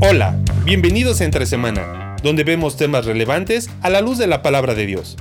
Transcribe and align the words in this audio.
Hola, 0.00 0.38
bienvenidos 0.64 1.20
a 1.20 1.24
Entre 1.24 1.44
Semana, 1.44 2.14
donde 2.22 2.44
vemos 2.44 2.76
temas 2.76 3.04
relevantes 3.04 3.68
a 3.82 3.90
la 3.90 4.00
luz 4.00 4.16
de 4.16 4.28
la 4.28 4.42
palabra 4.42 4.76
de 4.76 4.86
Dios. 4.86 5.16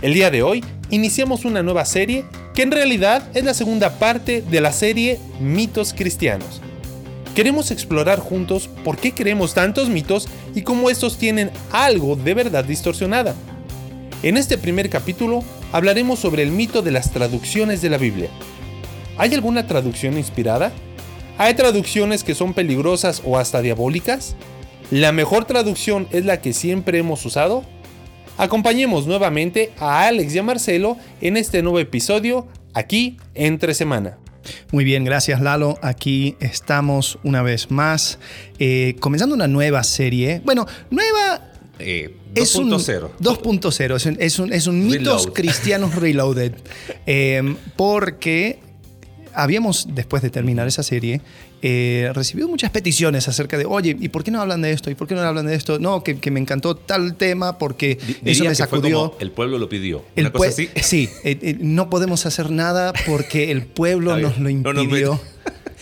El 0.00 0.14
día 0.14 0.30
de 0.30 0.42
hoy 0.42 0.64
iniciamos 0.88 1.44
una 1.44 1.62
nueva 1.62 1.84
serie 1.84 2.24
que 2.54 2.62
en 2.62 2.70
realidad 2.70 3.22
es 3.34 3.44
la 3.44 3.52
segunda 3.52 3.98
parte 3.98 4.40
de 4.40 4.62
la 4.62 4.72
serie 4.72 5.20
Mitos 5.40 5.92
Cristianos. 5.92 6.62
Queremos 7.34 7.70
explorar 7.70 8.18
juntos 8.18 8.70
por 8.82 8.96
qué 8.96 9.12
creemos 9.12 9.52
tantos 9.52 9.90
mitos 9.90 10.26
y 10.54 10.62
cómo 10.62 10.88
estos 10.88 11.18
tienen 11.18 11.50
algo 11.70 12.16
de 12.16 12.32
verdad 12.32 12.64
distorsionada. 12.64 13.34
En 14.22 14.38
este 14.38 14.56
primer 14.56 14.88
capítulo 14.88 15.44
hablaremos 15.70 16.18
sobre 16.18 16.42
el 16.44 16.50
mito 16.50 16.80
de 16.80 16.92
las 16.92 17.10
traducciones 17.10 17.82
de 17.82 17.90
la 17.90 17.98
Biblia. 17.98 18.30
¿Hay 19.18 19.34
alguna 19.34 19.66
traducción 19.66 20.16
inspirada? 20.16 20.72
¿Hay 21.38 21.54
traducciones 21.54 22.24
que 22.24 22.34
son 22.34 22.54
peligrosas 22.54 23.22
o 23.24 23.38
hasta 23.38 23.62
diabólicas? 23.62 24.36
¿La 24.90 25.12
mejor 25.12 25.46
traducción 25.46 26.06
es 26.12 26.24
la 26.24 26.40
que 26.40 26.52
siempre 26.52 26.98
hemos 26.98 27.24
usado? 27.24 27.64
Acompañemos 28.36 29.06
nuevamente 29.06 29.72
a 29.78 30.06
Alex 30.06 30.34
y 30.34 30.38
a 30.38 30.42
Marcelo 30.42 30.96
en 31.20 31.36
este 31.36 31.62
nuevo 31.62 31.78
episodio 31.78 32.46
aquí 32.74 33.16
entre 33.34 33.74
semana. 33.74 34.18
Muy 34.70 34.84
bien, 34.84 35.04
gracias 35.04 35.40
Lalo. 35.40 35.78
Aquí 35.82 36.36
estamos 36.40 37.18
una 37.22 37.42
vez 37.42 37.70
más, 37.70 38.18
eh, 38.58 38.96
comenzando 39.00 39.34
una 39.34 39.48
nueva 39.48 39.82
serie. 39.84 40.42
Bueno, 40.44 40.66
nueva... 40.90 41.52
Eh, 41.78 42.16
2.0. 42.34 43.10
2.0, 43.20 43.96
es 43.96 44.06
un, 44.06 44.16
es 44.20 44.38
un, 44.38 44.52
es 44.52 44.66
un 44.66 44.86
mitos 44.86 45.28
cristianos 45.32 45.94
reloaded. 45.94 46.52
Eh, 47.04 47.56
porque 47.76 48.60
habíamos, 49.34 49.88
después 49.94 50.22
de 50.22 50.30
terminar 50.30 50.66
esa 50.66 50.82
serie, 50.82 51.20
eh, 51.62 52.10
recibido 52.14 52.48
muchas 52.48 52.70
peticiones 52.70 53.28
acerca 53.28 53.56
de, 53.56 53.64
oye, 53.64 53.96
¿y 53.98 54.08
por 54.08 54.24
qué 54.24 54.30
no 54.30 54.40
hablan 54.40 54.62
de 54.62 54.72
esto? 54.72 54.90
¿Y 54.90 54.94
por 54.94 55.06
qué 55.06 55.14
no 55.14 55.20
hablan 55.22 55.46
de 55.46 55.54
esto? 55.54 55.78
No, 55.78 56.02
que, 56.02 56.18
que 56.18 56.30
me 56.30 56.40
encantó 56.40 56.74
tal 56.76 57.14
tema 57.14 57.58
porque 57.58 57.98
eso 58.24 58.44
me 58.44 58.54
sacudió. 58.54 59.16
el 59.20 59.30
pueblo 59.30 59.58
lo 59.58 59.68
pidió. 59.68 60.04
El 60.16 60.26
Una 60.26 60.32
cosa 60.32 60.48
así. 60.48 60.68
Sí, 60.82 61.08
eh, 61.24 61.38
eh, 61.40 61.56
no 61.60 61.88
podemos 61.88 62.26
hacer 62.26 62.50
nada 62.50 62.92
porque 63.06 63.50
el 63.50 63.62
pueblo 63.62 64.16
nos 64.18 64.38
lo 64.38 64.48
impidió. 64.48 65.12
No, 65.12 65.31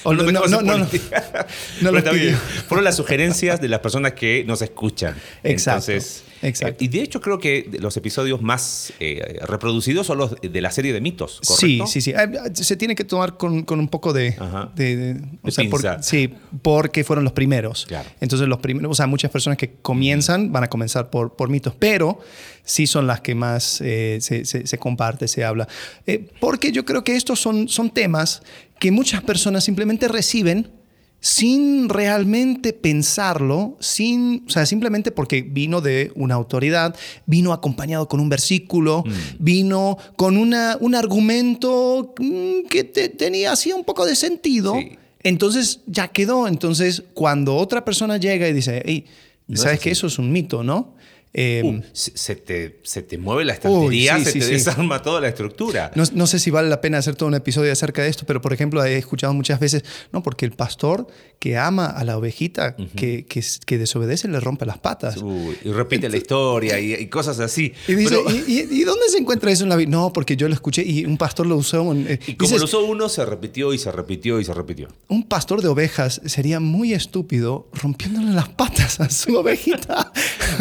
no, 0.04 0.12
no, 0.14 0.62
no, 0.62 0.62
no, 1.80 1.98
está 1.98 2.12
bien. 2.12 2.36
Fueron 2.68 2.84
las 2.84 2.96
sugerencias 2.96 3.60
de 3.60 3.68
las 3.68 3.80
personas 3.80 4.12
que 4.12 4.44
nos 4.44 4.62
escuchan. 4.62 5.14
Exacto. 5.42 5.92
Entonces, 5.92 6.24
exacto. 6.42 6.84
y 6.84 6.88
de 6.88 7.02
hecho 7.02 7.20
creo 7.20 7.38
que 7.38 7.70
los 7.80 7.96
episodios 7.96 8.40
más 8.42 8.92
eh, 9.00 9.38
reproducidos 9.42 10.06
son 10.06 10.18
los 10.18 10.36
de 10.40 10.60
la 10.60 10.70
serie 10.70 10.92
de 10.92 11.00
mitos, 11.00 11.40
¿correcto? 11.46 11.86
Sí, 11.86 12.00
sí, 12.00 12.12
sí. 12.12 12.64
Se 12.64 12.76
tiene 12.76 12.94
que 12.94 13.04
tomar 13.04 13.36
con, 13.36 13.62
con 13.64 13.78
un 13.78 13.88
poco 13.88 14.12
de... 14.12 14.36
de, 14.74 14.96
de, 14.96 15.20
o 15.42 15.50
sea, 15.50 15.68
por, 15.68 16.02
sí, 16.02 16.32
porque 16.62 17.04
fueron 17.04 17.24
los 17.24 17.32
primeros. 17.32 17.86
Claro. 17.86 18.08
Entonces 18.20 18.48
los 18.48 18.58
primeros, 18.58 18.90
o 18.90 18.94
sea, 18.94 19.06
muchas 19.06 19.30
personas 19.30 19.58
que 19.58 19.74
comienzan 19.82 20.52
van 20.52 20.64
a 20.64 20.68
comenzar 20.68 21.10
por, 21.10 21.36
por 21.36 21.48
mitos, 21.48 21.74
pero 21.78 22.20
sí 22.64 22.86
son 22.86 23.06
las 23.06 23.20
que 23.20 23.34
más 23.34 23.80
eh, 23.80 24.18
se, 24.20 24.44
se, 24.44 24.66
se, 24.66 24.78
comparte, 24.78 25.28
se 25.28 25.44
habla. 25.44 25.68
Eh, 26.06 26.28
porque 26.40 26.72
yo 26.72 26.84
creo 26.84 27.04
que 27.04 27.16
estos 27.16 27.40
son, 27.40 27.68
son 27.68 27.90
temas 27.90 28.42
que 28.80 28.90
muchas 28.90 29.22
personas 29.22 29.62
simplemente 29.62 30.08
reciben 30.08 30.72
sin 31.20 31.90
realmente 31.90 32.72
pensarlo, 32.72 33.76
sin, 33.78 34.42
o 34.46 34.50
sea, 34.50 34.64
simplemente 34.64 35.12
porque 35.12 35.42
vino 35.42 35.82
de 35.82 36.12
una 36.14 36.34
autoridad, 36.34 36.96
vino 37.26 37.52
acompañado 37.52 38.08
con 38.08 38.20
un 38.20 38.30
versículo, 38.30 39.04
mm. 39.06 39.10
vino 39.38 39.98
con 40.16 40.38
una, 40.38 40.78
un 40.80 40.94
argumento 40.94 42.14
mm, 42.18 42.68
que 42.70 42.84
te, 42.84 43.10
tenía 43.10 43.52
así 43.52 43.70
un 43.70 43.84
poco 43.84 44.06
de 44.06 44.16
sentido. 44.16 44.74
Sí. 44.80 44.96
Entonces 45.22 45.80
ya 45.86 46.08
quedó. 46.08 46.48
Entonces, 46.48 47.02
cuando 47.12 47.54
otra 47.56 47.84
persona 47.84 48.16
llega 48.16 48.48
y 48.48 48.54
dice, 48.54 48.82
hey, 48.86 49.04
¿sabes 49.52 49.78
que 49.78 49.90
eso 49.90 50.06
es 50.06 50.18
un 50.18 50.32
mito, 50.32 50.64
no? 50.64 50.94
Eh, 51.32 51.62
uh, 51.64 51.80
se, 51.92 52.34
te, 52.34 52.80
se, 52.82 53.02
te, 53.02 53.16
mueve 53.16 53.44
la 53.44 53.52
estantería, 53.52 54.16
uy, 54.16 54.18
sí, 54.18 54.24
se 54.24 54.32
sí, 54.32 54.38
te 54.40 54.44
sí. 54.46 54.52
desarma 54.52 55.00
toda 55.00 55.20
la 55.20 55.28
estructura. 55.28 55.92
No, 55.94 56.02
no, 56.12 56.26
sé 56.26 56.40
si 56.40 56.50
vale 56.50 56.68
la 56.68 56.80
pena 56.80 56.98
hacer 56.98 57.14
todo 57.14 57.28
un 57.28 57.36
episodio 57.36 57.70
acerca 57.72 58.02
de 58.02 58.08
esto, 58.08 58.26
pero 58.26 58.40
por 58.40 58.52
ejemplo 58.52 58.84
he 58.84 58.96
escuchado 58.96 59.32
muchas 59.32 59.60
veces, 59.60 59.84
no, 60.12 60.24
porque 60.24 60.44
el 60.44 60.50
pastor 60.50 61.06
que 61.38 61.56
ama 61.56 61.86
a 61.86 62.02
la 62.02 62.18
ovejita 62.18 62.74
uh 62.76 62.82
-huh. 62.82 62.90
que, 62.96 63.26
que, 63.26 63.44
que, 63.64 63.78
desobedece 63.78 64.26
le 64.26 64.40
rompe 64.40 64.66
las 64.66 64.78
patas. 64.78 65.18
Uy, 65.18 65.56
y 65.64 65.70
repite 65.70 66.06
Entonces, 66.06 66.10
la 66.10 66.16
historia 66.16 66.80
y, 66.80 66.94
y, 66.94 67.06
cosas 67.06 67.38
así. 67.38 67.72
Y 67.86 67.94
dice, 67.94 68.16
pero, 68.24 68.36
¿y, 68.36 68.66
¿y, 68.68 68.82
dónde 68.82 69.08
se 69.08 69.18
encuentra 69.18 69.52
eso 69.52 69.62
en 69.62 69.68
la 69.68 69.76
Biblia? 69.76 69.98
No, 69.98 70.12
porque 70.12 70.36
yo 70.36 70.48
lo 70.48 70.54
escuché 70.54 70.82
y 70.82 71.04
un 71.04 71.16
pastor 71.16 71.46
lo 71.46 71.56
usó. 71.56 71.92
En, 71.92 72.06
eh, 72.08 72.18
y 72.26 72.34
como 72.34 72.48
dices, 72.48 72.58
lo 72.58 72.64
usó 72.64 72.84
uno, 72.84 73.08
se 73.08 73.24
repitió 73.24 73.72
y 73.72 73.78
se 73.78 73.92
repitió 73.92 74.40
y 74.40 74.44
se 74.44 74.52
repitió. 74.52 74.88
Un 75.08 75.28
pastor 75.28 75.62
de 75.62 75.68
ovejas 75.68 76.20
sería 76.26 76.58
muy 76.58 76.92
estúpido 76.92 77.68
rompiéndole 77.72 78.32
las 78.32 78.48
patas 78.48 79.00
a 79.00 79.08
su 79.08 79.36
ovejita. 79.36 80.12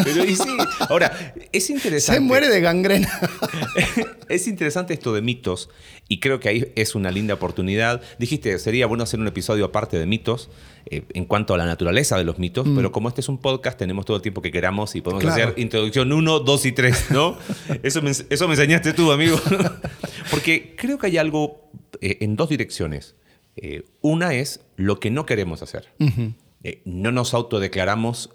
pero 0.04 0.24
y 0.24 0.36
sí, 0.36 0.59
ahora 0.88 1.34
es 1.52 1.70
interesante. 1.70 2.18
Se 2.18 2.20
muere 2.20 2.48
de 2.48 2.60
gangrena. 2.60 3.08
es 4.28 4.46
interesante 4.46 4.94
esto 4.94 5.12
de 5.12 5.22
mitos 5.22 5.70
y 6.08 6.18
creo 6.18 6.40
que 6.40 6.48
ahí 6.48 6.72
es 6.74 6.94
una 6.94 7.10
linda 7.10 7.34
oportunidad. 7.34 8.02
Dijiste, 8.18 8.58
sería 8.58 8.86
bueno 8.86 9.04
hacer 9.04 9.20
un 9.20 9.28
episodio 9.28 9.66
aparte 9.66 9.98
de 9.98 10.06
mitos 10.06 10.50
eh, 10.86 11.02
en 11.14 11.24
cuanto 11.24 11.54
a 11.54 11.58
la 11.58 11.66
naturaleza 11.66 12.18
de 12.18 12.24
los 12.24 12.38
mitos, 12.38 12.66
mm. 12.66 12.74
pero 12.74 12.90
como 12.90 13.08
este 13.08 13.20
es 13.20 13.28
un 13.28 13.38
podcast, 13.38 13.78
tenemos 13.78 14.06
todo 14.06 14.16
el 14.16 14.22
tiempo 14.22 14.42
que 14.42 14.50
queramos 14.50 14.96
y 14.96 15.02
podemos 15.02 15.22
claro. 15.22 15.44
hacer 15.44 15.58
introducción 15.60 16.12
1, 16.12 16.40
2 16.40 16.66
y 16.66 16.72
3, 16.72 17.10
¿no? 17.10 17.38
eso, 17.82 18.02
me, 18.02 18.10
eso 18.10 18.48
me 18.48 18.54
enseñaste 18.54 18.92
tú, 18.92 19.12
amigo. 19.12 19.40
Porque 20.30 20.74
creo 20.76 20.98
que 20.98 21.06
hay 21.06 21.18
algo 21.18 21.70
eh, 22.00 22.18
en 22.20 22.34
dos 22.34 22.48
direcciones. 22.48 23.14
Eh, 23.56 23.84
una 24.00 24.34
es 24.34 24.62
lo 24.76 24.98
que 24.98 25.10
no 25.10 25.26
queremos 25.26 25.62
hacer. 25.62 25.88
Uh 25.98 26.06
-huh. 26.06 26.34
no 26.84 27.12
nos 27.12 27.34
autodeclaramos 27.34 28.30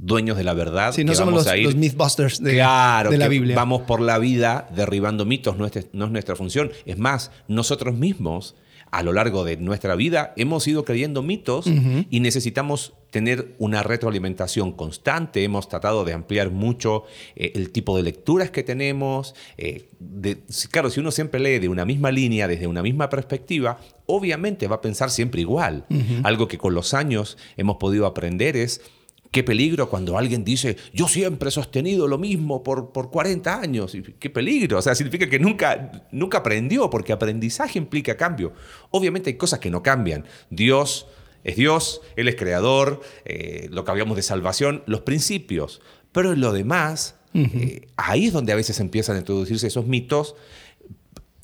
dueños 0.00 0.36
de 0.36 0.44
la 0.44 0.54
verdad. 0.54 0.92
Sí, 0.92 1.04
no 1.04 1.14
somos 1.14 1.46
los, 1.46 1.58
los, 1.58 1.74
Mythbusters 1.76 2.42
de, 2.42 2.54
claro, 2.54 3.10
de 3.10 3.18
la 3.18 3.28
Biblia. 3.28 3.54
Vamos 3.54 3.82
por 3.82 4.00
la 4.00 4.18
vida 4.18 4.68
derribando 4.74 5.24
mitos, 5.24 5.56
no 5.56 5.66
es, 5.66 5.88
no 5.92 6.06
es 6.06 6.10
nuestra 6.10 6.36
función. 6.36 6.70
Es 6.86 6.98
más, 6.98 7.30
nosotros 7.48 7.94
mismos, 7.94 8.56
a 8.90 9.02
lo 9.02 9.12
largo 9.12 9.44
de 9.44 9.56
nuestra 9.58 9.94
vida, 9.94 10.32
hemos 10.36 10.66
ido 10.66 10.84
creyendo 10.84 11.22
mitos 11.22 11.66
uh 11.66 11.70
-huh. 11.70 12.06
y 12.10 12.20
necesitamos 12.20 12.94
tener 13.10 13.54
una 13.58 13.82
retroalimentación 13.82 14.72
constante. 14.72 15.44
Hemos 15.44 15.68
tratado 15.68 16.04
de 16.04 16.12
ampliar 16.12 16.50
mucho 16.50 17.04
eh, 17.36 17.52
el 17.54 17.70
tipo 17.70 17.96
de 17.96 18.02
lecturas 18.02 18.50
que 18.50 18.62
tenemos. 18.62 19.34
Eh, 19.58 19.88
de, 19.98 20.38
claro, 20.70 20.90
si 20.90 21.00
uno 21.00 21.10
siempre 21.10 21.40
lee 21.40 21.58
de 21.58 21.68
una 21.68 21.84
misma 21.84 22.10
línea, 22.10 22.48
desde 22.48 22.66
una 22.66 22.82
misma 22.82 23.10
perspectiva, 23.10 23.78
obviamente 24.06 24.66
va 24.66 24.76
a 24.76 24.80
pensar 24.80 25.10
siempre 25.10 25.42
igual. 25.42 25.84
Uh 25.90 25.94
-huh. 25.94 26.20
Algo 26.24 26.48
que 26.48 26.56
con 26.58 26.74
los 26.74 26.94
años 26.94 27.36
hemos 27.56 27.76
podido 27.76 28.06
aprender 28.06 28.56
es 28.56 28.80
Qué 29.30 29.44
peligro 29.44 29.88
cuando 29.88 30.18
alguien 30.18 30.44
dice, 30.44 30.76
yo 30.92 31.06
siempre 31.06 31.50
he 31.50 31.52
sostenido 31.52 32.08
lo 32.08 32.18
mismo 32.18 32.64
por, 32.64 32.90
por 32.90 33.10
40 33.10 33.60
años. 33.60 33.96
Qué 34.18 34.28
peligro. 34.28 34.78
O 34.78 34.82
sea, 34.82 34.94
significa 34.96 35.28
que 35.28 35.38
nunca, 35.38 36.06
nunca 36.10 36.38
aprendió, 36.38 36.90
porque 36.90 37.12
aprendizaje 37.12 37.78
implica 37.78 38.16
cambio. 38.16 38.52
Obviamente 38.90 39.30
hay 39.30 39.36
cosas 39.36 39.60
que 39.60 39.70
no 39.70 39.84
cambian. 39.84 40.24
Dios 40.50 41.06
es 41.44 41.56
Dios, 41.56 42.00
Él 42.16 42.28
es 42.28 42.36
creador, 42.36 43.00
eh, 43.24 43.68
lo 43.70 43.84
que 43.84 43.90
hablamos 43.90 44.16
de 44.16 44.22
salvación, 44.22 44.82
los 44.86 45.02
principios. 45.02 45.80
Pero 46.12 46.32
en 46.32 46.40
lo 46.40 46.52
demás, 46.52 47.16
uh 47.32 47.38
-huh. 47.38 47.62
eh, 47.62 47.88
ahí 47.96 48.26
es 48.26 48.32
donde 48.32 48.52
a 48.52 48.56
veces 48.56 48.80
empiezan 48.80 49.16
a 49.16 49.20
introducirse 49.20 49.66
esos 49.66 49.86
mitos. 49.86 50.34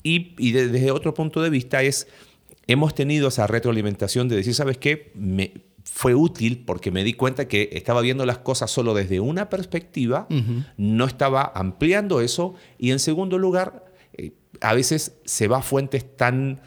Y, 0.03 0.35
y 0.37 0.51
de, 0.51 0.67
desde 0.67 0.91
otro 0.91 1.13
punto 1.13 1.41
de 1.41 1.49
vista 1.49 1.81
es, 1.83 2.07
hemos 2.67 2.93
tenido 2.93 3.29
esa 3.29 3.47
retroalimentación 3.47 4.27
de 4.27 4.35
decir, 4.35 4.53
¿sabes 4.53 4.77
qué? 4.77 5.11
Me, 5.15 5.53
fue 5.91 6.15
útil 6.15 6.63
porque 6.65 6.91
me 6.91 7.03
di 7.03 7.13
cuenta 7.13 7.47
que 7.47 7.69
estaba 7.71 8.01
viendo 8.01 8.25
las 8.25 8.39
cosas 8.39 8.69
solo 8.69 8.93
desde 8.93 9.19
una 9.19 9.49
perspectiva, 9.49 10.27
uh 10.29 10.33
-huh. 10.33 10.65
no 10.77 11.05
estaba 11.05 11.51
ampliando 11.55 12.21
eso 12.21 12.55
y 12.77 12.91
en 12.91 12.99
segundo 12.99 13.37
lugar, 13.37 13.85
eh, 14.13 14.33
a 14.61 14.73
veces 14.73 15.17
se 15.25 15.47
va 15.47 15.59
a 15.59 15.61
fuentes 15.61 16.15
tan... 16.15 16.61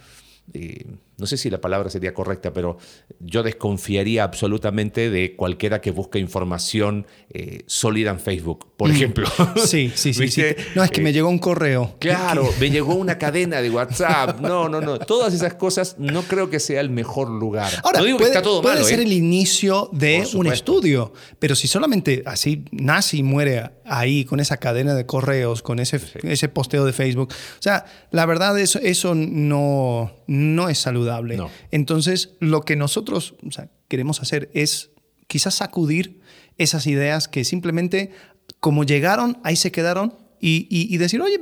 Eh, 0.53 0.97
no 1.21 1.27
sé 1.27 1.37
si 1.37 1.51
la 1.51 1.61
palabra 1.61 1.91
sería 1.91 2.15
correcta, 2.15 2.53
pero 2.53 2.79
yo 3.21 3.43
desconfiaría 3.43 4.25
absolutamente 4.25 5.11
de 5.11 5.37
cualquiera 5.37 5.81
que 5.81 5.91
busque 5.91 6.19
información 6.19 7.07
eh, 7.29 7.63
sólida 7.67 8.11
en 8.11 8.19
Facebook, 8.19 8.73
por 8.77 8.89
mm. 8.89 8.93
ejemplo. 8.93 9.29
Sí, 9.67 9.93
sí, 9.95 10.15
sí, 10.15 10.29
sí, 10.29 10.43
No, 10.75 10.83
es 10.83 10.91
que 10.91 11.01
eh, 11.01 11.05
me 11.05 11.13
llegó 11.13 11.29
un 11.29 11.39
correo. 11.39 11.97
Claro, 11.99 12.49
me 12.61 12.71
llegó 12.71 12.95
una 12.95 13.19
cadena 13.19 13.61
de 13.61 13.71
WhatsApp. 13.71 14.41
No, 14.41 14.69
no, 14.69 14.81
no. 14.81 14.99
Todas 14.99 15.35
esas 15.35 15.55
cosas 15.55 15.97
no 15.99 16.23
creo 16.23 16.49
que 16.49 16.59
sea 16.59 16.81
el 16.81 16.91
mejor 16.91 17.29
lugar. 17.29 17.71
Ahora, 17.85 17.99
no 18.01 18.07
digo 18.07 18.19
puede, 18.19 18.33
que 18.33 18.39
está 18.39 18.49
todo 18.49 18.63
puede 18.63 18.77
malo, 18.77 18.87
ser 18.87 19.01
¿eh? 19.01 19.03
el 19.03 19.13
inicio 19.13 19.91
de 19.93 20.27
un 20.35 20.47
estudio, 20.47 21.13
pero 21.39 21.55
si 21.55 21.69
solamente 21.69 22.23
así 22.27 22.65
nace 22.73 23.19
y 23.19 23.23
muere 23.23 23.71
ahí 23.85 24.25
con 24.25 24.41
esa 24.41 24.57
cadena 24.57 24.95
de 24.95 25.05
correos, 25.05 25.63
con 25.63 25.79
ese, 25.79 25.99
sí. 25.99 26.19
ese 26.23 26.49
posteo 26.49 26.85
de 26.85 26.93
Facebook, 26.93 27.29
o 27.31 27.63
sea, 27.63 27.85
la 28.11 28.25
verdad 28.25 28.59
eso, 28.59 28.79
eso 28.79 29.15
no, 29.15 30.13
no 30.27 30.69
es 30.69 30.79
saludable. 30.79 31.10
No. 31.37 31.51
Entonces, 31.71 32.31
lo 32.41 32.63
que 32.63 32.77
nosotros 32.77 33.35
o 33.47 33.51
sea, 33.51 33.71
queremos 33.89 34.21
hacer 34.21 34.51
es 34.55 34.91
quizás 35.27 35.55
sacudir 35.55 36.21
esas 36.59 36.87
ideas 36.87 37.29
que 37.29 37.45
simplemente, 37.45 38.13
como 38.61 38.85
llegaron, 38.85 39.39
ahí 39.45 39.57
se 39.57 39.73
quedaron. 39.73 40.15
Y, 40.43 40.67
y, 40.71 40.95
y 40.95 40.97
decir, 40.97 41.21
oye, 41.21 41.39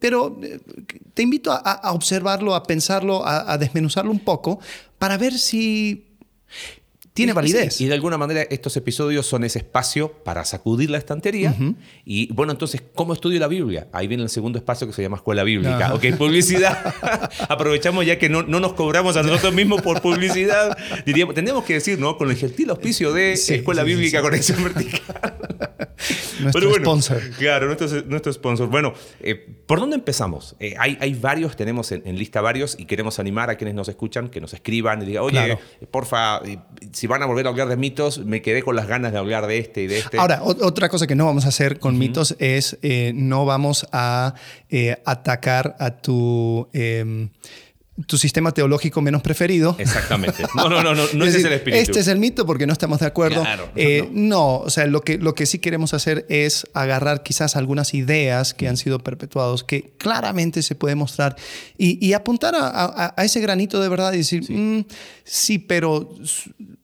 pero 0.00 0.36
eh, 0.42 0.58
te 1.14 1.22
invito 1.22 1.52
a, 1.52 1.58
a 1.58 1.92
observarlo, 1.92 2.56
a 2.56 2.64
pensarlo, 2.64 3.24
a, 3.24 3.52
a, 3.52 3.58
desmenuzarlo 3.58 4.10
un 4.10 4.18
poco 4.18 4.58
para 4.98 5.16
ver 5.16 5.38
si 5.38 6.16
tiene 7.12 7.32
validez. 7.32 7.80
Y, 7.80 7.86
de 7.86 7.94
alguna 7.94 8.16
manera 8.18 8.42
estos 8.42 8.76
episodios 8.76 9.26
son 9.26 9.44
ese 9.44 9.58
espacio 9.58 10.12
para 10.24 10.44
sacudir 10.44 10.90
la 10.90 10.98
estantería. 10.98 11.54
Y 12.04 12.32
bueno, 12.32 12.52
entonces, 12.52 12.82
¿cómo 12.94 13.12
estudio 13.12 13.40
la 13.40 13.48
Biblia? 13.48 13.88
Ahí 13.92 14.06
viene 14.06 14.22
el 14.22 14.28
segundo 14.28 14.58
espacio 14.58 14.86
que 14.86 14.92
se 14.92 15.02
llama 15.02 15.16
Escuela 15.16 15.42
Bíblica. 15.42 15.86
Ajá. 15.86 15.94
Ok, 15.94 16.04
publicidad. 16.16 16.94
Aprovechamos 17.48 18.06
ya 18.06 18.18
que 18.18 18.28
no, 18.28 18.42
no 18.44 18.60
nos 18.60 18.74
cobramos 18.74 19.16
a 19.16 19.22
nosotros 19.22 19.52
mismos 19.54 19.82
por 19.82 20.00
publicidad. 20.00 20.76
Diríamos, 21.04 21.34
tendríamos 21.34 21.64
que 21.64 21.74
decir, 21.74 21.98
¿no? 21.98 22.16
Con 22.16 22.30
el 22.30 22.36
gentil 22.36 22.70
auspicio 22.70 23.12
de 23.12 23.36
Sí, 23.36 23.54
Escuela 23.54 23.82
sí, 23.82 23.88
Bíblica 23.88 24.18
sí. 24.18 24.22
Conexión 24.24 24.64
Vertical. 24.64 25.02
Nuestro 26.40 26.68
bueno, 26.70 26.84
sponsor. 26.84 27.20
Claro, 27.38 27.66
nuestro, 27.66 28.02
nuestro 28.06 28.32
sponsor. 28.32 28.68
Bueno, 28.68 28.94
eh, 29.20 29.34
¿por 29.66 29.80
dónde 29.80 29.96
empezamos? 29.96 30.56
Eh, 30.58 30.74
hay, 30.78 30.96
hay 31.00 31.12
varios, 31.12 31.56
tenemos 31.56 31.92
en, 31.92 32.02
en 32.06 32.16
lista 32.18 32.40
varios 32.40 32.76
y 32.78 32.86
queremos 32.86 33.18
animar 33.18 33.50
a 33.50 33.56
quienes 33.56 33.74
nos 33.74 33.88
escuchan 33.88 34.28
que 34.30 34.40
nos 34.40 34.54
escriban 34.54 35.02
y 35.02 35.06
digan, 35.06 35.22
oye, 35.24 35.32
Claro. 35.36 35.58
eh, 35.80 35.86
porfa, 35.86 36.38
eh, 36.46 36.58
si 37.00 37.06
van 37.06 37.22
a 37.22 37.24
volver 37.24 37.46
a 37.46 37.48
hablar 37.48 37.66
de 37.68 37.78
mitos, 37.78 38.26
me 38.26 38.42
quedé 38.42 38.62
con 38.62 38.76
las 38.76 38.86
ganas 38.86 39.10
de 39.10 39.16
hablar 39.16 39.46
de 39.46 39.56
este 39.56 39.80
y 39.80 39.86
de 39.86 40.00
este. 40.00 40.18
Ahora, 40.18 40.42
otra 40.42 40.90
cosa 40.90 41.06
que 41.06 41.14
no 41.14 41.24
vamos 41.24 41.46
a 41.46 41.48
hacer 41.48 41.78
con 41.78 41.96
mitos 41.96 42.36
es 42.38 42.76
eh, 42.82 43.12
no 43.14 43.46
vamos 43.46 43.86
a 43.90 44.34
eh, 44.68 45.00
atacar 45.06 45.76
a 45.78 45.92
tu, 45.92 46.68
eh, 46.74 47.30
tu 48.06 48.16
sistema 48.18 48.52
teológico 48.52 49.00
menos 49.00 49.22
preferido. 49.22 49.76
Exactamente. 49.78 50.44
No, 50.54 50.68
no, 50.68 50.82
no, 50.82 50.94
no, 50.94 51.02
no 51.12 51.24
Es 51.24 51.28
ese 51.28 51.28
es 51.28 51.32
decir, 51.34 51.46
el 51.48 51.52
espíritu. 51.54 51.82
Este 51.82 52.00
es 52.00 52.08
el 52.08 52.18
mito 52.18 52.46
porque 52.46 52.66
no 52.66 52.72
estamos 52.72 53.00
de 53.00 53.06
acuerdo. 53.06 53.42
Claro, 53.42 53.70
Eh, 53.76 54.08
no. 54.12 54.58
o 54.58 54.70
sea, 54.70 54.86
lo 54.86 55.02
que, 55.02 55.18
lo 55.18 55.34
que 55.34 55.46
sí 55.46 55.58
queremos 55.58 55.92
hacer 55.94 56.26
es 56.28 56.66
agarrar 56.74 57.22
quizás 57.22 57.56
algunas 57.56 57.92
ideas 57.94 58.54
que 58.54 58.68
han 58.68 58.76
sido 58.76 58.98
perpetuados, 59.00 59.64
que 59.64 59.94
claramente 59.98 60.62
se 60.62 60.74
puede 60.74 60.94
mostrar, 60.94 61.36
y, 61.78 62.04
y 62.04 62.12
apuntar 62.12 62.54
a, 62.54 62.68
a- 62.68 63.14
a 63.16 63.24
ese 63.24 63.40
granito 63.40 63.80
de 63.80 63.88
verdad 63.88 64.12
y 64.12 64.18
decir, 64.18 64.50
"Mm, 64.50 64.84
sí, 65.24 65.58
pero 65.58 66.14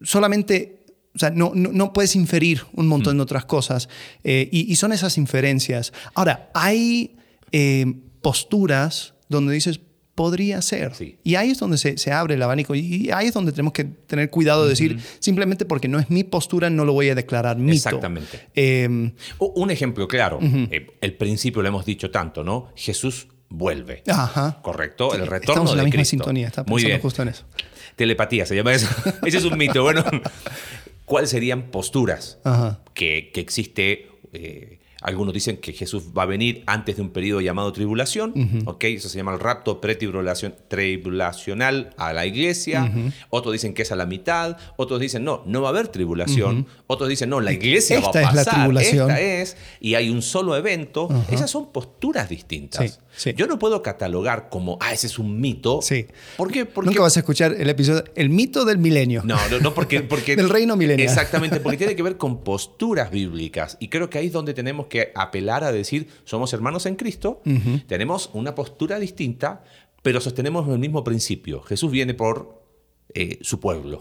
solamente... 0.03 0.73
O 1.15 1.19
sea, 1.19 1.31
no, 1.31 1.53
no, 1.55 1.71
no 1.73 1.95
puedes 1.95 2.15
inferir 2.15 2.63
un 2.75 2.89
montón 2.89 3.17
de 3.17 3.23
otras 3.23 3.47
cosas. 3.47 3.89
eh, 4.23 4.51
y, 4.53 4.71
y 4.71 4.77
son 4.77 4.93
esas 4.93 5.17
inferencias. 5.17 5.95
Ahora, 6.15 6.51
hay 6.53 7.17
eh, 7.53 7.87
posturas 8.21 9.15
donde 9.31 9.55
dices, 9.55 9.81
podría 10.17 10.61
ser. 10.63 10.93
Sí. 10.97 11.17
Y 11.23 11.37
ahí 11.37 11.53
es 11.53 11.59
donde 11.61 11.79
se, 11.79 11.97
se 11.99 12.11
abre 12.11 12.35
el 12.35 12.43
abanico 12.43 12.75
y 12.75 13.11
ahí 13.15 13.29
es 13.29 13.35
donde 13.35 13.53
tenemos 13.53 13.73
que 13.73 13.85
tener 13.85 14.29
cuidado 14.31 14.65
de 14.65 14.71
decir, 14.71 14.99
simplemente 15.21 15.65
porque 15.65 15.87
no 15.87 16.01
es 16.01 16.11
mi 16.11 16.25
postura, 16.25 16.69
no 16.71 16.85
lo 16.85 16.93
voy 16.93 17.09
a 17.11 17.15
declarar 17.15 17.57
mito. 17.59 17.75
Exactamente. 17.75 18.49
Eh, 18.57 19.13
Un 19.39 19.71
ejemplo 19.71 20.09
claro. 20.09 20.41
Eh, 20.43 20.89
el 21.01 21.15
principio 21.15 21.63
lo 21.63 21.69
hemos 21.69 21.85
dicho 21.87 22.11
tanto, 22.11 22.43
¿no? 22.43 22.73
Jesús 22.75 23.29
vuelve. 23.49 24.03
ajá. 24.09 24.59
Correcto, 24.63 25.15
el 25.15 25.21
retorno 25.29 25.53
Estamos 25.53 25.71
en 25.71 25.77
la 25.77 25.83
de 25.83 25.87
misma 25.87 25.99
Cristo. 25.99 26.11
sintonía, 26.11 26.47
está 26.49 26.63
Muy 26.65 26.83
pensando 26.83 26.89
bien. 26.89 27.01
justo 27.01 27.23
en 27.23 27.29
eso. 27.29 27.45
Telepatía 27.95 28.45
se 28.47 28.57
llama 28.57 28.73
eso. 28.75 28.89
Ese 29.25 29.39
es 29.39 29.45
un 29.45 29.57
mito. 29.57 29.83
Bueno, 29.83 30.03
¿cuáles 31.05 31.31
serían 31.31 31.71
posturas 31.71 32.39
Ajá. 32.45 32.81
que, 32.95 33.31
que 33.33 33.41
existe? 33.41 34.09
eh, 34.33 34.81
algunos 35.07 35.33
dicen 35.33 35.59
que 35.59 35.73
Jesús 35.73 36.09
va 36.17 36.25
a 36.25 36.27
venir 36.27 36.65
antes 36.67 36.97
de 36.97 37.03
un 37.03 37.11
periodo 37.11 37.41
llamado 37.41 37.73
tribulación, 37.73 38.63
¿ok? 38.67 38.85
Eso 38.85 39.09
se 39.09 39.17
llama 39.19 39.33
el 39.33 39.39
rapto 39.41 39.81
pretribulación- 39.81 40.55
tribulacional 40.69 41.91
a 41.97 42.13
la 42.13 42.27
iglesia. 42.27 42.93
Otros 43.31 43.53
dicen 43.53 43.73
que 43.73 43.83
es 43.83 43.93
a 43.93 43.97
la 43.97 44.07
mitad. 44.07 44.57
Otros 44.77 45.01
dicen, 45.01 45.25
no, 45.25 45.43
no 45.47 45.63
va 45.63 45.69
a 45.69 45.71
haber 45.71 45.89
tribulación. 45.89 46.67
Otros 46.87 47.09
dicen, 47.09 47.31
no, 47.31 47.41
la 47.41 47.53
iglesia 47.53 47.99
Esta 47.99 48.11
va 48.11 48.19
a 48.19 48.21
es 48.31 48.35
la 48.37 48.45
pasar. 48.45 48.55
tribulación. 48.55 49.11
Esta 49.11 49.21
es, 49.21 49.57
y 49.81 49.95
hay 49.95 50.11
un 50.11 50.23
solo 50.23 50.57
evento. 50.57 51.09
Esas 51.31 51.51
son 51.51 51.73
posturas 51.73 52.29
distintas. 52.29 52.91
Sí, 52.93 52.99
sí. 53.17 53.35
Yo 53.37 53.47
no 53.47 53.59
puedo 53.59 53.83
catalogar 53.83 54.49
como, 54.49 54.79
ah, 54.81 54.93
ese 54.93 55.07
es 55.07 55.19
un 55.19 55.41
mito. 55.41 55.81
Sí. 55.83 56.07
¿Por 56.37 56.51
qué? 56.53 56.67
Porque 56.67 56.91
Nunca 56.91 57.03
vas 57.03 57.17
a 57.17 57.21
escuchar 57.21 57.55
el 57.59 57.69
episodio 57.69 58.05
El 58.15 58.31
mito 58.31 58.65
del 58.65 58.79
milenio. 58.79 59.23
no, 59.25 59.37
no, 59.51 59.59
no, 59.61 59.75
porque, 59.75 60.03
porque 60.03 60.37
Del 60.37 60.49
reino 60.49 60.77
milenial. 60.77 61.09
Exactamente, 61.09 61.61
porque 61.61 61.77
tiene 61.77 61.97
que 61.97 62.03
ver 62.03 62.17
con 62.17 62.39
posturas 62.45 63.11
bíblicas. 63.11 63.77
Y 63.81 63.89
creo 63.89 64.11
que 64.11 64.19
ahí 64.19 64.27
es 64.27 64.33
donde 64.33 64.55
tenemos 64.55 64.87
que 64.87 65.13
apelar 65.15 65.65
a 65.65 65.73
decir, 65.73 66.09
somos 66.25 66.53
hermanos 66.53 66.87
en 66.87 66.97
Cristo, 66.97 67.43
tenemos 67.87 68.31
una 68.33 68.55
postura 68.55 68.99
distinta, 68.99 69.63
pero 70.03 70.21
sostenemos 70.21 70.69
el 70.69 70.79
mismo 70.79 71.03
principio. 71.03 71.63
Jesús 71.63 71.91
viene 71.91 72.15
por 72.15 72.63
eh, 73.15 73.39
su 73.43 73.61
pueblo. 73.61 73.99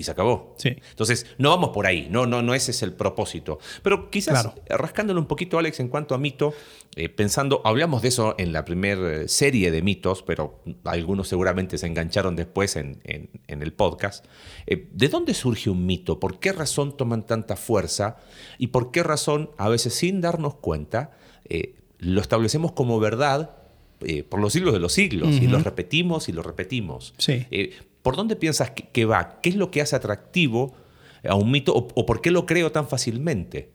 Y 0.00 0.02
se 0.02 0.12
acabó. 0.12 0.54
Sí. 0.56 0.70
Entonces, 0.90 1.26
no 1.36 1.50
vamos 1.50 1.70
por 1.70 1.86
ahí, 1.86 2.08
no, 2.10 2.24
no, 2.24 2.40
no 2.40 2.54
ese 2.54 2.70
es 2.70 2.82
el 2.82 2.94
propósito. 2.94 3.58
Pero 3.82 4.08
quizás 4.10 4.42
Claro. 4.44 4.54
eh, 4.64 4.76
rascándole 4.78 5.20
un 5.20 5.26
poquito, 5.26 5.58
Alex, 5.58 5.78
en 5.80 5.88
cuanto 5.88 6.14
a 6.14 6.18
mito, 6.18 6.54
eh, 6.96 7.10
pensando, 7.10 7.60
hablamos 7.66 8.00
de 8.00 8.08
eso 8.08 8.34
en 8.38 8.54
la 8.54 8.64
primera 8.64 9.28
serie 9.28 9.70
de 9.70 9.82
mitos, 9.82 10.22
pero 10.22 10.62
algunos 10.84 11.28
seguramente 11.28 11.76
se 11.76 11.86
engancharon 11.86 12.34
después 12.34 12.76
en, 12.76 13.00
en- 13.04 13.28
en 13.46 13.62
el 13.62 13.74
podcast. 13.74 14.24
Eh, 14.66 14.88
¿De 14.92 15.08
dónde 15.08 15.34
surge 15.34 15.68
un 15.68 15.84
mito? 15.84 16.18
¿Por 16.18 16.40
qué 16.40 16.52
razón 16.52 16.96
toman 16.96 17.26
tanta 17.26 17.56
fuerza? 17.56 18.16
¿Y 18.56 18.68
por 18.68 18.90
qué 18.92 19.02
razón, 19.02 19.50
a 19.58 19.68
veces 19.68 19.92
sin 19.94 20.22
darnos 20.22 20.54
cuenta, 20.54 21.10
eh, 21.48 21.74
lo 21.98 22.22
establecemos 22.22 22.72
como 22.72 22.98
verdad 23.00 23.56
eh, 24.00 24.22
por 24.22 24.40
los 24.40 24.54
siglos 24.54 24.72
de 24.72 24.80
los 24.80 24.94
siglos 24.94 25.28
y 25.34 25.46
lo 25.46 25.58
repetimos 25.58 26.30
y 26.30 26.32
lo 26.32 26.42
repetimos? 26.42 27.12
Sí. 27.18 27.46
Eh, 27.50 27.74
¿Por 28.02 28.16
dónde 28.16 28.36
piensas 28.36 28.70
que, 28.70 28.84
que 28.88 29.04
va? 29.04 29.40
¿Qué 29.42 29.50
es 29.50 29.56
lo 29.56 29.70
que 29.70 29.80
hace 29.80 29.96
atractivo 29.96 30.74
a 31.28 31.34
un 31.34 31.50
mito 31.50 31.74
o, 31.74 31.88
o 31.94 32.06
por 32.06 32.20
qué 32.22 32.30
lo 32.30 32.46
creo 32.46 32.72
tan 32.72 32.88
fácilmente? 32.88 33.72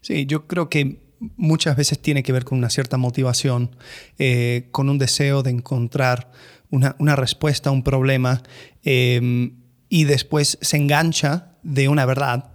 Sí, 0.00 0.26
yo 0.26 0.46
creo 0.46 0.68
que 0.70 1.00
muchas 1.36 1.76
veces 1.76 1.98
tiene 1.98 2.22
que 2.22 2.32
ver 2.32 2.44
con 2.44 2.58
una 2.58 2.70
cierta 2.70 2.96
motivación, 2.96 3.74
eh, 4.18 4.68
con 4.70 4.88
un 4.88 4.98
deseo 4.98 5.42
de 5.42 5.50
encontrar 5.50 6.30
una, 6.70 6.94
una 6.98 7.16
respuesta 7.16 7.70
a 7.70 7.72
un 7.72 7.82
problema 7.82 8.42
eh, 8.84 9.50
y 9.88 10.04
después 10.04 10.58
se 10.60 10.76
engancha 10.76 11.56
de 11.62 11.88
una 11.88 12.04
verdad 12.06 12.52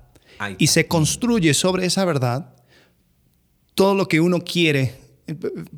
y 0.58 0.68
se 0.68 0.88
construye 0.88 1.54
sobre 1.54 1.86
esa 1.86 2.04
verdad 2.06 2.56
todo 3.76 3.96
lo 3.96 4.08
que 4.08 4.20
uno 4.20 4.40
quiere. 4.42 4.96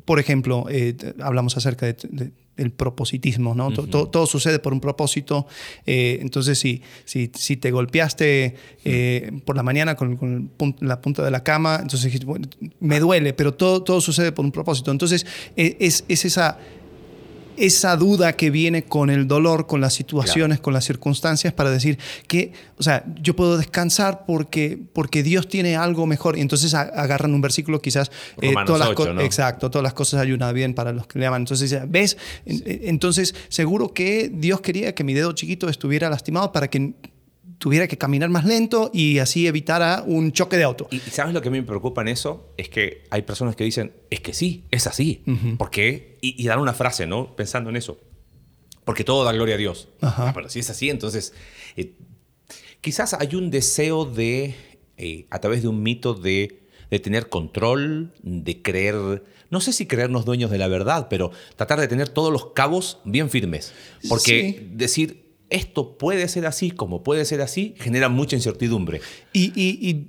Por 0.04 0.18
ejemplo, 0.18 0.66
eh, 0.68 0.96
hablamos 1.20 1.56
acerca 1.56 1.86
de- 1.86 1.96
de- 2.10 2.32
del 2.56 2.70
propositismo, 2.70 3.54
¿no? 3.54 3.70
To- 3.72 3.86
todo, 3.86 4.08
todo 4.08 4.26
sucede 4.26 4.58
por 4.58 4.72
un 4.72 4.80
propósito. 4.80 5.46
eh, 5.86 6.18
entonces, 6.20 6.58
si, 6.58 6.82
si, 7.04 7.30
si 7.34 7.56
te 7.56 7.70
golpeaste 7.70 8.54
eh, 8.84 9.32
por 9.44 9.56
la 9.56 9.62
mañana 9.62 9.94
con, 9.96 10.16
con 10.16 10.32
el 10.34 10.42
pun- 10.58 10.76
la 10.80 11.00
punta 11.00 11.24
de 11.24 11.30
la 11.30 11.42
cama, 11.42 11.76
entonces 11.82 12.04
dijiste, 12.04 12.26
bueno, 12.26 12.46
me 12.80 13.00
duele, 13.00 13.32
pero 13.32 13.54
todo, 13.54 13.82
todo 13.82 14.00
sucede 14.00 14.32
por 14.32 14.44
un 14.44 14.52
propósito. 14.52 14.90
Entonces, 14.90 15.26
eh, 15.56 15.76
es, 15.80 16.04
es 16.08 16.24
esa, 16.24 16.58
esa 17.56 17.96
duda 17.96 18.32
que 18.34 18.50
viene 18.50 18.84
con 18.84 19.10
el 19.10 19.26
dolor, 19.28 19.66
con 19.66 19.80
las 19.80 19.94
situaciones, 19.94 20.60
con 20.60 20.72
las 20.74 20.84
circunstancias, 20.84 21.52
para 21.52 21.70
decir 21.70 21.98
que, 22.26 22.52
o 22.78 22.82
sea, 22.82 23.04
yo 23.20 23.34
puedo 23.36 23.56
descansar 23.56 24.24
porque, 24.26 24.78
porque 24.92 25.22
Dios 25.22 25.48
tiene 25.48 25.76
algo 25.76 26.06
mejor. 26.06 26.36
Y 26.36 26.40
entonces 26.40 26.74
agarran 26.74 27.34
un 27.34 27.40
versículo, 27.40 27.80
quizás. 27.80 28.10
eh, 28.40 28.52
todas 28.66 28.80
las 28.80 28.88
8, 28.90 28.94
co- 28.96 29.12
¿no? 29.14 29.20
Exacto, 29.20 29.70
todas 29.70 29.82
las 29.82 29.94
cosas 29.94 30.20
ayudan 30.20 30.54
bien 30.54 30.74
para 30.74 30.92
los 30.92 31.06
que 31.06 31.18
le 31.18 31.26
aman. 31.26 31.42
Entonces, 31.42 31.76
¿ves? 31.88 32.16
En- 32.46 32.62
Entonces, 32.88 33.34
seguro 33.48 33.92
que 33.94 34.30
Dios 34.32 34.60
quería 34.60 34.94
que 34.94 35.04
mi 35.04 35.14
dedo 35.14 35.32
chiquito 35.32 35.68
estuviera 35.68 36.10
lastimado 36.10 36.52
para 36.52 36.68
que 36.68 36.94
tuviera 37.64 37.88
que 37.88 37.96
caminar 37.96 38.28
más 38.28 38.44
lento 38.44 38.90
y 38.92 39.20
así 39.20 39.46
evitara 39.46 40.04
un 40.06 40.32
choque 40.32 40.58
de 40.58 40.64
auto. 40.64 40.86
¿Y 40.90 40.98
sabes 40.98 41.32
lo 41.32 41.40
que 41.40 41.48
a 41.48 41.50
mí 41.50 41.58
me 41.62 41.66
preocupa 41.66 42.02
en 42.02 42.08
eso? 42.08 42.52
Es 42.58 42.68
que 42.68 43.04
hay 43.08 43.22
personas 43.22 43.56
que 43.56 43.64
dicen, 43.64 43.94
es 44.10 44.20
que 44.20 44.34
sí, 44.34 44.64
es 44.70 44.86
así. 44.86 45.22
¿Por 45.56 45.70
qué? 45.70 46.18
Y, 46.20 46.42
y 46.42 46.46
dan 46.46 46.58
una 46.58 46.74
frase, 46.74 47.06
¿no? 47.06 47.34
Pensando 47.34 47.70
en 47.70 47.76
eso. 47.76 47.98
Porque 48.84 49.02
todo 49.02 49.24
da 49.24 49.32
gloria 49.32 49.54
a 49.54 49.58
Dios. 49.58 49.88
Ajá. 50.02 50.28
Ah, 50.28 50.32
pero 50.34 50.50
si 50.50 50.58
es 50.58 50.68
así, 50.68 50.90
entonces... 50.90 51.32
eh, 51.74 51.94
quizás 52.82 53.14
hay 53.14 53.34
un 53.34 53.50
deseo 53.50 54.04
de, 54.04 54.54
eh, 54.98 55.24
a 55.30 55.38
través 55.40 55.62
de 55.62 55.68
un 55.68 55.82
mito, 55.82 56.12
de, 56.12 56.64
de 56.90 56.98
tener 56.98 57.30
control, 57.30 58.12
de 58.22 58.60
creer... 58.60 59.24
No 59.48 59.62
sé 59.62 59.72
si 59.72 59.86
creernos 59.86 60.26
dueños 60.26 60.50
de 60.50 60.58
la 60.58 60.68
verdad, 60.68 61.06
pero 61.08 61.30
tratar 61.56 61.80
de 61.80 61.88
tener 61.88 62.10
todos 62.10 62.30
los 62.30 62.52
cabos 62.52 62.98
bien 63.06 63.30
firmes. 63.30 63.72
Porque 64.06 64.56
Sí. 64.58 64.68
decir, 64.74 65.23
esto 65.54 65.96
puede 65.98 66.28
ser 66.28 66.46
así, 66.46 66.70
como 66.70 67.02
puede 67.02 67.24
ser 67.24 67.40
así, 67.40 67.74
genera 67.78 68.08
mucha 68.08 68.36
incertidumbre. 68.36 69.00
Y, 69.32 69.52
y- 69.54 69.88
y 69.88 70.08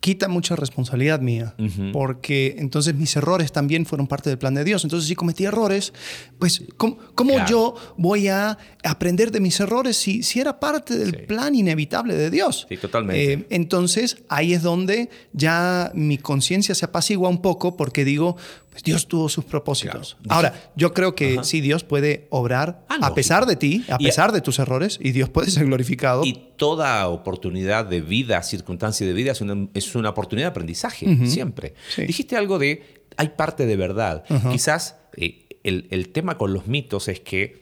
quita 0.00 0.26
mucha 0.26 0.56
responsabilidad 0.56 1.20
mía, 1.20 1.54
porque 1.92 2.56
entonces 2.58 2.92
mis 2.96 3.14
errores 3.14 3.52
también 3.52 3.86
fueron 3.86 4.08
parte 4.08 4.30
del 4.30 4.36
plan 4.36 4.52
de 4.52 4.64
Dios. 4.64 4.82
Entonces, 4.82 5.06
si 5.08 5.14
cometí 5.14 5.44
errores, 5.44 5.92
pues, 6.40 6.64
¿cómo, 6.76 6.98
cómo 7.14 7.34
Claro. 7.34 7.48
yo 7.48 7.74
voy 7.96 8.26
a 8.26 8.58
aprender 8.82 9.30
de 9.30 9.38
mis 9.38 9.60
errores 9.60 9.96
si, 9.96 10.24
si 10.24 10.40
era 10.40 10.58
parte 10.58 10.98
del 10.98 11.10
Sí. 11.12 11.16
plan 11.28 11.54
inevitable 11.54 12.16
de 12.16 12.30
Dios? 12.30 12.66
Sí, 12.68 12.78
totalmente. 12.78 13.32
Eh, 13.32 13.46
entonces, 13.50 14.16
ahí 14.28 14.54
es 14.54 14.62
donde 14.62 15.08
ya 15.32 15.92
mi 15.94 16.18
conciencia 16.18 16.74
se 16.74 16.84
apacigua 16.84 17.28
un 17.28 17.40
poco 17.40 17.76
porque 17.76 18.04
digo, 18.04 18.36
pues 18.72 18.82
Dios 18.82 19.06
tuvo 19.06 19.28
sus 19.28 19.44
propósitos. 19.44 20.16
Claro. 20.22 20.34
Ahora, 20.34 20.70
yo 20.74 20.92
creo 20.94 21.14
que 21.14 21.38
sí, 21.44 21.60
Dios 21.60 21.84
puede 21.84 22.26
obrar 22.30 22.84
Ah, 22.88 22.96
a 23.02 23.14
pesar 23.14 23.46
de 23.46 23.54
ti, 23.56 23.84
a 23.88 23.96
Y- 24.00 24.06
pesar 24.06 24.32
de 24.32 24.40
tus 24.40 24.58
errores, 24.58 24.98
y 25.00 25.12
Dios 25.12 25.28
puede 25.28 25.50
ser 25.50 25.66
glorificado. 25.66 26.24
Y 26.24 26.52
toda 26.56 27.06
oportunidad 27.08 27.84
de 27.84 28.00
vida, 28.00 28.42
circunstancia 28.42 29.06
de 29.06 29.12
vida, 29.12 29.32
es 29.32 29.40
una, 29.42 29.68
es 29.74 29.94
una 29.94 30.08
oportunidad 30.10 30.46
de 30.46 30.50
aprendizaje, 30.50 31.26
siempre. 31.26 31.74
Sí. 31.94 32.06
Dijiste 32.06 32.36
algo 32.36 32.58
de, 32.58 33.04
hay 33.18 33.28
parte 33.30 33.66
de 33.66 33.76
verdad. 33.76 34.24
Quizás 34.50 34.96
eh, 35.16 35.48
el, 35.64 35.86
el 35.90 36.08
tema 36.08 36.38
con 36.38 36.52
los 36.54 36.66
mitos 36.66 37.08
es 37.08 37.20
que 37.20 37.60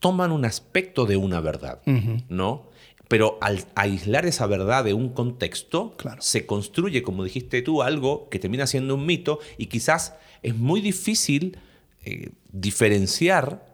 toman 0.00 0.32
un 0.32 0.44
aspecto 0.46 1.06
de 1.06 1.16
una 1.16 1.40
verdad, 1.40 1.80
¿no? 2.28 2.69
Pero 3.10 3.38
al 3.40 3.64
aislar 3.74 4.24
esa 4.24 4.46
verdad 4.46 4.84
de 4.84 4.94
un 4.94 5.08
contexto, 5.08 5.94
Claro. 5.96 6.22
se 6.22 6.46
construye, 6.46 7.02
como 7.02 7.24
dijiste 7.24 7.60
tú, 7.60 7.82
algo 7.82 8.28
que 8.30 8.38
termina 8.38 8.66
siendo 8.68 8.94
un 8.94 9.04
mito 9.04 9.40
y 9.58 9.66
quizás 9.66 10.14
es 10.42 10.54
muy 10.56 10.80
difícil 10.80 11.58
eh, 12.04 12.30
diferenciar 12.52 13.66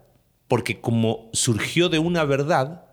porque 0.47 0.81
como 0.81 1.29
surgió 1.33 1.87
de 1.89 1.99
una 1.99 2.23
verdad 2.25 2.85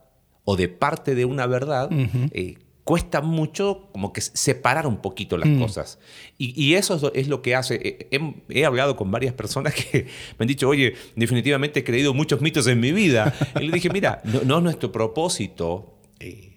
o 0.44 0.56
de 0.56 0.68
parte 0.68 1.14
de 1.14 1.24
una 1.24 1.46
verdad, 1.46 1.88
eh, 2.32 2.58
cuesta 2.84 3.22
mucho 3.22 3.88
como 3.92 4.12
que 4.12 4.20
separar 4.20 4.86
un 4.86 4.98
poquito 4.98 5.38
las 5.38 5.48
cosas. 5.58 5.98
Y, 6.36 6.52
y 6.62 6.74
eso 6.74 7.10
es 7.14 7.28
lo, 7.28 7.40
que 7.40 7.54
hace. 7.54 7.76
eh, 7.82 8.08
He, 8.10 8.60
he 8.60 8.64
hablado 8.66 8.96
con 8.96 9.10
varias 9.10 9.32
personas 9.32 9.72
que 9.74 10.02
me 10.38 10.42
han 10.44 10.48
dicho, 10.48 10.68
oye, 10.68 10.94
definitivamente 11.16 11.80
he 11.80 11.84
creído 11.84 12.12
muchos 12.12 12.42
mitos 12.42 12.66
en 12.66 12.80
mi 12.80 12.92
vida. 12.92 13.32
Y 13.58 13.64
le 13.68 13.72
dije, 13.72 13.88
mira, 13.88 14.20
no, 14.24 14.42
no 14.42 14.58
es 14.58 14.62
nuestro 14.64 14.92
propósito. 14.92 15.93
Eh, 16.24 16.50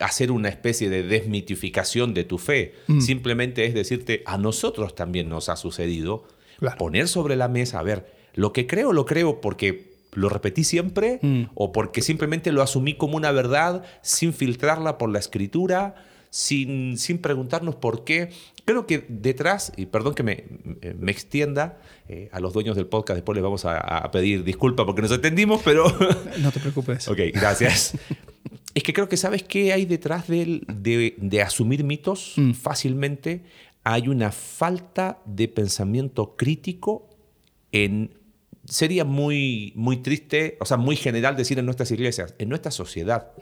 hacer 0.00 0.30
una 0.32 0.48
especie 0.48 0.90
de 0.90 1.02
desmitificación 1.04 2.14
de 2.14 2.24
tu 2.24 2.38
fe. 2.38 2.74
Simplemente 3.00 3.64
es 3.66 3.74
decirte, 3.74 4.22
a 4.26 4.38
nosotros 4.38 4.94
también 4.94 5.28
nos 5.28 5.48
ha 5.48 5.56
sucedido 5.56 6.24
Claro. 6.58 6.78
poner 6.78 7.08
sobre 7.08 7.36
la 7.36 7.48
mesa, 7.48 7.78
a 7.80 7.82
ver, 7.82 8.12
lo 8.34 8.52
que 8.52 8.66
creo 8.66 8.92
lo 8.92 9.06
creo 9.06 9.40
porque 9.40 9.92
lo 10.12 10.28
repetí 10.28 10.62
siempre 10.64 11.18
Mm. 11.22 11.44
o 11.54 11.72
porque 11.72 12.00
simplemente 12.02 12.52
lo 12.52 12.62
asumí 12.62 12.94
como 12.94 13.16
una 13.16 13.32
verdad 13.32 13.84
sin 14.02 14.32
filtrarla 14.32 14.96
por 14.98 15.10
la 15.10 15.18
escritura, 15.18 15.94
sin, 16.30 16.96
sin 16.98 17.18
preguntarnos 17.18 17.74
por 17.76 18.04
qué. 18.04 18.30
Creo 18.64 18.86
que 18.86 19.04
detrás, 19.08 19.72
y 19.76 19.86
perdón 19.86 20.14
que 20.14 20.22
me, 20.22 20.44
me 20.98 21.12
extienda, 21.12 21.78
eh, 22.08 22.28
a 22.32 22.40
los 22.40 22.52
dueños 22.52 22.74
del 22.76 22.86
podcast 22.86 23.16
después 23.16 23.34
les 23.36 23.42
vamos 23.42 23.64
a, 23.64 23.76
a 23.78 24.10
pedir 24.10 24.42
disculpas 24.42 24.86
porque 24.86 25.02
nos 25.02 25.12
entendimos, 25.12 25.60
pero... 25.64 25.84
No 26.38 26.50
te 26.50 26.60
preocupes. 26.60 27.06
Ok, 27.14 27.18
gracias. 27.32 27.96
Es 28.74 28.82
que 28.82 28.92
creo 28.92 29.08
que 29.08 29.16
sabes 29.16 29.42
qué 29.44 29.72
hay 29.72 29.84
detrás 29.86 30.26
de, 30.28 31.14
de 31.16 31.42
asumir 31.42 31.84
mitos 31.84 32.34
Mm. 32.36 32.52
fácilmente. 32.52 33.42
Hay 33.84 34.08
una 34.08 34.32
falta 34.32 35.20
de 35.26 35.46
pensamiento 35.48 36.36
crítico 36.36 37.08
en... 37.72 38.10
Sería 38.66 39.04
muy, 39.04 39.74
muy 39.76 39.98
triste, 39.98 40.56
o 40.58 40.64
sea, 40.64 40.78
muy 40.78 40.96
general 40.96 41.36
decir 41.36 41.58
en 41.58 41.66
nuestras 41.66 41.90
iglesias, 41.90 42.34
en 42.38 42.48
nuestra 42.48 42.70
sociedad. 42.70 43.32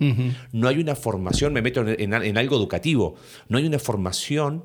No 0.53 0.67
hay 0.67 0.79
una 0.81 0.97
formación, 0.97 1.53
me 1.53 1.63
meto 1.63 1.81
en, 1.87 2.13
en- 2.13 2.23
en 2.25 2.37
algo 2.39 2.57
educativo, 2.57 3.15
no 3.49 3.57
hay 3.59 3.65
una 3.65 3.79
formación 3.79 4.65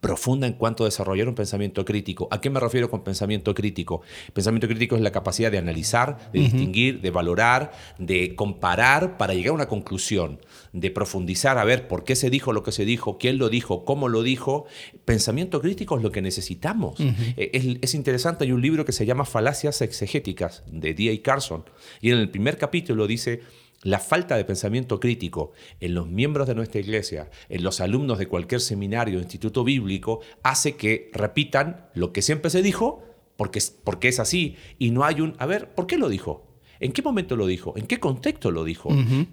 profunda 0.00 0.46
en 0.46 0.54
cuanto 0.54 0.84
a 0.84 0.86
desarrollar 0.86 1.28
un 1.28 1.34
pensamiento 1.34 1.84
crítico. 1.84 2.28
¿A 2.30 2.40
qué 2.40 2.50
me 2.50 2.60
refiero 2.60 2.90
con 2.90 3.04
pensamiento 3.04 3.54
crítico? 3.54 4.02
Pensamiento 4.32 4.68
crítico 4.68 4.96
es 4.96 5.02
la 5.02 5.12
capacidad 5.12 5.50
de 5.50 5.58
analizar, 5.58 6.30
de 6.32 6.40
distinguir, 6.40 7.00
de 7.00 7.10
valorar, 7.10 7.72
de 7.98 8.34
comparar 8.34 9.16
para 9.18 9.34
llegar 9.34 9.50
a 9.50 9.54
una 9.54 9.68
conclusión, 9.68 10.40
de 10.72 10.90
profundizar, 10.90 11.58
a 11.58 11.64
ver 11.64 11.88
por 11.88 12.04
qué 12.04 12.16
se 12.16 12.30
dijo 12.30 12.52
lo 12.52 12.62
que 12.62 12.72
se 12.72 12.84
dijo, 12.84 13.18
quién 13.18 13.38
lo 13.38 13.48
dijo, 13.48 13.84
cómo 13.84 14.08
lo 14.08 14.22
dijo. 14.22 14.66
Pensamiento 15.04 15.60
crítico 15.60 15.96
es 15.96 16.02
lo 16.02 16.10
que 16.10 16.22
necesitamos. 16.22 16.98
Eh, 16.98 17.50
es, 17.52 17.78
es 17.80 17.94
interesante, 17.94 18.44
hay 18.44 18.52
un 18.52 18.62
libro 18.62 18.84
que 18.84 18.92
se 18.92 19.06
llama 19.06 19.24
Falacias 19.24 19.82
exegéticas 19.82 20.62
de 20.66 20.94
D.A. 20.94 21.22
Carson 21.22 21.64
y 22.00 22.10
en 22.10 22.18
el 22.18 22.30
primer 22.30 22.58
capítulo 22.58 23.06
dice 23.06 23.40
la 23.82 23.98
falta 23.98 24.36
de 24.36 24.44
pensamiento 24.44 25.00
crítico 25.00 25.52
en 25.80 25.94
los 25.94 26.08
miembros 26.08 26.46
de 26.46 26.54
nuestra 26.54 26.80
iglesia, 26.80 27.30
en 27.48 27.62
los 27.64 27.80
alumnos 27.80 28.18
de 28.18 28.26
cualquier 28.28 28.60
seminario 28.60 29.18
o 29.18 29.22
instituto 29.22 29.64
bíblico, 29.64 30.20
hace 30.42 30.76
que 30.76 31.10
repitan 31.12 31.86
lo 31.94 32.12
que 32.12 32.22
siempre 32.22 32.50
se 32.50 32.62
dijo 32.62 33.02
porque, 33.36 33.58
es- 33.58 33.70
porque 33.82 34.08
es 34.08 34.20
así 34.20 34.56
y 34.78 34.90
no 34.92 35.04
hay 35.04 35.20
un, 35.20 35.34
a 35.38 35.46
ver, 35.46 35.74
¿por 35.74 35.86
qué 35.86 35.98
lo 35.98 36.08
dijo? 36.08 36.46
¿En 36.78 36.92
qué 36.92 37.02
momento 37.02 37.36
lo 37.36 37.46
dijo? 37.46 37.74
¿En 37.76 37.86
qué 37.86 37.98
contexto 37.98 38.50
lo 38.50 38.64
dijo? 38.64 38.90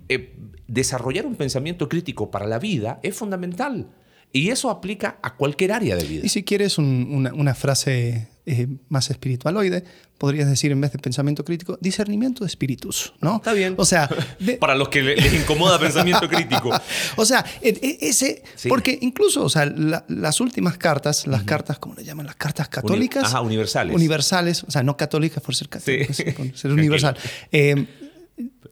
Eh, 0.08 0.36
desarrollar 0.68 1.26
un 1.26 1.36
pensamiento 1.36 1.90
crítico 1.90 2.30
para 2.32 2.46
la 2.48 2.60
vida 2.60 3.00
es 3.04 3.16
fundamental 3.16 3.90
y 4.32 4.50
eso 4.50 4.70
aplica 4.70 5.18
a 5.24 5.36
cualquier 5.36 5.72
área 5.72 5.96
de 5.96 6.04
vida. 6.06 6.22
Y 6.26 6.30
si 6.30 6.44
quieres 6.44 6.78
un- 6.78 7.08
una, 7.12 7.34
una 7.34 7.56
frase 7.56 8.28
eh, 8.50 8.68
más 8.90 9.10
espiritualoide, 9.10 9.84
podrías 10.18 10.50
decir 10.50 10.72
en 10.72 10.82
vez 10.82 10.92
de 10.92 11.00
pensamiento 11.00 11.46
crítico, 11.46 11.78
discernimiento 11.80 12.44
de 12.44 12.48
espíritus, 12.48 13.14
¿no? 13.22 13.38
Está 13.38 13.54
bien. 13.54 13.76
O 13.78 13.86
sea, 13.86 14.10
de- 14.40 14.56
Para 14.58 14.76
los 14.76 14.90
que 14.90 15.02
le- 15.02 15.16
les 15.16 15.34
incomoda 15.34 15.80
pensamiento 15.80 16.28
crítico. 16.28 16.72
o 17.16 17.26
sea, 17.26 17.46
e- 17.62 17.70
e- 17.70 18.10
ese, 18.10 18.44
Sí. 18.56 18.68
porque 18.70 18.98
incluso, 19.02 19.44
o 19.44 19.50
sea, 19.50 19.66
la- 19.66 20.04
las 20.10 20.42
últimas 20.42 20.78
cartas, 20.78 21.28
las 21.28 21.44
cartas, 21.44 21.80
¿cómo 21.80 21.96
le 21.96 22.04
llaman? 22.04 22.26
Las 22.26 22.36
cartas 22.36 22.68
católicas. 22.70 23.24
ajá, 23.26 23.42
universales. 23.42 23.96
Universales, 23.96 24.64
o 24.64 24.72
sea, 24.72 24.84
no 24.84 24.98
católicas 24.98 25.42
por 25.44 25.56
ser 25.56 25.70
católicas, 25.70 26.18
Sí. 26.18 26.24
por 26.38 26.58
ser 26.58 26.72
universal. 26.72 27.16
Eh, 27.52 27.86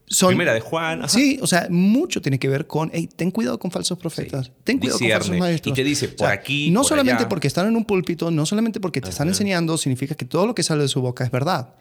son, 0.06 0.30
Primera 0.30 0.54
de 0.54 0.60
Juan. 0.62 1.00
ajá. 1.00 1.10
Sí, 1.10 1.38
o 1.42 1.48
sea, 1.48 1.68
mucho 1.70 2.22
tiene 2.22 2.40
que 2.40 2.48
ver 2.48 2.66
con, 2.68 2.90
hey, 2.94 3.10
ten 3.14 3.30
cuidado 3.32 3.60
con 3.60 3.72
falsos 3.72 3.98
profetas, 3.98 4.48
Sí. 4.48 4.52
ten 4.64 4.80
cuidado 4.80 5.00
con 5.00 5.10
falsos 5.10 5.38
maestros. 5.38 5.72
Y 5.74 5.76
te 5.76 5.84
dice, 5.84 6.06
O 6.08 6.10
por 6.16 6.28
sea, 6.28 6.32
aquí, 6.32 6.72
No 6.72 6.82
por 6.82 6.90
solamente 6.90 7.24
allá. 7.24 7.30
porque 7.30 7.48
están 7.48 7.68
en 7.68 7.76
un 7.76 7.84
púlpito, 7.86 8.32
no 8.32 8.46
solamente 8.46 8.80
porque 8.80 9.02
te 9.02 9.10
están 9.10 9.28
enseñando, 9.28 9.78
significa 9.78 10.16
que 10.16 10.26
todo 10.26 10.46
lo 10.48 10.56
que 10.56 10.64
sale 10.64 10.82
de 10.84 10.88
su 10.88 11.02
boca 11.02 11.24
es 11.26 11.32
verdad. 11.32 11.76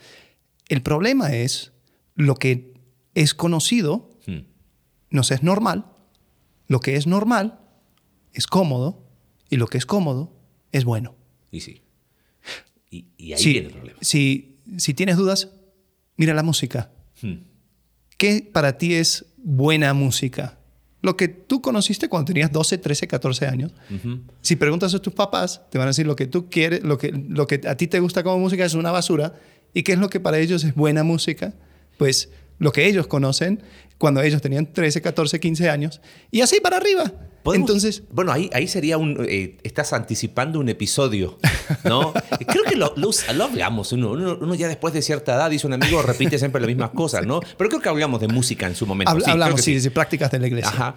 El 0.69 0.83
problema 0.83 1.33
es 1.35 1.73
lo 2.17 2.35
que 2.37 2.75
es 3.15 3.33
conocido, 3.35 4.11
Hmm. 4.27 4.41
nos 5.11 5.31
es 5.31 5.43
normal, 5.45 5.87
lo 6.69 6.81
que 6.81 6.97
es 6.97 7.07
normal 7.07 7.61
es 8.33 8.47
cómodo 8.49 9.05
y 9.51 9.57
lo 9.57 9.69
que 9.69 9.79
es 9.79 9.87
cómodo 9.87 10.33
es 10.73 10.85
bueno. 10.85 11.15
Y 11.53 11.61
sí. 11.61 11.83
Y, 12.91 13.07
y 13.17 13.33
ahí 13.33 13.39
Si- 13.43 13.53
viene 13.53 13.69
el 13.69 13.73
problema. 13.73 13.99
Si, 14.03 14.59
si 14.79 14.95
tienes 14.95 15.17
dudas, 15.17 15.51
mira 16.17 16.35
la 16.35 16.43
música. 16.43 16.91
Hmm. 17.23 17.35
¿Qué 18.17 18.49
para 18.53 18.79
ti 18.79 18.95
es 18.95 19.27
buena 19.37 19.93
música? 19.95 20.59
Lo 21.03 21.17
que 21.17 21.29
tú 21.29 21.61
conociste 21.61 22.09
cuando 22.09 22.27
tenías 22.27 22.51
12, 22.51 22.79
13, 22.79 23.07
14 23.07 23.47
años. 23.47 23.73
Si 24.41 24.57
preguntas 24.57 24.95
a 24.95 24.99
tus 24.99 25.13
papás, 25.13 25.63
te 25.71 25.79
van 25.79 25.87
a 25.87 25.91
decir 25.91 26.07
lo 26.07 26.17
que 26.17 26.27
tú 26.27 26.49
quieres, 26.51 26.83
lo 26.83 26.99
que, 26.99 27.13
lo 27.13 27.47
que 27.47 27.61
a 27.69 27.77
ti 27.77 27.87
te 27.87 28.01
gusta 28.01 28.23
como 28.23 28.39
música 28.39 28.65
es 28.65 28.75
una 28.75 28.91
basura. 28.91 29.35
¿Y 29.73 29.83
qué 29.83 29.93
es 29.93 29.99
lo 29.99 30.09
que 30.09 30.21
para 30.21 30.39
ellos 30.39 30.65
es 30.65 30.75
buena 30.75 31.05
música? 31.05 31.55
Pues 31.99 32.31
lo 32.59 32.73
que 32.73 32.87
ellos 32.87 33.07
conocen 33.07 33.63
cuando 33.99 34.21
ellos 34.23 34.43
tenían 34.43 34.73
13, 34.73 35.01
14, 35.03 35.41
15 35.41 35.71
años. 35.71 36.01
Y 36.31 36.41
así 36.43 36.61
para 36.61 36.77
arriba. 36.77 37.13
¿Podemos- 37.43 37.69
Entonces, 37.69 38.03
Bueno, 38.11 38.33
ahí, 38.33 38.51
ahí 38.53 38.67
sería 38.67 38.99
un... 38.99 39.25
eh, 39.29 39.57
estás 39.63 39.93
anticipando 39.93 40.59
un 40.59 40.69
episodio, 40.69 41.39
¿no? 41.85 42.13
Creo 42.49 42.65
que 42.65 42.75
lo, 42.77 42.93
lo, 42.97 43.11
lo 43.35 43.45
hablamos. 43.45 43.93
Uno, 43.93 44.11
uno- 44.13 44.39
uno 44.41 44.55
ya 44.55 44.69
después 44.69 44.93
de 44.93 45.01
cierta 45.01 45.35
edad, 45.37 45.49
dice 45.51 45.67
un 45.67 45.73
amigo, 45.73 46.03
repite 46.03 46.39
siempre 46.39 46.61
las 46.61 46.69
mismas 46.69 46.91
cosas, 46.91 47.25
¿no? 47.25 47.41
Pero 47.57 47.71
creo 47.71 47.81
que 47.81 47.89
hablamos 47.89 48.21
de 48.21 48.29
música 48.29 48.67
en 48.67 48.75
su 48.75 48.85
momento. 48.87 49.13
habl- 49.13 49.25
sí, 49.25 49.31
hablamos, 49.31 49.57
que 49.57 49.63
sí, 49.63 49.79
de 49.79 49.91
prácticas 49.91 50.31
de 50.31 50.41
la 50.41 50.47
iglesia. 50.49 50.71
Ajá. 50.71 50.97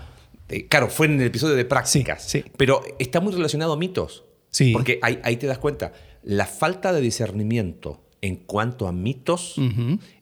Eh, 0.50 0.66
claro, 0.68 0.90
fue 0.90 1.06
en 1.06 1.22
el 1.22 1.28
episodio 1.28 1.56
de 1.56 1.66
prácticas. 1.66 2.24
Sí, 2.24 2.42
sí. 2.42 2.52
Pero 2.58 2.82
está 2.98 3.20
muy 3.20 3.32
relacionado 3.34 3.74
a 3.74 3.78
mitos. 3.78 4.26
Sí. 4.50 4.74
Porque 4.74 4.98
ahí, 5.04 5.20
ahí 5.24 5.38
te 5.38 5.46
das 5.46 5.60
cuenta, 5.60 5.94
la 6.24 6.48
falta 6.48 6.92
de 6.92 7.02
discernimiento 7.02 8.02
en 8.22 8.36
cuanto 8.36 8.88
a 8.88 8.92
mitos 8.92 9.56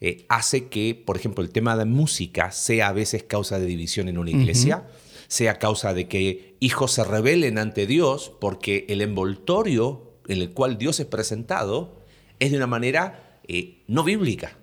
eh, 0.01 0.25
hace 0.30 0.68
que, 0.68 0.96
por 0.96 1.18
ejemplo, 1.18 1.44
el 1.44 1.50
tema 1.50 1.75
de 1.75 1.86
música 1.86 2.51
sea 2.51 2.89
a 2.89 2.94
veces 2.94 3.24
causa 3.24 3.60
de 3.60 3.66
división 3.66 4.08
en 4.08 4.18
una 4.18 4.30
iglesia, 4.30 4.88
sea 5.27 5.58
causa 5.58 5.94
de 5.94 6.08
que 6.08 6.56
hijos 6.60 6.92
se 6.92 7.04
rebelen 7.04 7.58
ante 7.58 7.88
Dios 7.88 8.32
porque 8.39 8.86
el 8.89 9.01
envoltorio 9.01 10.13
en 10.27 10.42
el 10.42 10.51
cual 10.51 10.77
Dios 10.77 11.00
es 11.00 11.06
presentado 11.06 12.04
es 12.39 12.51
de 12.51 12.58
una 12.58 12.68
manera 12.68 13.39
eh, 13.48 13.84
no 13.88 14.04
bíblica. 14.04 14.58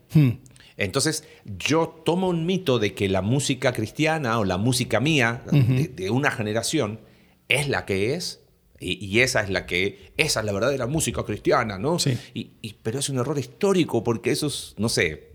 Entonces, 0.77 1.25
yo 1.45 2.03
tomo 2.05 2.29
un 2.29 2.47
mito 2.47 2.79
de 2.79 2.95
que 2.95 3.09
la 3.09 3.23
música 3.23 3.73
cristiana 3.73 4.39
o 4.39 4.45
la 4.45 4.59
música 4.59 5.01
mía 5.01 5.43
de, 5.51 5.89
de 5.89 6.11
una 6.11 6.31
generación 6.31 7.01
es 7.49 7.69
la 7.69 7.85
que 7.85 8.15
es. 8.15 8.44
Y, 8.85 9.05
y 9.05 9.21
esa 9.21 9.41
es 9.41 9.49
la 9.51 9.65
que, 9.67 10.13
esa 10.17 10.41
es 10.41 10.47
la 10.47 10.53
verdadera 10.53 10.87
música 10.87 11.23
cristiana, 11.25 11.79
¿no? 11.79 11.99
Sí. 11.99 12.19
Y, 12.35 12.51
y- 12.61 12.77
pero 12.83 12.99
es 12.99 13.09
un 13.09 13.19
error 13.19 13.39
histórico 13.39 14.05
porque 14.05 14.31
esos, 14.31 14.75
no 14.79 14.89
sé, 14.89 15.33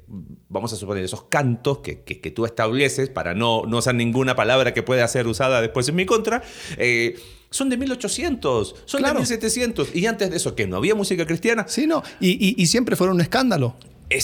vamos 0.49 0.71
a 0.73 0.75
suponer, 0.75 1.03
esos 1.03 1.23
cantos 1.23 1.79
que, 1.79 2.01
que- 2.03 2.19
que 2.21 2.31
tú 2.31 2.45
estableces 2.45 3.09
para 3.09 3.33
no, 3.33 3.63
no 3.65 3.77
usar 3.79 3.95
ninguna 3.95 4.35
palabra 4.35 4.73
que 4.73 4.83
pueda 4.83 5.07
ser 5.07 5.27
usada 5.27 5.61
después 5.61 5.87
en 5.89 5.95
mi 5.95 6.05
contra, 6.05 6.43
eh, 6.77 7.15
son 7.51 7.69
de 7.69 7.77
1800, 7.77 8.75
son 8.85 8.99
Claro. 8.99 9.15
de 9.15 9.19
1700. 9.21 9.95
Y 9.95 10.05
antes 10.05 10.29
de 10.29 10.37
eso, 10.37 10.53
que 10.55 10.67
no 10.67 10.77
había 10.77 10.93
música 10.95 11.25
cristiana. 11.25 11.65
Sí, 11.67 11.87
no. 11.87 12.03
Y, 12.19 12.31
y- 12.31 12.55
y 12.61 12.67
siempre 12.67 12.95
fueron 12.95 13.15
un 13.15 13.21
escándalo. 13.21 13.75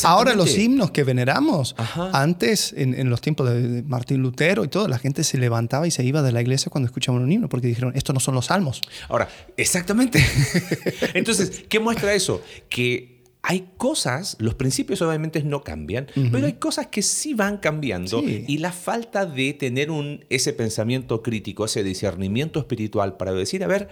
Ahora 0.03 0.33
los 0.33 0.57
himnos 0.57 0.91
que 0.91 1.03
veneramos, 1.03 1.75
Ajá. 1.77 2.09
antes, 2.13 2.73
en, 2.75 2.93
en 2.93 3.09
los 3.09 3.21
tiempos 3.21 3.49
de, 3.49 3.83
Martín 3.83 4.21
Lutero 4.21 4.63
y 4.63 4.67
todo, 4.67 4.87
la 4.87 4.97
gente 4.97 5.23
se 5.23 5.37
levantaba 5.37 5.87
y 5.87 5.91
se 5.91 6.03
iba 6.03 6.21
de 6.21 6.31
la 6.31 6.41
iglesia 6.41 6.69
cuando 6.71 6.87
escuchaban 6.87 7.21
un 7.21 7.31
himno, 7.31 7.49
porque 7.49 7.67
dijeron, 7.67 7.91
esto 7.95 8.11
no 8.13 8.19
son 8.19 8.35
los 8.35 8.47
salmos. 8.47 8.81
Ahora, 9.09 9.27
exactamente. 9.57 10.23
Entonces, 11.13 11.63
¿qué 11.69 11.79
muestra 11.79 12.13
eso? 12.13 12.41
Que 12.69 13.15
hay 13.47 13.69
cosas, 13.77 14.37
los 14.39 14.55
principios 14.55 15.03
obviamente 15.03 15.43
no 15.43 15.63
cambian, 15.63 16.07
pero 16.31 16.47
hay 16.47 16.53
cosas 16.53 16.87
que 16.87 17.03
sí 17.03 17.35
van 17.35 17.57
cambiando 17.57 18.21
Sí. 18.21 18.43
y 18.47 18.57
la 18.57 18.71
falta 18.71 19.27
de 19.27 19.53
tener 19.53 19.91
un, 19.91 20.25
ese 20.31 20.51
pensamiento 20.53 21.21
crítico, 21.21 21.65
ese 21.65 21.83
discernimiento 21.83 22.59
espiritual 22.59 23.17
para 23.17 23.33
decir, 23.33 23.63
a 23.63 23.67
ver, 23.67 23.87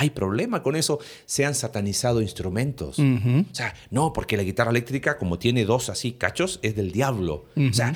hay 0.00 0.08
problema 0.08 0.62
con 0.62 0.76
eso, 0.76 0.98
se 1.26 1.44
han 1.44 1.54
satanizado 1.54 2.22
instrumentos. 2.22 2.98
O 2.98 3.54
sea, 3.54 3.74
no, 3.90 4.14
porque 4.14 4.38
la 4.38 4.42
guitarra 4.42 4.70
eléctrica, 4.70 5.18
como 5.18 5.38
tiene 5.38 5.66
dos 5.66 5.90
así 5.90 6.12
cachos, 6.12 6.58
es 6.62 6.74
del 6.74 6.90
diablo. 6.90 7.44
O 7.54 7.72
sea, 7.74 7.94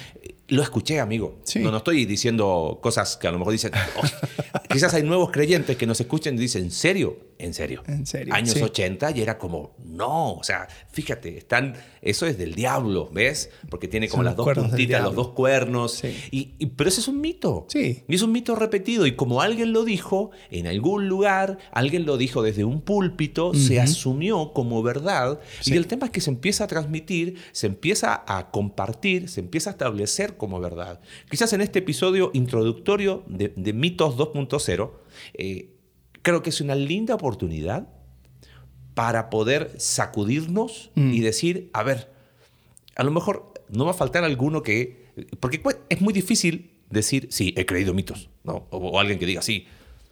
Lo 0.48 0.62
escuché, 0.62 1.00
amigo. 1.00 1.38
Sí. 1.44 1.60
No, 1.60 1.70
no 1.70 1.78
estoy 1.78 2.04
diciendo 2.04 2.78
cosas 2.82 3.16
que 3.16 3.26
a 3.26 3.30
lo 3.32 3.38
mejor 3.38 3.52
dicen. 3.52 3.72
"Oh". 3.96 4.02
quizás 4.70 4.92
hay 4.92 5.02
nuevos 5.02 5.30
creyentes 5.30 5.78
que 5.78 5.86
nos 5.86 5.98
escuchen 5.98 6.34
y 6.34 6.38
dicen, 6.38 6.64
¿en 6.64 6.70
serio? 6.70 7.16
En 7.38 7.54
serio. 7.54 7.82
En 7.86 8.06
serio, 8.06 8.32
Años 8.34 8.50
sí. 8.54 8.62
80 8.62 9.10
y 9.16 9.20
era 9.22 9.38
como, 9.38 9.74
no. 9.84 10.34
O 10.34 10.44
sea, 10.44 10.66
fíjate, 10.92 11.36
están, 11.38 11.74
eso 12.02 12.26
es 12.26 12.38
del 12.38 12.54
diablo, 12.54 13.10
¿ves? 13.12 13.50
Porque 13.70 13.88
tiene 13.88 14.08
como 14.08 14.18
Son 14.18 14.24
las 14.26 14.36
dos 14.36 14.48
puntitas, 14.54 15.02
los 15.02 15.14
dos 15.14 15.28
cuernos. 15.30 15.92
Sí. 15.92 16.16
Y, 16.30 16.54
y- 16.58 16.66
pero 16.66 16.88
ese 16.88 17.00
es 17.00 17.08
un 17.08 17.20
mito. 17.20 17.66
Sí. 17.68 18.02
Y 18.08 18.14
es 18.14 18.22
un 18.22 18.32
mito 18.32 18.54
repetido. 18.54 19.06
Y 19.06 19.16
como 19.16 19.40
alguien 19.42 19.72
lo 19.72 19.84
dijo 19.84 20.30
en 20.50 20.66
algún 20.66 21.08
lugar, 21.08 21.58
alguien 21.72 22.06
lo 22.06 22.16
dijo 22.16 22.42
desde 22.42 22.64
un 22.64 22.80
púlpito, 22.80 23.52
se 23.54 23.80
asumió 23.80 24.52
como 24.52 24.82
verdad. 24.82 25.40
Sí. 25.60 25.74
Y 25.74 25.76
el 25.76 25.86
tema 25.86 26.06
es 26.06 26.12
que 26.12 26.20
se 26.20 26.30
empieza 26.30 26.64
a 26.64 26.66
transmitir, 26.66 27.36
se 27.52 27.66
empieza 27.66 28.24
a 28.26 28.50
compartir, 28.50 29.28
se 29.28 29.40
empieza 29.40 29.70
a 29.70 29.72
establecer 29.72 30.36
como 30.36 30.60
verdad. 30.60 31.00
Quizás 31.30 31.52
en 31.52 31.60
este 31.60 31.80
episodio 31.80 32.30
introductorio 32.34 33.22
de, 33.26 33.52
de 33.56 33.72
Mitos 33.72 34.16
2.0, 34.16 34.90
eh, 35.34 35.70
creo 36.24 36.42
que 36.42 36.50
es 36.50 36.60
una 36.60 36.74
linda 36.74 37.14
oportunidad 37.14 37.86
para 38.94 39.30
poder 39.30 39.74
sacudirnos 39.78 40.90
y 40.96 41.20
decir, 41.20 41.70
a 41.72 41.82
ver, 41.82 42.10
a 42.96 43.04
lo 43.04 43.10
mejor 43.10 43.52
no 43.68 43.84
va 43.84 43.92
a 43.92 43.94
faltar 43.94 44.24
alguno 44.24 44.62
que... 44.62 45.04
Porque 45.38 45.60
es 45.88 46.00
muy 46.00 46.12
difícil 46.12 46.80
decir, 46.90 47.28
sí, 47.30 47.54
he 47.56 47.66
creído 47.66 47.92
mitos, 47.92 48.30
¿no? 48.42 48.66
o, 48.70 48.78
o 48.78 48.98
alguien 49.00 49.18
que 49.18 49.26
diga 49.26 49.42
sí, 49.42 49.66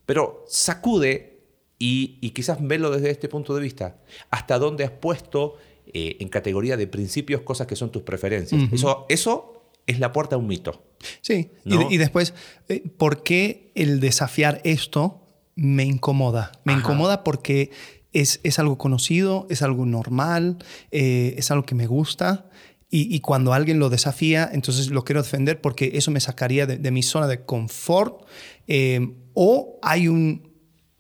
pero 0.05 0.45
sacude 0.49 1.41
y, 1.79 2.19
y 2.21 2.31
quizás 2.31 2.59
verlo 2.61 2.91
desde 2.91 3.11
este 3.11 3.29
punto 3.29 3.55
de 3.55 3.63
vista, 3.63 3.97
hasta 4.31 4.59
dónde 4.59 4.85
has 4.85 4.91
puesto 4.91 5.57
eh, 5.87 6.17
en 6.21 6.29
categoría 6.29 6.77
de 6.77 6.87
principios 6.87 7.43
cosas 7.43 7.67
que 7.67 7.77
son 7.77 7.91
tus 7.91 8.03
preferencias. 8.03 8.73
eso, 8.73 9.07
eso 9.09 9.71
es 9.87 9.99
la 9.99 10.13
puerta 10.13 10.37
a 10.37 10.39
un 10.39 10.47
mito. 10.47 10.85
Sí, 11.21 11.51
y 11.65 11.97
después, 11.97 12.35
eh, 12.69 12.83
¿por 12.97 13.23
qué 13.23 13.73
el 13.75 14.01
desafiar 14.01 14.61
esto 14.65 15.22
me 15.55 15.85
incomoda? 15.85 16.53
Me 16.65 16.73
Ajá. 16.73 16.81
incomoda 16.81 17.25
porque 17.25 17.71
es, 18.13 18.41
es 18.43 18.59
algo 18.59 18.79
conocido, 18.79 19.47
es 19.51 19.63
algo 19.63 19.87
normal, 19.87 20.59
eh, 20.91 21.35
es 21.39 21.51
algo 21.51 21.65
que 21.65 21.75
me 21.75 21.87
gusta. 21.87 22.49
Y, 22.91 23.15
y 23.15 23.21
cuando 23.21 23.55
alguien 23.55 23.79
lo 23.79 23.89
desafía, 23.89 24.49
entonces 24.53 24.89
lo 24.91 25.03
quiero 25.05 25.23
defender 25.23 25.61
porque 25.63 25.93
eso 25.95 26.11
me 26.11 26.21
sacaría 26.21 26.67
de, 26.67 26.77
de 26.77 26.91
mi 26.91 27.03
zona 27.03 27.27
de 27.27 27.45
confort. 27.45 28.25
eh, 28.69 29.15
o 29.35 29.79
hay 29.83 30.09
un, 30.09 30.51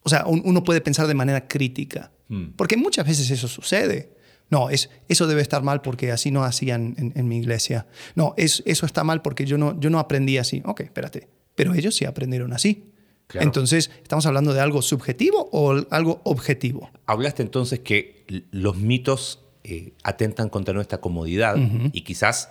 o 0.02 0.08
sea, 0.08 0.24
un- 0.26 0.40
uno 0.46 0.64
puede 0.64 0.80
pensar 0.80 1.06
de 1.06 1.12
manera 1.14 1.46
crítica. 1.48 2.10
Hmm. 2.28 2.52
Porque 2.56 2.78
muchas 2.78 3.06
veces 3.06 3.30
eso 3.30 3.46
sucede. 3.46 4.14
No, 4.48 4.70
es, 4.70 4.88
eso 5.08 5.26
debe 5.26 5.42
estar 5.42 5.62
mal 5.62 5.82
porque 5.82 6.12
así 6.12 6.30
no 6.30 6.44
hacían 6.44 6.94
en, 6.96 7.12
en 7.14 7.28
mi 7.28 7.36
iglesia. 7.38 7.86
No, 8.14 8.32
es, 8.38 8.62
eso 8.64 8.86
está 8.86 9.04
mal 9.04 9.20
porque 9.20 9.44
yo 9.44 9.58
no, 9.58 9.78
yo 9.78 9.90
no 9.90 9.98
aprendí 9.98 10.38
así. 10.38 10.62
Ok, 10.64 10.80
espérate. 10.80 11.28
Pero 11.54 11.74
ellos 11.74 11.94
sí 11.94 12.06
aprendieron 12.06 12.54
así. 12.54 12.91
Claro. 13.32 13.46
Entonces, 13.46 13.90
¿estamos 14.02 14.26
hablando 14.26 14.52
de 14.52 14.60
algo 14.60 14.82
subjetivo 14.82 15.48
o 15.52 15.74
algo 15.90 16.20
objetivo? 16.24 16.90
Hablaste 17.06 17.42
entonces 17.42 17.80
que 17.80 18.24
los 18.50 18.76
mitos 18.76 19.40
eh, 19.64 19.94
atentan 20.04 20.48
contra 20.48 20.74
nuestra 20.74 21.00
comodidad 21.00 21.56
y 21.92 22.02
quizás 22.02 22.50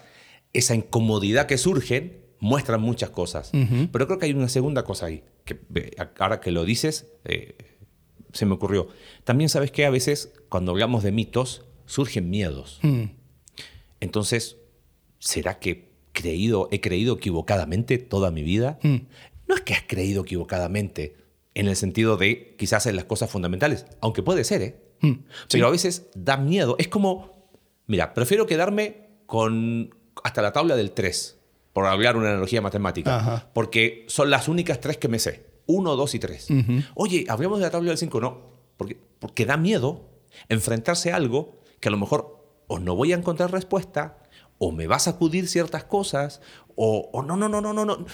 esa 0.53 0.75
incomodidad 0.75 1.45
que 1.45 1.57
surgen 1.57 2.21
muestran 2.39 2.81
muchas 2.81 3.11
cosas. 3.11 3.51
Pero 3.91 4.07
creo 4.07 4.17
que 4.17 4.25
hay 4.25 4.33
una 4.33 4.50
segunda 4.50 4.83
cosa 4.83 5.05
ahí, 5.05 5.23
que 5.45 5.59
ahora 6.19 6.41
que 6.41 6.51
lo 6.51 6.65
dices, 6.65 7.07
eh, 7.25 7.55
se 8.33 8.45
me 8.45 8.53
ocurrió. 8.53 8.88
También 9.23 9.50
sabes 9.50 9.71
que 9.71 9.85
a 9.85 9.89
veces 9.89 10.33
cuando 10.50 10.71
hablamos 10.71 11.03
de 11.03 11.11
mitos 11.11 11.63
surgen 11.85 12.29
miedos. 12.29 12.79
Mm. 12.81 13.03
Entonces, 14.00 14.57
¿será 15.19 15.59
que 15.59 15.91
creído, 16.11 16.67
he 16.71 16.81
creído 16.81 17.15
equivocadamente 17.15 17.97
toda 17.97 18.31
mi 18.31 18.43
vida? 18.43 18.79
No 19.51 19.58
es 19.58 19.63
que 19.63 19.74
has 19.74 19.84
creído 19.86 20.22
equivocadamente 20.22 21.18
en 21.55 21.68
el 21.68 21.75
sentido 21.75 22.16
de 22.16 22.55
quizás 22.57 22.85
en 22.85 22.96
las 22.96 23.03
cosas 23.03 23.29
fundamentales, 23.29 23.85
aunque 24.00 24.24
puede 24.24 24.46
ser, 24.46 24.61
¿eh? 24.61 24.81
Mm, 25.01 25.25
Pero 25.51 25.68
a 25.68 25.70
veces 25.72 26.07
da 26.16 26.37
miedo. 26.37 26.77
Es 26.79 26.87
como, 26.87 27.50
mira, 27.85 28.14
prefiero 28.14 28.46
quedarme 28.48 29.09
con 29.25 29.94
hasta 30.24 30.42
la 30.42 30.53
tabla 30.53 30.77
del 30.77 30.92
3, 30.92 31.37
por 31.74 31.85
hablar 31.85 32.16
una 32.16 32.29
analogía 32.29 32.61
matemática, 32.61 33.18
Ajá. 33.18 33.50
porque 33.53 34.05
son 34.07 34.29
las 34.29 34.48
únicas 34.48 34.79
tres 34.79 34.96
que 34.98 35.09
me 35.09 35.20
sé. 35.20 35.46
1, 35.66 35.98
2 35.98 36.16
y 36.16 36.20
3. 36.20 36.48
Oye, 36.96 37.25
hablemos 37.27 37.59
de 37.59 37.66
la 37.66 37.72
tabla 37.72 37.90
del 37.90 37.98
5, 37.98 38.22
no, 38.22 38.37
porque, 38.77 38.98
porque 39.20 39.46
da 39.46 39.57
miedo 39.57 40.09
enfrentarse 40.48 41.11
a 41.11 41.18
algo 41.18 41.59
que 41.81 41.90
a 41.90 41.92
lo 41.92 41.98
mejor 41.98 42.42
o 42.68 42.79
no 42.79 42.96
voy 42.96 43.11
a 43.11 43.18
encontrar 43.18 43.51
respuesta, 43.51 44.18
o 44.59 44.72
me 44.72 44.87
va 44.87 44.96
a 44.96 45.00
sacudir 45.00 45.50
ciertas 45.50 45.83
cosas, 45.83 46.40
o, 46.77 47.09
o 47.11 47.22
no, 47.22 47.35
no, 47.35 47.50
no, 47.50 47.59
no, 47.59 47.74
no, 47.74 47.83
no. 47.83 48.05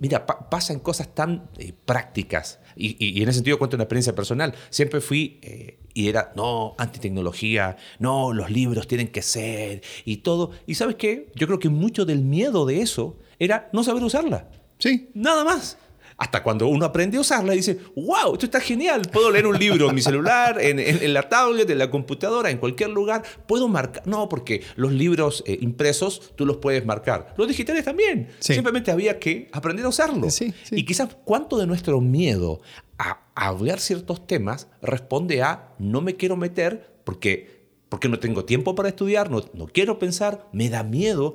Mira, 0.00 0.26
pa- 0.26 0.50
pasan 0.50 0.80
cosas 0.80 1.14
tan 1.14 1.48
eh, 1.58 1.72
prácticas. 1.84 2.58
Y, 2.74 2.96
y- 2.98 3.18
y 3.18 3.22
en 3.22 3.28
ese 3.28 3.36
sentido 3.36 3.58
cuento 3.58 3.76
una 3.76 3.84
experiencia 3.84 4.14
personal. 4.14 4.54
Siempre 4.70 5.00
fui 5.00 5.38
eh, 5.42 5.78
y 5.94 6.08
era, 6.08 6.32
no, 6.34 6.74
antitecnología, 6.78 7.76
no, 7.98 8.32
los 8.32 8.50
libros 8.50 8.88
tienen 8.88 9.08
que 9.08 9.22
ser 9.22 9.82
y 10.04 10.18
todo. 10.18 10.50
Y 10.66 10.74
sabes 10.74 10.96
qué? 10.96 11.30
Yo 11.36 11.46
creo 11.46 11.58
que 11.58 11.68
mucho 11.68 12.04
del 12.04 12.22
miedo 12.22 12.66
de 12.66 12.80
eso 12.80 13.18
era 13.38 13.68
no 13.72 13.84
saber 13.84 14.02
usarla. 14.02 14.48
Sí. 14.78 15.10
Nada 15.14 15.44
más. 15.44 15.76
Hasta 16.22 16.42
cuando 16.42 16.66
uno 16.68 16.84
aprende 16.84 17.16
a 17.16 17.20
usarla 17.22 17.54
y 17.54 17.56
dice, 17.56 17.78
wow, 17.96 18.34
esto 18.34 18.44
está 18.44 18.60
genial. 18.60 19.00
Puedo 19.10 19.30
leer 19.30 19.46
un 19.46 19.58
libro 19.58 19.88
en 19.88 19.94
mi 19.94 20.02
celular, 20.02 20.60
en, 20.60 20.78
en- 20.78 21.02
en 21.02 21.14
la 21.14 21.28
tablet, 21.30 21.68
en 21.70 21.78
la 21.78 21.90
computadora, 21.90 22.50
en 22.50 22.58
cualquier 22.58 22.90
lugar. 22.90 23.22
Puedo 23.46 23.68
marcar. 23.68 24.06
No, 24.06 24.28
porque 24.28 24.62
los 24.76 24.92
libros 24.92 25.42
eh, 25.46 25.56
impresos 25.62 26.32
tú 26.36 26.44
los 26.44 26.58
puedes 26.58 26.84
marcar. 26.84 27.32
Los 27.38 27.48
digitales 27.48 27.84
también. 27.86 28.28
Sí. 28.38 28.52
Simplemente 28.52 28.90
había 28.90 29.18
que 29.18 29.48
aprender 29.52 29.86
a 29.86 29.88
usarlo. 29.88 30.28
Sí, 30.28 30.52
sí. 30.62 30.76
Y 30.76 30.84
quizás 30.84 31.16
cuánto 31.24 31.56
de 31.56 31.66
nuestro 31.66 32.02
miedo 32.02 32.60
a, 32.98 33.20
a 33.34 33.46
hablar 33.46 33.80
ciertos 33.80 34.26
temas 34.26 34.68
responde 34.82 35.40
a 35.42 35.70
no 35.78 36.02
me 36.02 36.16
quiero 36.16 36.36
meter 36.36 37.00
porque, 37.04 37.64
porque 37.88 38.10
no 38.10 38.18
tengo 38.18 38.44
tiempo 38.44 38.74
para 38.74 38.90
estudiar, 38.90 39.30
no, 39.30 39.42
no 39.54 39.66
quiero 39.68 39.98
pensar, 39.98 40.46
me 40.52 40.68
da 40.68 40.82
miedo. 40.82 41.34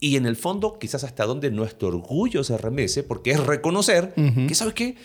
Y 0.00 0.16
en 0.16 0.24
el 0.24 0.36
fondo, 0.36 0.78
quizás 0.78 1.04
hasta 1.04 1.26
donde 1.26 1.50
nuestro 1.50 1.88
orgullo 1.88 2.42
se 2.42 2.56
remece, 2.56 3.02
porque 3.02 3.32
es 3.32 3.40
reconocer 3.46 4.14
que, 4.14 4.54
¿sabes 4.54 4.74
qué? 4.74 4.96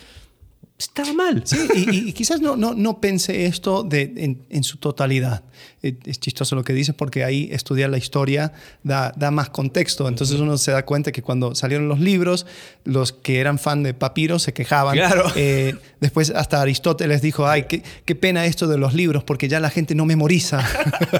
Estaba 0.78 1.14
mal. 1.14 1.40
Sí, 1.46 1.56
y, 1.74 2.08
y- 2.08 2.12
quizás 2.12 2.40
no, 2.42 2.54
no, 2.54 2.74
no 2.74 3.00
pensé 3.00 3.46
esto 3.46 3.82
de, 3.82 4.12
en, 4.18 4.44
en 4.50 4.62
su 4.62 4.76
totalidad. 4.76 5.42
Eh, 5.82 5.96
Es 6.04 6.20
chistoso 6.20 6.54
lo 6.54 6.64
que 6.64 6.74
dices 6.74 6.94
porque 6.94 7.24
ahí 7.24 7.48
estudiar 7.50 7.88
la 7.88 7.96
historia 7.96 8.52
da, 8.82 9.10
da 9.16 9.30
más 9.30 9.48
contexto. 9.48 10.06
Entonces 10.06 10.38
uno 10.38 10.58
se 10.58 10.72
da 10.72 10.84
cuenta 10.84 11.12
que 11.12 11.22
cuando 11.22 11.54
salieron 11.54 11.88
los 11.88 11.98
libros, 11.98 12.44
los 12.84 13.12
que 13.14 13.38
eran 13.40 13.58
fan 13.58 13.82
de 13.84 13.94
Papiro 13.94 14.38
se 14.38 14.52
quejaban. 14.52 14.96
Claro. 14.96 15.24
Eh, 15.34 15.76
después 16.02 16.28
hasta 16.28 16.60
Aristóteles 16.60 17.22
dijo, 17.22 17.46
ay, 17.46 17.64
qué, 17.66 17.82
qué 18.04 18.14
pena 18.14 18.44
esto 18.44 18.66
de 18.68 18.76
los 18.76 18.92
libros 18.92 19.24
porque 19.24 19.48
ya 19.48 19.60
la 19.60 19.70
gente 19.70 19.94
no 19.94 20.04
memoriza. 20.04 20.62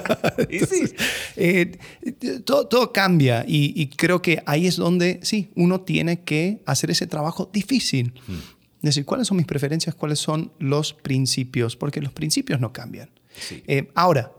Sí. 0.49 0.83
Eh, 1.35 1.77
todo, 2.45 2.67
todo 2.67 2.91
cambia 2.93 3.43
y, 3.47 3.73
y 3.79 3.87
creo 3.87 4.21
que 4.21 4.43
ahí 4.45 4.67
es 4.67 4.75
donde, 4.75 5.19
sí, 5.23 5.49
uno 5.55 5.81
tiene 5.81 6.21
que 6.21 6.61
hacer 6.65 6.91
ese 6.91 7.07
trabajo 7.07 7.49
difícil. 7.51 8.13
Decir, 8.81 9.05
¿cuáles 9.05 9.27
son 9.27 9.37
mis 9.37 9.47
preferencias? 9.47 9.95
¿Cuáles 9.95 10.19
son 10.19 10.51
los 10.59 10.93
principios? 10.93 11.75
Porque 11.75 12.01
los 12.01 12.13
principios 12.13 12.59
no 12.59 12.73
cambian. 12.73 13.09
Sí. 13.39 13.63
Eh, 13.67 13.91
ahora, 13.95 14.31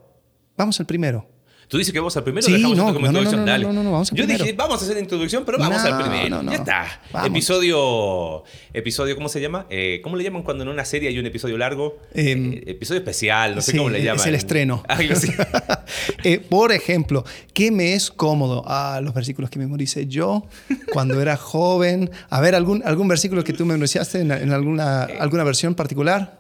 vamos 0.57 0.79
al 0.81 0.87
primero. 0.87 1.29
Tú 1.69 1.77
dices 1.77 1.93
que 1.93 1.99
vamos 2.01 2.17
al 2.17 2.25
primero 2.25 2.47
Sí, 2.47 2.53
dejamos 2.53 2.77
no, 2.79 2.83
esto 2.89 2.95
como 2.95 3.07
no, 3.07 3.13
no, 3.13 3.19
introducción. 3.19 3.41
no, 3.41 3.47
no, 3.47 3.53
Dale. 3.53 3.65
no, 3.67 3.73
no, 3.75 3.83
no, 3.83 3.93
vamos 3.93 4.11
al 4.11 4.17
Yo 4.17 4.25
primero. 4.25 4.45
dije, 4.45 4.57
vamos 4.57 4.81
a 4.81 4.85
hacer 4.87 4.97
introducción, 4.99 5.45
pero 5.45 5.59
vamos 5.59 5.83
No, 5.83 5.87
al 5.95 6.03
primero. 6.03 6.29
no, 6.37 6.43
no. 6.43 6.51
Ya 6.51 6.57
está. 6.59 7.01
Vamos. 7.13 7.29
Episodio. 7.29 8.45
Episodio, 8.73 9.15
¿cómo 9.17 9.29
se 9.29 9.41
llama? 9.41 9.67
Eh, 9.69 10.01
¿Cómo 10.03 10.17
le 10.17 10.25
llaman 10.25 10.43
cuando 10.43 10.65
en 10.65 10.71
una 10.71 10.85
serie 10.87 11.11
hay 11.11 11.19
un 11.19 11.27
episodio 11.27 11.59
largo? 11.59 11.99
Em, 12.15 12.53
Eh, 12.55 12.63
episodio 12.69 13.01
especial, 13.01 13.55
no 13.55 13.61
sé 13.61 13.73
Sí, 13.73 13.77
cómo 13.77 13.91
le 13.91 13.99
es 13.99 14.05
llaman. 14.05 14.29
el 14.29 14.35
estreno. 14.35 14.83
Algo 14.89 15.13
así. 15.13 15.29
Eh, 16.25 16.39
por 16.41 16.73
ejemplo, 16.73 17.25
¿qué 17.55 17.71
me 17.71 17.95
es 17.95 18.11
cómodo? 18.11 18.63
Ah, 18.67 19.01
los 19.03 19.15
versículos 19.15 19.51
que 19.51 19.59
memoricé 19.59 20.07
yo 20.07 20.47
cuando 20.93 21.21
era 21.21 21.37
joven. 21.37 22.11
A 22.31 22.41
ver, 22.41 22.55
¿algún, 22.55 22.83
algún 22.85 23.09
versículo 23.09 23.45
que 23.45 23.53
tú 23.53 23.65
memorizaste 23.67 24.21
en, 24.21 24.33
en 24.33 24.53
alguna, 24.53 25.05
Eh. 25.11 25.17
alguna 25.21 25.45
versión 25.45 25.75
particular? 25.75 26.38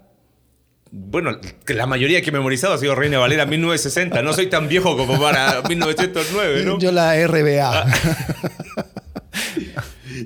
Bueno, 0.90 1.38
que 1.66 1.74
la 1.74 1.87
mayoría 1.87 2.22
que 2.22 2.31
he 2.31 2.33
memorizado 2.33 2.72
ha 2.74 2.79
sido 2.79 2.94
Reina 2.94 3.18
Valera 3.18 3.44
1960. 3.46 4.22
No 4.22 4.33
soy 4.33 4.46
tan 4.46 4.68
viejo 4.68 4.96
como 4.96 5.20
para 5.20 5.62
1909, 5.68 6.64
¿no? 6.64 6.79
Yo 6.79 6.92
la 6.92 7.14
RBA. 7.27 7.87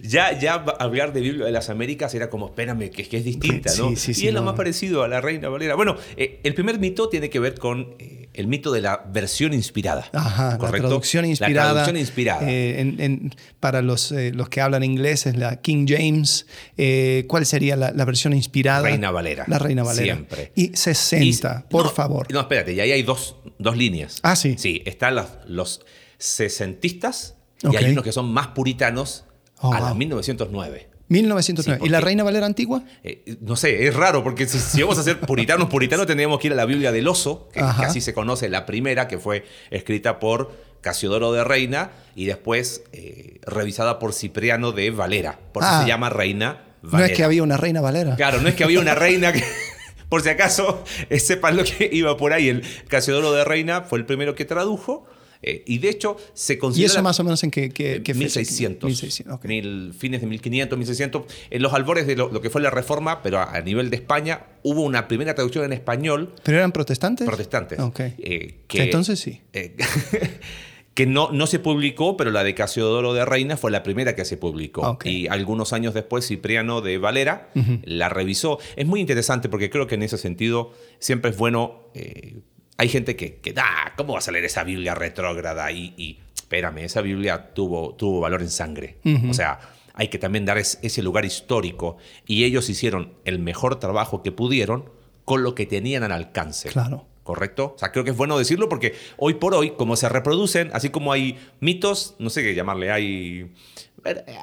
Ya, 0.02 0.38
ya 0.38 0.56
va- 0.58 0.76
hablar 0.78 1.12
de 1.12 1.20
Biblia 1.20 1.44
de 1.44 1.52
las 1.52 1.68
Américas 1.68 2.14
era 2.14 2.30
como, 2.30 2.46
espérame, 2.46 2.88
que, 2.90 3.06
que 3.06 3.18
es 3.18 3.24
distinta, 3.24 3.70
¿no? 3.76 3.90
Sí, 3.90 3.96
sí, 3.96 4.14
sí, 4.14 4.24
y 4.24 4.28
es 4.28 4.34
lo 4.34 4.42
más 4.42 4.54
parecido 4.54 5.02
a 5.02 5.08
la 5.08 5.20
Reina 5.20 5.48
Valera. 5.50 5.74
Bueno, 5.74 5.96
eh, 6.16 6.40
el 6.44 6.54
primer 6.54 6.78
mito 6.78 7.08
tiene 7.10 7.28
que 7.28 7.38
ver 7.40 7.58
con 7.58 7.94
eh, 7.98 8.21
el 8.34 8.46
mito 8.46 8.72
de 8.72 8.80
la 8.80 9.02
versión 9.12 9.52
inspirada. 9.52 10.08
Ajá, 10.12 10.56
¿correcto? 10.58 10.76
la 10.84 10.88
traducción 10.88 11.24
inspirada. 11.26 11.68
La 11.68 11.72
traducción 11.72 11.96
inspirada. 11.98 12.48
eh, 12.50 12.80
en- 12.80 13.00
en- 13.00 13.34
para 13.60 13.82
los, 13.82 14.10
eh, 14.12 14.32
los 14.34 14.48
que 14.48 14.60
hablan 14.60 14.82
inglés 14.84 15.26
es 15.26 15.36
la 15.36 15.60
King 15.60 15.86
James. 15.88 16.46
Eh, 16.76 17.24
¿Cuál 17.28 17.44
sería 17.46 17.76
la, 17.76 17.90
la 17.92 18.04
versión 18.04 18.32
inspirada? 18.32 18.82
Reina 18.82 19.10
Valera. 19.10 19.44
La 19.48 19.58
Reina 19.58 19.82
Valera. 19.82 20.14
Siempre. 20.14 20.52
Y 20.54 20.70
60, 20.74 21.64
Y- 21.68 21.70
por 21.70 21.84
no, 21.86 21.90
favor. 21.90 22.32
No, 22.32 22.40
espérate, 22.40 22.72
y 22.72 22.80
ahí 22.80 22.92
hay 22.92 23.02
dos, 23.02 23.36
dos 23.58 23.76
líneas. 23.76 24.18
Ah, 24.22 24.36
sí. 24.36 24.54
Sí, 24.58 24.82
están 24.86 25.14
los, 25.14 25.26
los 25.46 25.80
sesentistas 26.18 27.36
Y 27.62 27.76
hay 27.76 27.92
unos 27.92 28.02
que 28.04 28.12
son 28.12 28.32
más 28.32 28.48
puritanos 28.48 29.24
Oh, 29.64 29.72
a 29.72 29.78
la 29.78 29.86
wow. 29.90 29.94
1909. 29.94 30.88
1909. 31.12 31.80
Sí, 31.80 31.86
¿Y 31.86 31.90
la 31.90 32.00
Reina 32.00 32.24
Valera 32.24 32.46
antigua? 32.46 32.82
Eh, 33.04 33.36
no 33.40 33.56
sé, 33.56 33.86
es 33.86 33.94
raro 33.94 34.22
porque 34.24 34.46
si, 34.48 34.58
si 34.58 34.82
vamos 34.82 34.98
a 34.98 35.02
ser 35.02 35.20
puritanos, 35.20 35.68
puritanos 35.68 36.06
tendríamos 36.06 36.38
que 36.40 36.48
ir 36.48 36.52
a 36.52 36.56
la 36.56 36.64
Biblia 36.66 36.90
del 36.92 37.06
Oso, 37.08 37.48
que, 37.52 37.60
así 37.60 38.00
se 38.00 38.12
conoce, 38.14 38.48
la 38.48 38.66
primera, 38.66 39.06
que 39.08 39.18
fue 39.18 39.44
escrita 39.70 40.18
por 40.18 40.52
Casiodoro 40.80 41.32
de 41.32 41.44
Reina 41.44 41.90
y 42.16 42.24
después 42.24 42.82
eh, 42.92 43.38
revisada 43.46 43.98
por 44.00 44.12
Cipriano 44.12 44.72
de 44.72 44.90
Valera. 44.90 45.38
Por 45.52 45.62
eso 45.62 45.72
Ah. 45.72 45.82
se 45.82 45.88
llama 45.88 46.10
Reina 46.10 46.64
No 46.82 46.90
Valera. 46.90 47.12
es 47.12 47.16
que 47.16 47.22
había 47.24 47.42
una 47.44 47.56
Reina 47.56 47.80
Valera. 47.80 48.16
Claro, 48.16 48.40
no 48.40 48.48
es 48.48 48.54
que 48.56 48.64
había 48.64 48.80
una 48.80 48.94
reina 48.96 49.32
que, 49.32 49.44
por 50.08 50.22
si 50.22 50.28
acaso, 50.30 50.82
eh, 51.08 51.20
sepan 51.20 51.56
lo 51.56 51.62
que 51.64 51.88
iba 51.92 52.16
por 52.16 52.32
ahí. 52.32 52.48
El 52.48 52.64
Casiodoro 52.88 53.32
de 53.32 53.44
Reina 53.44 53.82
fue 53.82 53.98
el 54.00 54.06
primero 54.06 54.34
que 54.34 54.44
tradujo. 54.44 55.06
Eh, 55.42 55.62
y 55.66 55.78
de 55.78 55.88
hecho 55.88 56.16
se 56.34 56.54
¿Y 56.54 56.58
considera... 56.58 56.92
eso 56.92 57.02
más 57.02 57.18
o 57.20 57.24
menos 57.24 57.42
en 57.44 57.50
qué, 57.50 57.70
qué, 57.70 58.02
qué 58.02 58.14
fecha? 58.14 58.18
1600. 58.40 58.86
1600, 58.88 59.34
ok. 59.36 59.44
Mil- 59.46 59.92
fines 59.92 60.20
de 60.20 60.26
1500, 60.26 60.78
1600. 60.78 61.22
En 61.50 61.62
los 61.62 61.72
albores 61.72 62.06
de 62.06 62.16
lo, 62.16 62.30
lo 62.30 62.40
que 62.40 62.48
fue 62.50 62.60
la 62.62 62.70
reforma, 62.70 63.22
pero 63.22 63.38
a, 63.38 63.54
a 63.54 63.60
nivel 63.60 63.90
de 63.90 63.96
España, 63.96 64.46
hubo 64.62 64.82
una 64.82 65.08
primera 65.08 65.34
traducción 65.34 65.64
en 65.64 65.72
español, 65.72 66.32
¿Pero 66.42 66.58
eran 66.58 66.72
protestantes? 66.72 67.26
protestantes. 67.26 67.78
Ok. 67.80 68.00
eh, 68.00 68.60
Entonces 68.74 69.18
sí. 69.20 69.40
eh, 69.52 69.76
que 70.94 71.06
no, 71.06 71.32
no 71.32 71.46
se 71.46 71.58
publicó, 71.58 72.18
pero 72.18 72.30
la 72.30 72.44
de 72.44 72.54
Casiodoro 72.54 73.14
de 73.14 73.24
Reina 73.24 73.56
fue 73.56 73.70
la 73.70 73.82
primera 73.82 74.14
que 74.14 74.26
se 74.26 74.36
publicó. 74.36 74.82
Ok. 74.82 75.06
Y 75.06 75.26
algunos 75.26 75.72
años 75.72 75.94
después, 75.94 76.26
Cipriano 76.28 76.82
de 76.82 76.98
Valera 76.98 77.48
la 77.84 78.10
revisó. 78.10 78.58
Es 78.76 78.86
muy 78.86 79.00
interesante 79.00 79.48
porque 79.48 79.70
creo 79.70 79.86
que 79.86 79.94
en 79.94 80.02
ese 80.02 80.18
sentido 80.18 80.72
siempre 80.98 81.30
es 81.30 81.36
bueno. 81.38 81.88
eh, 81.94 82.40
hay 82.82 82.88
gente 82.88 83.16
que, 83.16 83.36
que 83.36 83.52
da, 83.52 83.92
¿cómo 83.96 84.14
vas 84.14 84.26
a 84.28 84.32
leer 84.32 84.44
esa 84.44 84.64
Biblia 84.64 84.94
retrógrada? 84.94 85.70
Y, 85.70 85.94
y 85.96 86.18
espérame, 86.34 86.78
esa 86.78 87.00
Biblia 87.00 87.54
tuvo, 87.54 87.94
tuvo 87.94 88.20
valor 88.20 88.42
en 88.42 88.50
sangre. 88.50 88.96
O 89.30 89.34
sea, 89.34 89.60
hay 89.94 90.08
que 90.08 90.18
también 90.18 90.44
dar 90.44 90.58
es- 90.58 90.78
ese 90.82 91.02
lugar 91.02 91.24
histórico. 91.24 91.96
Y 92.26 92.44
ellos 92.44 92.68
hicieron 92.68 93.12
el 93.24 93.38
mejor 93.38 93.78
trabajo 93.78 94.22
que 94.22 94.32
pudieron 94.32 94.90
con 95.24 95.42
lo 95.42 95.54
que 95.54 95.66
tenían 95.66 96.02
al 96.02 96.12
alcance. 96.12 96.68
Claro. 96.70 97.06
¿Correcto? 97.22 97.74
O 97.76 97.78
sea, 97.78 97.92
creo 97.92 98.02
que 98.04 98.10
es 98.10 98.16
bueno 98.16 98.36
decirlo 98.36 98.68
porque 98.68 98.94
hoy 99.16 99.34
por 99.34 99.54
hoy, 99.54 99.70
como 99.70 99.94
se 99.94 100.08
reproducen, 100.08 100.70
así 100.72 100.90
como 100.90 101.12
hay 101.12 101.38
mitos, 101.60 102.16
no 102.18 102.30
sé 102.30 102.42
qué 102.42 102.54
llamarle, 102.54 102.90
hay... 102.90 103.52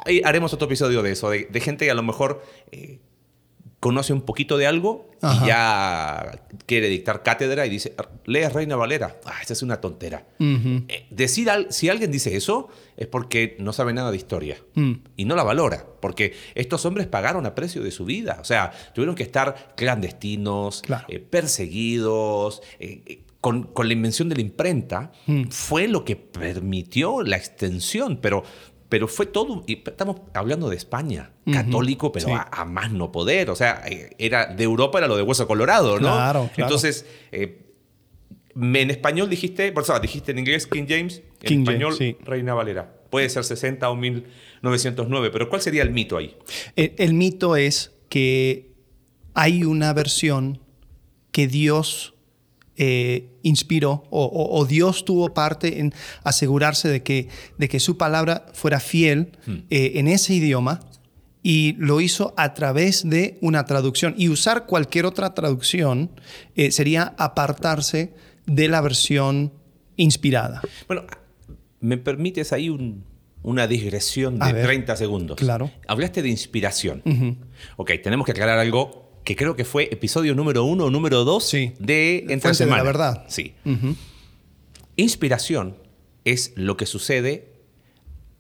hay- 0.06 0.22
haremos 0.24 0.54
otro 0.54 0.66
episodio 0.68 1.04
de 1.04 1.12
eso, 1.12 1.30
de, 1.30 1.48
de 1.52 1.60
gente 1.60 1.86
que 1.86 1.92
a 1.92 1.96
lo 1.96 2.04
mejor 2.04 2.42
eh, 2.72 3.00
conoce 3.80 4.12
un 4.14 4.22
poquito 4.22 4.58
de 4.58 4.68
algo 4.68 5.10
Ajá. 5.22 5.46
y 5.46 5.48
ya 5.48 6.46
quiere 6.66 6.90
dictar 6.90 7.24
cátedra 7.24 7.66
y 7.66 7.70
dice, 7.70 7.96
lees 8.26 8.52
Reina 8.52 8.76
Valera. 8.76 9.18
Ah, 9.26 9.36
esa 9.42 9.54
es 9.54 9.62
una 9.64 9.80
tontera. 9.80 10.26
Eh, 10.40 11.06
decir 11.10 11.50
al- 11.50 11.72
si 11.72 11.88
alguien 11.90 12.12
dice 12.12 12.36
eso 12.36 12.68
es 12.98 13.08
porque 13.08 13.56
no 13.60 13.72
sabe 13.72 13.94
nada 13.94 14.12
de 14.12 14.18
historia 14.18 14.58
Mm. 14.76 14.94
y 15.16 15.26
no 15.26 15.36
la 15.36 15.44
valora, 15.44 15.86
porque 16.02 16.34
estos 16.56 16.86
hombres 16.86 17.08
pagaron 17.08 17.46
a 17.46 17.56
precio 17.56 17.82
de 17.82 17.92
su 17.92 18.04
vida, 18.06 18.38
o 18.42 18.44
sea, 18.44 18.72
tuvieron 18.94 19.16
que 19.16 19.24
estar 19.24 19.74
clandestinos, 19.78 20.82
Claro. 20.82 21.06
eh, 21.08 21.20
perseguidos, 21.20 22.62
eh, 22.80 23.02
eh, 23.06 23.24
con, 23.42 23.64
con 23.64 23.88
la 23.88 23.94
invención 23.94 24.28
de 24.28 24.36
la 24.36 24.42
imprenta, 24.42 25.14
Mm. 25.26 25.44
fue 25.50 25.88
lo 25.88 26.04
que 26.04 26.18
permitió 26.18 27.22
la 27.22 27.38
extensión, 27.38 28.18
pero, 28.22 28.44
pero 28.90 29.08
fue 29.08 29.28
todo, 29.28 29.64
y 29.68 29.84
estamos 29.86 30.18
hablando 30.34 30.68
de 30.70 30.76
España, 30.76 31.32
católico, 31.52 32.12
pero 32.12 32.26
Sí. 32.26 32.32
a, 32.32 32.48
a 32.52 32.66
más 32.66 32.92
no 32.92 33.12
poder, 33.12 33.50
o 33.52 33.56
sea, 33.56 33.84
eh, 33.88 34.16
era 34.18 34.48
de 34.48 34.64
Europa 34.64 34.98
era 34.98 35.08
lo 35.08 35.16
de 35.16 35.22
hueso 35.24 35.48
colorado, 35.48 36.00
¿no? 36.00 36.08
Claro, 36.12 36.50
claro. 36.54 36.68
Entonces, 36.68 37.06
eh, 37.32 37.68
en 38.56 38.90
español 38.90 39.30
dijiste, 39.30 39.72
por 39.72 39.84
eso 39.84 39.98
dijiste 40.00 40.32
en 40.32 40.40
inglés 40.40 40.66
King 40.68 40.86
James, 40.90 41.18
en 41.42 41.48
King 41.48 41.66
James, 41.66 41.70
español 41.70 41.96
sí. 41.98 42.18
Reina 42.26 42.54
Valera. 42.56 42.96
Puede 43.10 43.30
ser 43.30 43.44
60 43.44 43.90
o 43.90 43.96
1909, 43.96 45.30
pero 45.32 45.50
¿cuál 45.50 45.62
sería 45.62 45.84
el 45.84 45.92
mito 45.92 46.18
ahí? 46.18 46.36
El, 46.76 46.94
el 46.98 47.14
mito 47.14 47.56
es 47.56 47.94
que 48.10 48.72
hay 49.34 49.64
una 49.64 49.94
versión 49.94 50.60
que 51.32 51.48
Dios 51.48 52.16
eh, 52.82 53.38
inspiró 53.44 54.04
o, 54.10 54.24
o- 54.26 54.58
o 54.60 54.66
Dios 54.66 55.04
tuvo 55.06 55.34
parte 55.34 55.80
en 55.80 55.94
asegurarse 56.24 56.88
de 56.88 57.04
que, 57.04 57.28
de 57.58 57.68
que 57.70 57.80
su 57.80 57.98
palabra 57.98 58.46
fuera 58.54 58.80
fiel 58.80 59.38
eh, 59.70 59.92
en 59.96 60.08
ese 60.08 60.34
idioma 60.34 60.80
y 61.44 61.74
lo 61.78 62.02
hizo 62.02 62.34
a 62.38 62.54
través 62.54 63.08
de 63.08 63.38
una 63.42 63.66
traducción. 63.66 64.16
Y 64.18 64.30
usar 64.30 64.66
cualquier 64.66 65.06
otra 65.06 65.34
traducción 65.34 66.10
eh, 66.56 66.72
sería 66.72 67.14
apartarse 67.18 68.14
de 68.46 68.68
la 68.70 68.82
versión 68.82 69.54
inspirada. 69.96 70.62
Bueno, 70.88 71.04
¿me 71.82 71.98
permites 71.98 72.52
ahí 72.54 72.70
un- 72.70 73.04
una 73.42 73.68
digresión 73.68 74.38
de 74.40 74.52
ver. 74.54 74.66
30 74.66 74.96
segundos? 74.98 75.38
Claro. 75.38 75.72
Hablaste 75.88 76.22
de 76.22 76.30
inspiración. 76.30 77.02
Ujú. 77.06 77.36
Ok, 77.78 77.92
tenemos 78.04 78.26
que 78.26 78.32
aclarar 78.34 78.60
algo 78.60 79.09
que 79.24 79.36
creo 79.36 79.56
que 79.56 79.66
fue 79.66 79.90
episodio 79.92 80.34
número 80.36 80.64
uno 80.64 80.86
o 80.86 80.90
número 80.90 81.24
dos 81.24 81.44
Sí. 81.46 81.74
de 81.80 82.26
Entre 82.30 82.50
de 82.50 82.54
Semana. 82.56 82.78
la 82.78 82.84
verdad. 82.84 83.26
Sí. 83.28 83.54
Inspiración 84.96 85.76
es 86.26 86.54
lo 86.56 86.76
que 86.78 86.86
sucede 86.86 87.54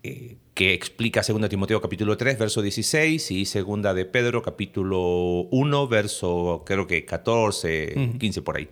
eh, 0.03 0.37
que 0.53 0.73
explica 0.73 1.21
2 1.25 1.47
Timoteo 1.49 1.81
capítulo 1.81 2.17
3, 2.17 2.37
verso 2.37 2.61
16 2.61 3.31
y 3.31 3.43
2 3.45 3.95
de 3.95 4.05
Pedro 4.05 4.41
capítulo 4.41 5.47
1, 5.51 5.87
verso 5.87 6.63
creo 6.65 6.85
que 6.87 7.05
14, 7.05 8.15
15 8.19 8.41
por 8.41 8.57
ahí. 8.57 8.69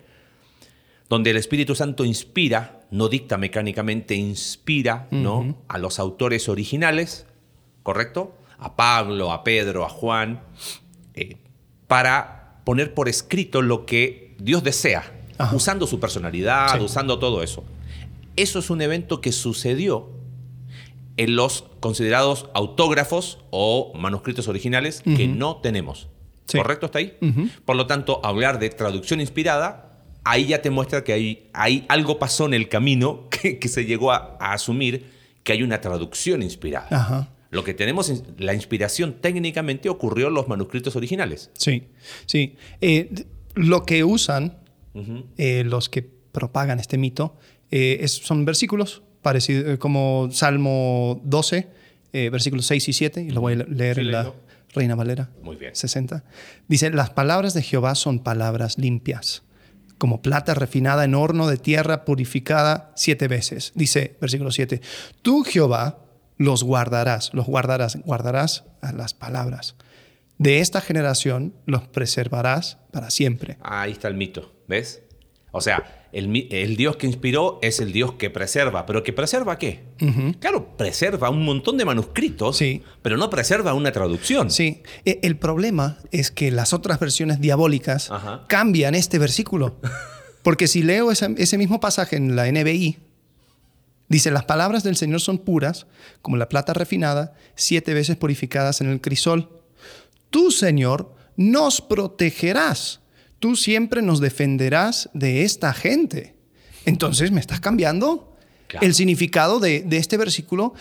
Donde 1.08 1.30
el 1.30 1.38
Espíritu 1.38 1.74
Santo 1.74 2.04
inspira, 2.04 2.82
no 2.90 3.08
dicta 3.08 3.38
mecánicamente, 3.38 4.14
inspira 4.14 5.08
¿no? 5.10 5.56
a 5.68 5.78
los 5.78 5.98
autores 5.98 6.50
originales, 6.50 7.26
¿correcto? 7.82 8.34
A 8.58 8.76
Pablo, 8.76 9.32
a 9.32 9.42
Pedro, 9.44 9.86
a 9.86 9.88
Juan, 9.88 10.42
para 11.88 12.60
poner 12.64 12.94
por 12.94 13.08
escrito 13.08 13.60
lo 13.62 13.84
que 13.86 14.36
Dios 14.38 14.62
desea, 14.62 15.12
Ajá. 15.38 15.56
usando 15.56 15.86
su 15.86 15.98
personalidad, 15.98 16.76
Sí. 16.78 16.84
usando 16.84 17.18
todo 17.18 17.42
eso. 17.42 17.64
Eso 18.36 18.60
es 18.60 18.70
un 18.70 18.80
evento 18.82 19.20
que 19.20 19.32
sucedió 19.32 20.10
en 21.16 21.34
los 21.34 21.64
considerados 21.80 22.48
autógrafos 22.54 23.38
o 23.50 23.92
manuscritos 23.96 24.46
originales 24.46 25.02
que 25.02 25.26
no 25.26 25.56
tenemos. 25.56 26.08
Sí. 26.46 26.56
¿Correcto 26.58 26.86
hasta 26.86 27.00
ahí? 27.00 27.16
Por 27.64 27.74
lo 27.76 27.86
tanto, 27.88 28.20
hablar 28.24 28.58
de 28.60 28.70
traducción 28.70 29.20
inspirada, 29.20 29.98
ahí 30.24 30.46
ya 30.46 30.62
te 30.62 30.70
muestra 30.70 31.02
que 31.02 31.12
hay, 31.12 31.50
hay 31.52 31.84
algo 31.88 32.18
pasó 32.18 32.46
en 32.46 32.54
el 32.54 32.68
camino 32.68 33.28
que, 33.30 33.58
que 33.58 33.68
se 33.68 33.84
llegó 33.86 34.12
a, 34.12 34.36
a 34.38 34.52
asumir 34.52 35.10
que 35.42 35.52
hay 35.52 35.62
una 35.62 35.80
traducción 35.80 36.42
inspirada. 36.42 36.86
Ajá. 36.90 37.28
Lo 37.50 37.64
que 37.64 37.72
tenemos, 37.74 38.12
la 38.38 38.52
inspiración 38.54 39.16
técnicamente 39.20 39.88
ocurrió 39.88 40.28
en 40.28 40.34
los 40.34 40.48
manuscritos 40.48 40.96
originales. 40.96 41.50
Sí, 41.54 41.84
sí. 42.26 42.56
Eh, 42.80 43.24
lo 43.54 43.84
que 43.84 44.04
usan 44.04 44.58
Ujú. 44.94 45.24
eh, 45.38 45.64
los 45.64 45.88
que 45.88 46.02
propagan 46.02 46.78
este 46.78 46.98
mito 46.98 47.36
eh, 47.70 47.98
es- 48.02 48.12
son 48.12 48.44
versículos 48.44 49.02
parecidos, 49.22 49.66
eh, 49.74 49.78
como 49.78 50.28
Salmo 50.30 51.20
12, 51.24 51.68
eh, 52.12 52.30
versículos 52.30 52.66
6 52.66 52.88
y 52.88 52.92
7, 52.92 53.22
y 53.22 53.30
lo 53.30 53.40
voy 53.40 53.54
a 53.54 53.56
leer 53.56 53.96
Sí, 53.96 54.00
en 54.02 54.12
la. 54.12 54.32
Reina 54.74 54.94
Valera 54.94 55.30
Muy 55.42 55.56
bien. 55.56 55.74
60. 55.74 56.24
Dice, 56.68 56.90
las 56.90 57.08
palabras 57.10 57.54
de 57.54 57.62
Jehová 57.62 57.94
son 57.94 58.18
palabras 58.18 58.76
limpias, 58.78 59.42
como 59.96 60.20
plata 60.20 60.52
refinada 60.54 61.04
en 61.04 61.14
horno 61.14 61.48
de 61.48 61.56
tierra 61.56 62.04
purificada 62.04 62.92
siete 62.94 63.28
veces. 63.28 63.72
Dice, 63.74 64.16
versículo 64.20 64.50
7, 64.50 64.82
tú 65.22 65.42
Jehová 65.42 66.04
los 66.38 66.64
guardarás, 66.64 67.30
los 67.34 67.46
guardarás, 67.46 67.98
guardarás 68.04 68.64
a 68.80 68.92
las 68.92 69.12
palabras. 69.14 69.76
De 70.38 70.60
esta 70.60 70.80
generación 70.80 71.52
los 71.66 71.82
preservarás 71.88 72.78
para 72.92 73.10
siempre. 73.10 73.58
Ahí 73.60 73.92
está 73.92 74.08
el 74.08 74.14
mito, 74.14 74.54
¿ves? 74.68 75.02
O 75.50 75.60
sea, 75.60 76.06
el, 76.12 76.30
Dios 76.76 76.96
que 76.96 77.06
inspiró 77.06 77.58
es 77.62 77.80
el 77.80 77.92
Dios 77.92 78.12
que 78.12 78.30
preserva. 78.30 78.86
¿Pero 78.86 79.02
que 79.02 79.12
preserva 79.12 79.58
qué? 79.58 79.82
Claro, 80.40 80.76
preserva 80.76 81.30
un 81.30 81.44
montón 81.44 81.76
de 81.76 81.84
manuscritos, 81.84 82.56
Sí. 82.58 82.82
pero 83.02 83.16
no 83.16 83.30
preserva 83.30 83.74
una 83.74 83.90
traducción. 83.90 84.50
Sí, 84.50 84.82
E- 85.04 85.18
el 85.22 85.36
problema 85.38 85.98
es 86.12 86.30
que 86.30 86.50
las 86.52 86.72
otras 86.72 87.00
versiones 87.00 87.40
diabólicas 87.40 88.10
Ajá. 88.10 88.44
cambian 88.46 88.94
este 88.94 89.18
versículo. 89.18 89.80
Porque 90.42 90.68
si 90.68 90.82
leo 90.82 91.10
ese, 91.10 91.34
ese 91.38 91.58
mismo 91.58 91.80
pasaje 91.80 92.16
en 92.16 92.36
la 92.36 92.46
NBI, 92.46 92.98
dice, 94.08 94.30
las 94.30 94.44
palabras 94.44 94.82
del 94.82 94.96
Señor 94.96 95.20
son 95.20 95.38
puras, 95.38 95.86
como 96.22 96.36
la 96.36 96.48
plata 96.48 96.72
refinada, 96.74 97.34
siete 97.54 97.94
veces 97.94 98.16
purificadas 98.16 98.80
en 98.80 98.88
el 98.88 99.00
crisol. 99.00 99.62
Tú, 100.30 100.50
Señor, 100.50 101.14
nos 101.36 101.80
protegerás. 101.80 103.00
Tú 103.38 103.56
siempre 103.56 104.02
nos 104.02 104.20
defenderás 104.20 105.10
de 105.14 105.44
esta 105.44 105.72
gente. 105.72 106.34
Entonces, 106.84 107.30
¿me 107.30 107.40
estás 107.40 107.60
cambiando? 107.60 108.36
El 108.80 108.94
significado 108.94 109.60
de, 109.60 109.86
este 109.90 110.16
versículo, 110.16 110.74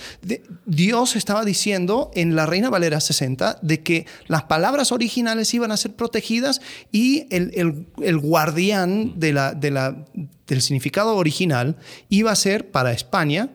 Dios 0.65 1.15
estaba 1.15 1.45
diciendo 1.45 2.11
en 2.15 2.35
la 2.35 2.45
Reina 2.45 2.69
Valera 2.69 2.99
60 2.99 3.59
de 3.61 3.81
que 3.81 4.05
las 4.27 4.43
palabras 4.43 4.91
originales 4.91 5.53
iban 5.53 5.71
a 5.71 5.77
ser 5.77 5.95
protegidas 5.95 6.61
y 6.91 7.27
el, 7.29 7.85
guardián 8.17 9.13
del 9.19 10.61
significado 10.61 11.15
original 11.15 11.77
iba 12.09 12.31
a 12.31 12.35
ser 12.35 12.71
para 12.71 12.91
España 12.91 13.49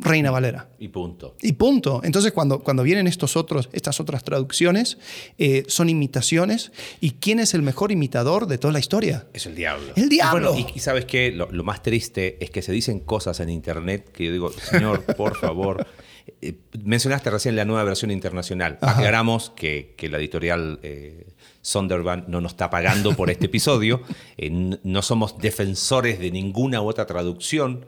Reina 0.00 0.30
Valera. 0.30 0.68
Y 0.78 0.88
punto. 0.88 1.36
Y 1.42 1.52
punto. 1.52 2.00
Entonces, 2.04 2.32
cuando, 2.32 2.60
cuando 2.60 2.82
vienen 2.82 3.06
estos 3.06 3.36
otros, 3.36 3.68
estas 3.72 4.00
otras 4.00 4.24
traducciones, 4.24 4.98
eh, 5.38 5.64
son 5.68 5.88
imitaciones. 5.88 6.72
¿Y 7.00 7.12
quién 7.12 7.38
es 7.38 7.54
el 7.54 7.62
mejor 7.62 7.92
imitador 7.92 8.46
de 8.46 8.58
toda 8.58 8.72
la 8.72 8.78
historia? 8.78 9.26
Es 9.32 9.46
el 9.46 9.54
diablo. 9.54 9.92
El 9.96 10.08
diablo. 10.08 10.50
Y, 10.50 10.62
bueno, 10.62 10.70
y, 10.74 10.78
y 10.78 10.80
sabes 10.80 11.04
qué, 11.04 11.30
lo, 11.32 11.50
lo, 11.52 11.64
más 11.64 11.82
triste 11.82 12.42
es 12.42 12.50
que 12.50 12.62
se 12.62 12.72
dicen 12.72 13.00
cosas 13.00 13.40
en 13.40 13.50
internet 13.50 14.10
que 14.12 14.26
yo 14.26 14.32
digo, 14.32 14.52
señor, 14.52 15.04
por 15.16 15.36
favor. 15.36 15.86
Eh, 16.42 16.54
mencionaste 16.84 17.30
recién 17.30 17.56
la 17.56 17.64
nueva 17.64 17.84
versión 17.84 18.10
internacional. 18.10 18.78
Ajá. 18.80 18.98
Aclaramos 18.98 19.50
que, 19.50 19.94
que, 19.96 20.08
la 20.08 20.18
editorial 20.18 20.78
eh, 20.82 21.26
Sonderban 21.60 22.24
no 22.28 22.40
nos 22.40 22.52
está 22.52 22.70
pagando 22.70 23.14
por 23.14 23.30
este 23.30 23.46
episodio. 23.46 24.02
Eh, 24.42 24.48
no 24.50 25.02
somos 25.02 25.36
defensores 25.38 26.18
de 26.18 26.30
ninguna 26.30 26.80
u 26.80 26.88
otra 26.88 27.04
traducción. 27.04 27.84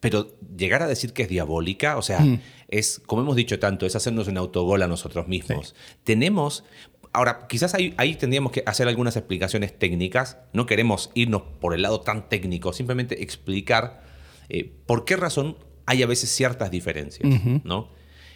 Pero 0.00 0.36
llegar 0.56 0.82
a 0.82 0.86
decir 0.86 1.12
que 1.12 1.22
es 1.22 1.28
diabólica, 1.28 1.96
o 1.96 2.02
sea, 2.02 2.20
mm. 2.20 2.40
es, 2.68 3.00
como 3.06 3.22
hemos 3.22 3.36
dicho 3.36 3.58
tanto, 3.58 3.86
es 3.86 3.96
hacernos 3.96 4.28
un 4.28 4.36
autogol 4.36 4.82
a 4.82 4.88
nosotros 4.88 5.26
mismos. 5.26 5.68
Sí. 5.68 5.96
Tenemos 6.04 6.64
Ahora, 7.16 7.46
quizás 7.48 7.72
ahí, 7.72 7.94
ahí, 7.96 8.14
tendríamos 8.14 8.52
que 8.52 8.62
hacer 8.66 8.88
algunas 8.88 9.16
explicaciones 9.16 9.78
técnicas. 9.78 10.36
No 10.52 10.66
queremos 10.66 11.10
irnos 11.14 11.44
por 11.60 11.72
el 11.72 11.80
lado 11.80 12.02
tan 12.02 12.28
técnico, 12.28 12.74
simplemente 12.74 13.22
explicar 13.22 14.02
eh, 14.50 14.70
por 14.84 15.06
qué 15.06 15.16
razón 15.16 15.56
hay 15.86 16.02
a 16.02 16.06
veces 16.06 16.30
ciertas 16.30 16.70
diferencias. 16.70 17.26
¿no? 17.64 17.88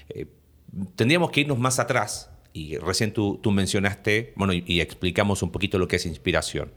Eh, 0.09 0.29
tendríamos 0.97 1.31
que 1.31 1.43
irnos 1.43 1.59
más 1.59 1.79
atrás, 1.79 2.31
y 2.55 2.79
recién 2.79 3.13
tú, 3.13 3.39
tú 3.43 3.51
mencionaste, 3.51 4.33
bueno, 4.35 4.55
y, 4.55 4.65
y, 4.67 4.81
explicamos 4.81 5.43
un 5.43 5.51
poquito 5.51 5.79
lo 5.79 5.87
que 5.87 5.97
es 5.97 6.07
inspiración. 6.07 6.73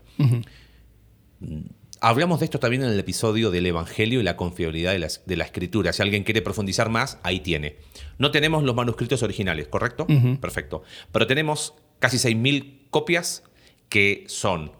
Hablamos 2.05 2.39
de 2.41 2.45
esto 2.47 2.59
también 2.59 2.83
en 2.83 2.89
el 2.89 2.99
episodio 2.99 3.49
del 3.49 3.65
Evangelio 3.65 4.19
y 4.19 4.23
la 4.23 4.35
confiabilidad 4.35 4.91
de 4.91 4.99
la, 4.99 5.07
de 5.25 5.37
la, 5.37 5.45
escritura. 5.45 5.93
Si 5.93 6.01
alguien 6.01 6.25
quiere 6.25 6.41
profundizar 6.41 6.89
más, 6.89 7.17
ahí 7.23 7.39
tiene. 7.39 7.77
No 8.17 8.29
tenemos 8.29 8.61
los 8.65 8.75
manuscritos 8.75 9.23
originales, 9.23 9.69
¿correcto? 9.69 10.05
Uh 10.09 10.11
-huh. 10.11 10.39
Perfecto. 10.41 10.83
Pero 11.13 11.27
tenemos 11.27 11.75
casi 11.99 12.17
6.000 12.17 12.89
copias 12.89 13.43
que 13.87 14.25
son 14.27 14.73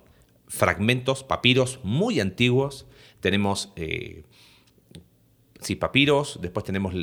fragmentos, 0.50 1.24
papiros 1.24 1.80
muy 1.82 2.20
antiguos. 2.20 2.88
Tenemos, 3.22 3.72
eh, 3.78 4.26
sí, 5.62 5.78
papiros, 5.78 6.40
después 6.42 6.66
tenemos 6.66 6.94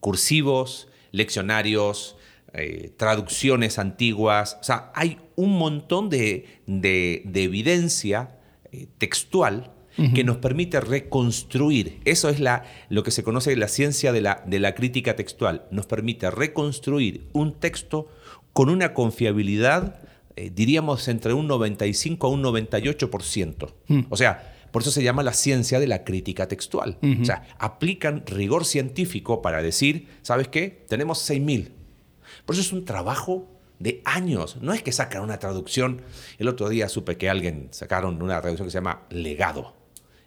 cursivos, 0.00 0.88
leccionarios, 1.12 2.18
eh, 2.52 2.92
traducciones 2.98 3.78
antiguas. 3.78 4.58
O 4.60 4.64
sea, 4.64 4.92
hay 4.94 5.18
un 5.34 5.56
montón 5.56 6.10
de, 6.10 6.60
de, 6.66 7.22
de 7.24 7.42
evidencia 7.44 8.35
textual 8.98 9.72
uh 9.98 10.02
-huh. 10.02 10.12
que 10.14 10.24
nos 10.24 10.38
permite 10.38 10.80
reconstruir. 10.80 12.00
Eso 12.04 12.28
es 12.28 12.40
la, 12.40 12.64
lo 12.88 13.02
que 13.02 13.10
se 13.10 13.22
conoce 13.22 13.54
la 13.56 13.68
ciencia 13.68 14.12
de 14.12 14.20
la, 14.20 14.42
de 14.46 14.58
la 14.58 14.74
crítica 14.74 15.16
textual. 15.16 15.66
Nos 15.70 15.86
permite 15.86 16.30
reconstruir 16.30 17.28
un 17.32 17.54
texto 17.54 18.08
con 18.52 18.70
una 18.70 18.94
confiabilidad, 18.94 20.00
eh, 20.36 20.50
diríamos, 20.54 21.08
entre 21.08 21.32
un 21.34 21.46
95 21.46 22.26
a 22.26 22.30
un 22.30 22.42
98%. 22.42 23.74
Mm. 23.88 24.00
O 24.08 24.16
sea, 24.16 24.54
por 24.70 24.82
eso 24.82 24.90
se 24.90 25.02
llama 25.02 25.22
la 25.22 25.32
ciencia 25.32 25.80
de 25.80 25.86
la 25.86 26.04
crítica 26.04 26.48
textual. 26.48 26.98
Uh 27.02 27.06
-huh. 27.06 27.22
O 27.22 27.24
sea, 27.24 27.46
aplican 27.58 28.24
rigor 28.26 28.64
científico 28.64 29.40
para 29.40 29.62
decir, 29.62 30.08
¿sabes 30.22 30.48
qué? 30.48 30.84
Tenemos 30.88 31.18
6.000. 31.30 31.70
Por 32.44 32.54
eso 32.54 32.62
es 32.62 32.72
un 32.72 32.84
trabajo 32.84 33.55
de 33.78 34.02
años. 34.04 34.56
No 34.60 34.72
es 34.72 34.82
que 34.82 34.92
sacan 34.92 35.22
una 35.22 35.38
traducción. 35.38 36.02
El 36.38 36.48
otro 36.48 36.68
día 36.68 36.88
supe 36.88 37.16
que 37.16 37.28
alguien 37.28 37.68
sacaron 37.70 38.22
una 38.22 38.40
traducción 38.40 38.66
que 38.66 38.72
se 38.72 38.78
llama 38.78 39.06
legado. 39.10 39.74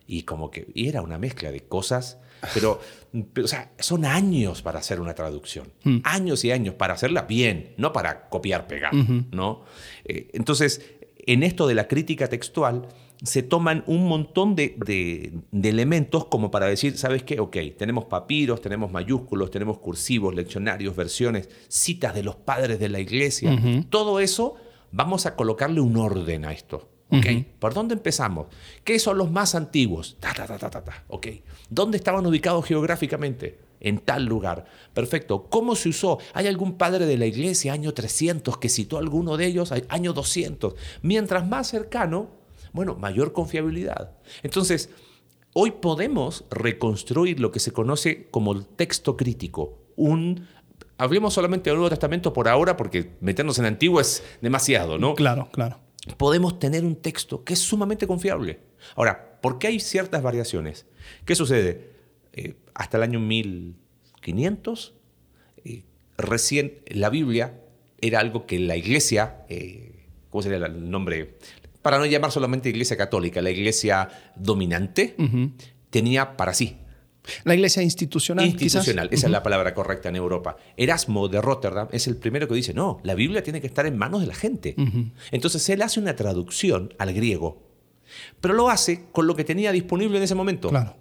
Y 0.08 0.24
como 0.24 0.50
que 0.50 0.68
y 0.74 0.88
era 0.88 1.02
una 1.02 1.18
mezcla 1.18 1.52
de 1.52 1.62
cosas 1.62 2.18
pero, 2.54 2.80
pero, 3.34 3.46
o 3.46 3.48
sea, 3.48 3.72
son 3.80 4.06
años 4.06 4.62
para 4.62 4.80
hacer 4.80 5.00
una 5.00 5.14
traducción. 5.14 5.72
Mm. 5.84 5.98
Años 6.04 6.44
y 6.46 6.52
años 6.52 6.76
para 6.76 6.94
hacerla 6.94 7.24
bien, 7.24 7.74
no 7.78 7.94
para 7.94 8.30
copiar, 8.30 8.68
pegar, 8.68 8.94
uh 8.94 8.98
-huh. 8.98 9.26
¿no? 9.32 9.64
Eh, 10.06 10.30
entonces, 10.34 10.82
en 11.18 11.44
esto 11.44 11.68
de 11.68 11.76
la 11.76 11.88
crítica 11.88 12.28
textual, 12.28 12.88
se 13.24 13.44
toman 13.44 13.84
un 13.86 14.08
montón 14.08 14.56
de, 14.56 14.76
de, 14.78 15.34
de, 15.52 15.70
elementos 15.70 16.26
como 16.26 16.52
para 16.52 16.68
decir, 16.68 16.98
¿sabes 16.98 17.24
qué? 17.24 17.40
Ok, 17.40 17.58
tenemos 17.78 18.06
papiros, 18.06 18.62
tenemos 18.62 18.92
mayúsculos, 18.92 19.52
tenemos 19.52 19.80
cursivos, 19.80 20.34
leccionarios, 20.34 20.96
versiones, 20.96 21.50
citas 21.68 22.16
de 22.16 22.24
los 22.24 22.36
padres 22.38 22.80
de 22.80 22.90
la 22.90 23.00
iglesia. 23.00 23.52
Uh 23.52 23.56
-huh. 23.56 23.90
Todo 23.90 24.20
eso, 24.20 24.56
vamos 24.92 25.26
a 25.26 25.36
colocarle 25.36 25.82
un 25.82 25.98
orden 25.98 26.46
a 26.46 26.54
esto. 26.54 26.88
Okay. 27.12 27.38
Uh 27.38 27.40
-huh. 27.40 27.46
¿Por 27.60 27.74
dónde 27.74 27.96
empezamos? 27.96 28.48
¿Qué 28.84 29.00
son 29.00 29.18
los 29.18 29.32
más 29.32 29.54
antiguos? 29.56 30.16
Ta, 30.20 30.34
ta, 30.34 30.46
ta, 30.46 30.58
ta, 30.58 30.70
ta, 30.70 30.84
ta. 30.84 31.04
Okay. 31.08 31.44
¿Dónde 31.70 31.98
estaban 31.98 32.26
ubicados 32.26 32.66
geográficamente? 32.66 33.60
En 33.82 34.00
tal 34.00 34.26
lugar. 34.26 34.66
Perfecto. 34.94 35.48
¿Cómo 35.50 35.76
se 35.76 35.90
usó? 35.90 36.20
¿Hay 36.34 36.48
algún 36.48 36.78
padre 36.78 37.06
de 37.06 37.18
la 37.18 37.26
iglesia, 37.26 37.74
año 37.74 37.94
300, 37.94 38.58
que 38.58 38.68
citó 38.70 38.98
alguno 38.98 39.38
de 39.38 39.46
ellos? 39.46 39.74
Año 39.88 40.12
200. 40.14 40.76
Mientras 41.02 41.48
más 41.48 41.68
cercano, 41.68 42.39
bueno, 42.74 42.96
mayor 42.96 43.34
confiabilidad. 43.34 44.18
Entonces, 44.44 44.90
hoy 45.54 45.72
podemos 45.72 46.46
reconstruir 46.52 47.40
lo 47.40 47.52
que 47.52 47.60
se 47.60 47.72
conoce 47.72 48.28
como 48.30 48.54
el 48.54 48.66
texto 48.66 49.18
crítico. 49.18 49.80
Un 49.96 50.48
Hablemos 50.98 51.34
solamente 51.34 51.70
del 51.70 51.78
Nuevo 51.78 51.92
Testamento 51.92 52.34
por 52.34 52.50
ahora, 52.50 52.76
porque 52.76 53.12
meternos 53.22 53.58
en 53.58 53.64
Antiguo 53.64 54.02
es 54.02 54.22
demasiado, 54.42 54.98
¿no? 54.98 55.16
Claro, 55.16 55.48
claro 55.50 55.80
podemos 56.18 56.60
tener 56.60 56.84
un 56.84 56.96
texto 56.96 57.44
que 57.44 57.54
es 57.54 57.60
sumamente 57.60 58.08
confiable. 58.08 58.60
Ahora, 58.96 59.40
¿por 59.42 59.60
qué 59.60 59.68
hay 59.68 59.80
ciertas 59.80 60.22
variaciones? 60.22 60.86
¿Qué 61.26 61.36
sucede? 61.36 61.92
Eh, 62.34 62.56
hasta 62.74 62.98
el 62.98 63.04
año 63.04 63.20
1500, 63.20 64.94
eh, 65.66 65.84
recién 66.18 66.80
la 66.88 67.10
Biblia 67.10 67.62
era 68.02 68.20
algo 68.20 68.46
que 68.46 68.60
la 68.60 68.78
iglesia, 68.78 69.46
eh, 69.50 70.06
¿cómo 70.30 70.42
sería 70.42 70.66
el 70.66 70.90
nombre? 70.90 71.38
Para 71.82 71.98
no 71.98 72.06
llamar 72.06 72.32
solamente 72.32 72.70
iglesia 72.70 72.98
católica, 72.98 73.42
la 73.42 73.52
iglesia 73.52 74.10
dominante 74.36 75.16
uh 75.18 75.24
-huh. 75.24 75.52
tenía 75.90 76.36
para 76.36 76.54
sí. 76.54 76.78
La 77.44 77.54
iglesia 77.54 77.84
institucional. 77.84 78.46
Institucional, 78.46 79.10
quizás? 79.10 79.20
esa 79.20 79.28
uh 79.28 79.30
-huh. 79.30 79.30
es 79.30 79.32
la 79.32 79.44
palabra 79.44 79.74
correcta 79.74 80.10
en 80.10 80.16
Europa. 80.16 80.58
Erasmo 80.78 81.28
de 81.28 81.42
Rotterdam 81.42 81.88
es 81.92 82.08
el 82.08 82.18
primero 82.18 82.48
que 82.48 82.56
dice, 82.56 82.74
no, 82.74 83.00
la 83.04 83.16
Biblia 83.16 83.44
tiene 83.44 83.62
que 83.62 83.68
estar 83.68 83.86
en 83.86 83.98
manos 83.98 84.22
de 84.22 84.28
la 84.28 84.36
gente. 84.36 84.76
Uh 84.78 84.82
-huh. 84.82 85.12
Entonces 85.32 85.68
él 85.70 85.82
hace 85.82 86.00
una 86.00 86.16
traducción 86.16 86.94
al 86.98 87.14
griego, 87.14 87.62
pero 88.42 88.54
lo 88.54 88.70
hace 88.70 89.06
con 89.12 89.28
lo 89.28 89.36
que 89.36 89.44
tenía 89.44 89.72
disponible 89.72 90.18
en 90.18 90.24
ese 90.24 90.36
momento. 90.36 90.70
Claro. 90.70 90.96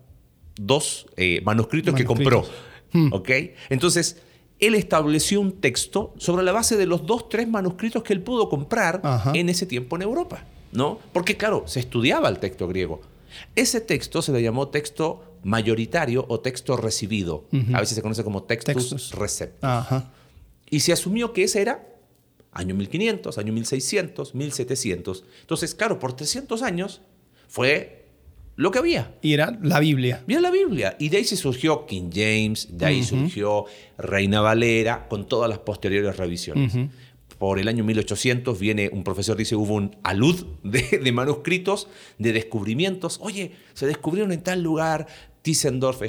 Dos 0.61 1.07
eh, 1.17 1.41
manuscritos, 1.45 1.93
manuscritos, 1.93 1.95
que 1.95 2.05
compró. 2.05 2.45
Hmm. 2.93 3.13
¿Ok? 3.13 3.31
Entonces, 3.69 4.17
él 4.59 4.75
estableció 4.75 5.41
un 5.41 5.61
texto 5.61 6.15
sobre 6.19 6.43
la 6.43 6.53
base 6.53 6.77
de 6.77 6.87
los 6.87 7.07
dos, 7.07 7.29
tres 7.29 7.47
manuscritos 7.49 8.03
que 8.03 8.13
él 8.13 8.23
pudo 8.23 8.49
comprar 8.49 9.01
Ajá. 9.05 9.33
en 9.35 9.49
ese 9.49 9.67
tiempo 9.67 9.97
en 9.97 10.03
Europa. 10.03 10.45
¿No? 10.73 10.99
Porque, 11.13 11.37
claro, 11.37 11.65
se 11.67 11.81
estudiaba 11.81 12.29
el 12.29 12.39
texto 12.39 12.69
griego. 12.69 13.01
Ese 13.55 13.81
texto 13.81 14.23
se 14.23 14.33
le 14.33 14.43
llamó 14.43 14.69
texto 14.69 15.25
mayoritario 15.45 16.25
o 16.29 16.41
texto 16.41 16.77
recibido. 16.77 17.45
Uh 17.53 17.57
-huh. 17.57 17.77
A 17.77 17.81
veces 17.81 17.95
se 17.95 18.03
conoce 18.03 18.25
como 18.25 18.43
textus, 18.43 18.91
textus. 18.91 19.13
receptus. 19.13 19.65
Ajá. 19.65 20.11
Y 20.71 20.81
se 20.81 20.93
asumió 20.93 21.33
que 21.33 21.45
ese 21.45 21.61
era 21.63 21.87
año 22.53 22.75
1500, 22.75 23.39
año 23.39 23.53
1600, 23.53 24.35
1700. 24.35 25.25
Entonces, 25.43 25.75
claro, 25.75 25.99
por 25.99 26.15
300 26.15 26.63
años 26.63 27.03
fue 27.47 28.07
lo 28.57 28.71
que 28.71 28.79
había. 28.79 29.15
Y 29.23 29.35
era 29.35 29.57
la 29.63 29.79
Biblia. 29.79 30.25
Y 30.27 30.33
era 30.33 30.41
la 30.41 30.51
Biblia. 30.51 30.97
Y 30.99 31.11
de 31.11 31.19
ahí 31.19 31.25
se 31.25 31.37
surgió 31.37 31.87
King 31.87 32.11
James, 32.13 32.69
de 32.73 32.87
ahí 32.87 33.01
uh 33.01 33.05
-huh. 33.05 33.07
surgió 33.07 33.65
Reina 33.97 34.41
Valera, 34.41 35.07
con 35.09 35.29
todas 35.29 35.49
las 35.49 35.61
posteriores 35.61 36.17
revisiones. 36.17 36.75
Uh 36.75 36.79
-huh 36.79 36.89
por 37.39 37.59
el 37.59 37.69
año 37.69 37.85
1800 37.85 38.59
viene 38.59 38.91
un 38.93 39.05
profesor, 39.05 39.37
dice, 39.37 39.55
hubo 39.57 39.75
un 39.75 39.97
alud 40.03 40.45
de, 40.65 41.01
de, 41.03 41.13
manuscritos, 41.13 41.89
de 42.19 42.33
descubrimientos. 42.33 43.19
Oye, 43.23 43.53
se 43.75 43.87
descubrieron 43.87 44.33
en 44.33 44.43
tal 44.43 44.63
lugar, 44.63 45.07
Tissendorf 45.43 46.03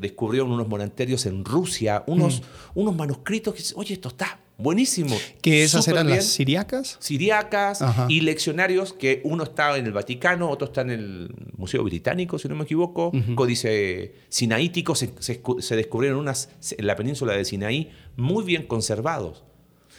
descubrió 0.00 0.44
unos 0.46 0.68
monasterios 0.68 1.26
en 1.26 1.44
Rusia, 1.44 2.04
unos, 2.06 2.40
mm. 2.40 2.80
unos 2.80 2.96
manuscritos 2.96 3.54
que, 3.54 3.62
oye, 3.74 3.94
esto 3.94 4.08
está 4.08 4.40
buenísimo. 4.56 5.14
¿Que 5.42 5.64
esas 5.64 5.86
eran 5.88 6.06
bien. 6.06 6.18
las 6.18 6.26
siriacas? 6.26 6.96
Siriacas 7.00 7.82
Ajá. 7.82 8.06
y 8.08 8.20
leccionarios 8.20 8.92
que 8.92 9.20
uno 9.24 9.44
está 9.44 9.76
en 9.76 9.86
el 9.86 9.92
Vaticano, 9.92 10.48
otro 10.48 10.68
está 10.68 10.82
en 10.82 10.90
el 10.90 11.34
Museo 11.56 11.82
Británico, 11.82 12.38
si 12.38 12.48
no 12.48 12.54
me 12.54 12.64
equivoco, 12.64 13.08
uh 13.08 13.12
-huh. 13.12 13.34
códice 13.34 14.14
sinaítico, 14.28 14.94
se, 14.94 15.12
se, 15.18 15.42
se 15.58 15.76
descubrieron 15.76 16.18
unas 16.20 16.48
en 16.70 16.86
la 16.86 16.96
península 16.96 17.34
de 17.34 17.44
Sinaí 17.44 17.90
muy 18.16 18.44
bien 18.44 18.66
conservados. 18.66 19.42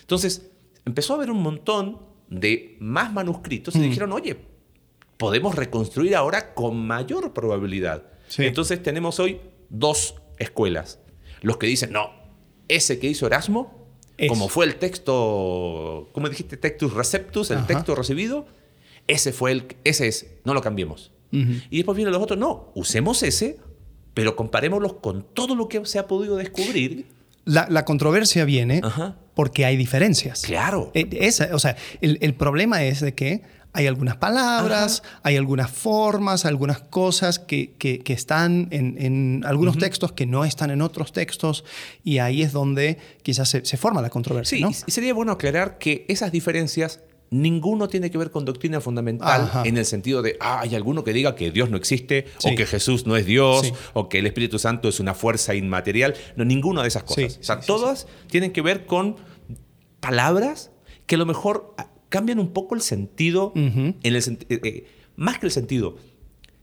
Entonces, 0.02 0.50
empezó 0.88 1.14
a 1.14 1.18
haber 1.18 1.30
un 1.30 1.42
montón 1.44 2.00
de 2.30 2.78
más 2.80 3.14
manuscritos 3.14 3.76
y 3.76 3.80
mm. 3.80 3.82
dijeron, 3.84 4.12
oye, 4.14 4.38
podemos 5.18 5.56
reconstruir 5.56 6.16
ahora 6.16 6.54
con 6.54 6.78
mayor 6.86 7.34
probabilidad. 7.34 8.04
Sí. 8.28 8.46
Entonces 8.46 8.82
tenemos 8.82 9.20
hoy 9.20 9.40
dos 9.70 10.16
escuelas. 10.40 11.00
Los 11.42 11.58
que 11.58 11.68
dicen, 11.68 11.92
no, 11.92 12.10
ese 12.68 13.00
que 13.00 13.08
hizo 13.08 13.28
Erasmo, 13.28 13.88
es. 14.18 14.30
como 14.30 14.50
fue 14.50 14.66
el 14.66 14.78
texto, 14.78 16.10
¿cómo 16.12 16.28
dijiste? 16.30 16.58
Textus 16.58 16.94
receptus, 16.94 17.52
el 17.52 17.60
Ajá. 17.60 17.68
texto 17.68 17.94
recibido, 17.94 18.48
ese 19.06 19.32
fue 19.32 19.52
el, 19.52 19.76
ese 19.84 20.08
es, 20.08 20.36
no 20.44 20.54
lo 20.54 20.62
cambiemos. 20.62 21.12
Uh 21.32 21.38
-huh. 21.38 21.64
Y 21.70 21.78
después 21.78 21.96
vienen 21.96 22.14
los 22.14 22.24
otros, 22.24 22.40
no, 22.40 22.72
usemos 22.74 23.22
ese 23.22 23.60
pero 24.18 24.36
comparémoslos 24.36 24.94
con 24.94 25.28
todo 25.32 25.54
lo 25.54 25.68
que 25.68 25.86
se 25.86 26.00
ha 26.00 26.08
podido 26.08 26.38
descubrir. 26.38 27.06
La, 27.46 27.68
la 27.70 27.86
controversia 27.86 28.46
viene 28.46 28.82
Ajá. 28.84 29.20
Porque 29.38 29.64
hay 29.66 29.78
diferencias. 29.78 30.42
Claro. 30.42 30.92
Eh, 30.96 31.08
esa- 31.12 31.50
o 31.54 31.60
sea, 31.60 31.78
el, 32.02 32.18
el 32.22 32.34
problema 32.34 32.84
es 32.84 33.00
de 33.00 33.14
que 33.14 33.44
hay 33.74 33.86
algunas 33.86 34.16
palabras, 34.18 35.04
hay 35.22 35.36
algunas 35.38 35.70
formas, 35.70 36.46
algunas 36.46 36.80
cosas 36.80 37.38
que, 37.38 37.74
que- 37.78 38.00
que 38.00 38.14
están 38.14 38.68
en, 38.72 38.96
en 39.00 39.44
algunos 39.46 39.78
textos 39.78 40.12
que 40.14 40.26
no 40.26 40.44
están 40.44 40.72
en 40.72 40.82
otros 40.82 41.12
textos 41.14 41.64
y 42.04 42.18
ahí 42.18 42.42
es 42.42 42.52
donde 42.52 42.98
quizás 43.22 43.48
se, 43.50 43.64
se 43.64 43.78
forma 43.78 44.02
la 44.02 44.10
controversia, 44.10 44.58
Sí, 44.58 44.64
¿no? 44.64 44.72
sería 44.74 45.14
bueno 45.14 45.32
aclarar 45.34 45.78
que 45.78 46.06
esas 46.08 46.32
diferencias 46.32 47.02
ninguno 47.30 47.88
tiene 47.88 48.10
que 48.10 48.18
ver 48.18 48.32
con 48.32 48.46
doctrina 48.46 48.80
fundamental 48.82 49.42
Ajá. 49.42 49.64
en 49.66 49.78
el 49.78 49.86
sentido 49.86 50.22
de, 50.22 50.38
ah, 50.40 50.62
hay 50.62 50.76
alguno 50.76 51.04
que 51.04 51.12
diga 51.14 51.36
que 51.36 51.52
Dios 51.52 51.70
no 51.70 51.78
existe, 51.78 52.26
Sí. 52.38 52.50
o 52.52 52.56
que 52.56 52.66
Jesús 52.66 53.06
no 53.06 53.18
es 53.18 53.26
Dios, 53.26 53.66
Sí. 53.68 53.74
o 53.94 54.08
que 54.10 54.20
el 54.20 54.26
Espíritu 54.28 54.60
Santo 54.60 54.88
es 54.90 55.00
una 55.00 55.14
fuerza 55.14 55.54
inmaterial. 55.56 56.14
No, 56.36 56.46
ninguna 56.46 56.82
de 56.82 56.88
esas 56.88 57.04
cosas. 57.04 57.34
Sí, 57.34 57.40
o 57.42 57.44
sea, 57.44 57.60
todas 57.60 58.08
tienen 58.30 58.52
que 58.54 58.62
ver 58.62 58.86
con 58.86 59.16
palabras 60.00 60.72
que 61.06 61.16
a 61.16 61.18
lo 61.18 61.26
mejor 61.26 61.74
ah, 61.78 61.90
cambian 62.10 62.40
un 62.40 62.50
poco 62.54 62.76
el 62.76 62.82
sentido, 62.82 63.52
en 63.56 63.96
el 64.04 64.16
eh, 64.16 64.38
eh, 64.50 64.86
más 65.16 65.40
que 65.40 65.48
el 65.48 65.52
sentido, 65.52 65.98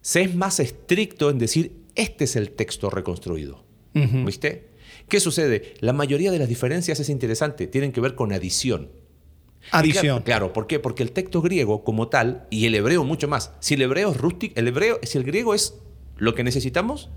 se 0.00 0.22
es 0.22 0.34
más 0.34 0.60
estricto 0.60 1.30
en 1.30 1.38
decir, 1.38 1.76
este 1.94 2.24
es 2.24 2.36
el 2.36 2.50
texto 2.50 2.90
reconstruido. 2.90 3.64
¿Viste? 3.94 4.68
¿Qué 5.08 5.20
sucede? 5.20 5.74
La 5.80 5.92
mayoría 5.92 6.32
de 6.32 6.38
las 6.38 6.48
diferencias 6.48 6.98
es 6.98 7.08
interesante, 7.08 7.66
tienen 7.68 7.92
que 7.92 8.00
ver 8.00 8.14
con 8.16 8.32
adición. 8.32 8.90
Adición. 9.70 10.02
Claro, 10.02 10.24
claro, 10.24 10.52
¿por 10.52 10.66
qué? 10.66 10.78
Porque 10.78 11.02
el 11.02 11.12
texto 11.12 11.42
griego 11.42 11.84
como 11.84 12.08
tal, 12.08 12.46
y 12.50 12.66
el 12.66 12.74
hebreo 12.74 13.04
mucho 13.04 13.28
más, 13.28 13.52
si 13.60 13.74
el 13.74 13.82
hebreo 13.82 14.10
es 14.10 14.16
rústico, 14.16 14.54
el 14.56 14.68
hebreo, 14.68 14.98
si 15.02 15.18
el 15.18 15.24
griego 15.24 15.54
es 15.54 15.74
lo 16.16 16.34
que 16.34 16.44
necesitamos, 16.44 17.10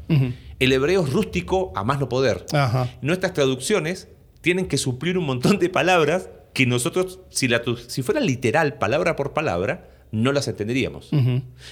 el 0.60 0.72
hebreo 0.72 1.04
es 1.04 1.14
rústico 1.14 1.72
a 1.76 1.84
más 1.84 2.00
no 2.00 2.10
poder. 2.10 2.46
Ajá. 2.52 2.90
Nuestras 3.02 3.34
traducciones 3.34 4.08
tienen 4.42 4.68
que 4.68 4.78
suplir 4.78 5.18
un 5.18 5.26
montón 5.26 5.60
de 5.60 5.70
palabras 5.70 6.30
que 6.54 6.66
nosotros, 6.66 7.20
si, 7.30 7.48
la, 7.48 7.62
si 7.88 8.02
fuera 8.02 8.20
literal, 8.20 8.78
palabra 8.80 9.16
por 9.16 9.34
palabra, 9.34 9.90
no 10.12 10.32
las 10.32 10.48
entenderíamos. 10.48 11.12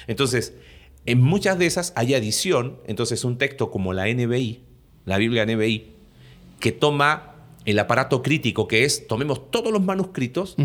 Entonces, 0.08 0.54
en 1.06 1.22
muchas 1.22 1.58
de 1.58 1.66
esas 1.66 1.94
hay 1.96 2.14
adición, 2.14 2.78
entonces 2.86 3.24
un 3.24 3.38
texto 3.38 3.72
como 3.72 3.94
la 3.94 4.06
NBI, 4.08 4.62
la 5.06 5.18
Biblia 5.18 5.46
NBI, 5.46 5.94
que 6.60 6.72
toma 6.72 7.35
el 7.66 7.80
aparato 7.80 8.22
crítico 8.22 8.68
que 8.68 8.86
es, 8.86 9.08
tomemos 9.08 9.52
todos 9.52 9.72
los 9.72 9.84
manuscritos, 9.84 10.56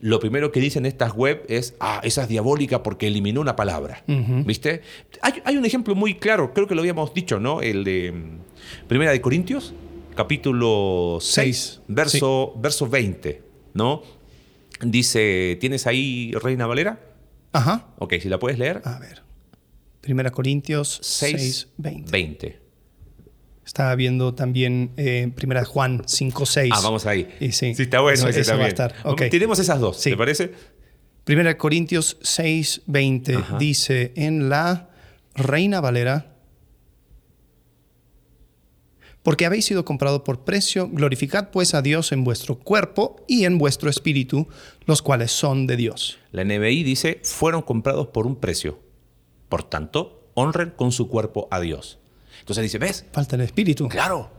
lo 0.00 0.20
primero 0.20 0.52
que 0.52 0.60
dicen 0.60 0.84
estas 0.84 1.14
web 1.14 1.44
es, 1.48 1.74
ah, 1.80 2.00
esa 2.04 2.22
es 2.22 2.28
diabólica 2.28 2.82
porque 2.82 3.06
eliminó 3.06 3.40
una 3.40 3.56
palabra. 3.56 4.04
¿Viste? 4.06 4.82
Hay, 5.22 5.34
hay 5.44 5.56
un 5.56 5.64
ejemplo 5.64 5.94
muy 5.94 6.16
claro, 6.16 6.52
creo 6.52 6.66
que 6.66 6.74
lo 6.74 6.82
habíamos 6.82 7.14
dicho, 7.14 7.40
¿no? 7.40 7.62
El 7.62 7.84
de 7.84 8.12
mm, 8.12 8.86
Primera 8.88 9.12
de 9.12 9.20
Corintios, 9.20 9.72
capítulo 10.14 11.18
6, 11.20 11.34
Seis, 11.34 11.80
verso, 11.88 12.54
verso 12.58 12.88
20, 12.88 13.42
¿no? 13.74 14.02
Dice, 14.80 15.56
¿tienes 15.60 15.86
ahí 15.86 16.32
Reina 16.42 16.66
Valera? 16.66 17.00
Ajá. 17.52 17.86
Ok, 17.98 18.14
si 18.20 18.28
la 18.28 18.38
puedes 18.38 18.58
leer. 18.58 18.82
A 18.84 18.98
ver. 18.98 19.22
Primera 20.00 20.30
Corintios 20.30 20.98
6, 21.02 21.36
6, 21.38 21.68
20. 21.78 22.10
20. 22.10 22.61
Estaba 23.72 23.94
viendo 23.94 24.34
también 24.34 24.92
eh, 24.98 25.32
Primera 25.34 25.64
Juan 25.64 26.02
5, 26.04 26.44
6. 26.44 26.72
Ah, 26.76 26.80
vamos 26.82 27.06
ahí. 27.06 27.26
Y 27.40 27.52
sí, 27.52 27.68
está 27.78 28.00
bueno 28.02 28.12
eso- 28.18 28.28
ese 28.28 28.40
eso 28.42 28.50
va 28.50 28.66
a 28.66 28.68
también. 28.68 28.90
estar. 28.92 28.94
Ok. 29.10 29.22
Tenemos 29.30 29.58
esas 29.58 29.80
dos, 29.80 29.96
Sí. 29.98 30.10
¿te 30.10 30.16
parece? 30.18 30.52
Primera 31.24 31.56
Corintios 31.56 32.18
6, 32.20 32.82
20 32.84 33.34
Ajá. 33.36 33.56
dice 33.56 34.12
en 34.14 34.50
la 34.50 34.90
Reina 35.34 35.80
Valera, 35.80 36.36
porque 39.22 39.46
habéis 39.46 39.64
sido 39.64 39.86
comprado 39.86 40.22
por 40.22 40.44
precio, 40.44 40.90
glorificad 40.92 41.48
pues 41.50 41.72
a 41.72 41.80
Dios 41.80 42.12
en 42.12 42.24
vuestro 42.24 42.58
cuerpo 42.58 43.24
y 43.26 43.46
en 43.46 43.56
vuestro 43.56 43.88
espíritu, 43.88 44.48
los 44.84 45.00
cuales 45.00 45.32
son 45.32 45.66
de 45.66 45.76
Dios. 45.78 46.18
La 46.30 46.42
NBI 46.44 46.82
dice, 46.82 47.20
fueron 47.22 47.62
comprados 47.62 48.08
por 48.08 48.26
un 48.26 48.36
precio. 48.36 48.80
Por 49.48 49.62
tanto, 49.62 50.28
honren 50.34 50.70
con 50.76 50.92
su 50.92 51.08
cuerpo 51.08 51.48
a 51.50 51.58
Dios. 51.60 52.00
Entonces 52.52 52.72
dice, 52.72 52.78
¿ves? 52.78 53.06
Falta 53.12 53.36
el 53.36 53.42
espíritu. 53.42 53.88
Claro. 53.88 54.30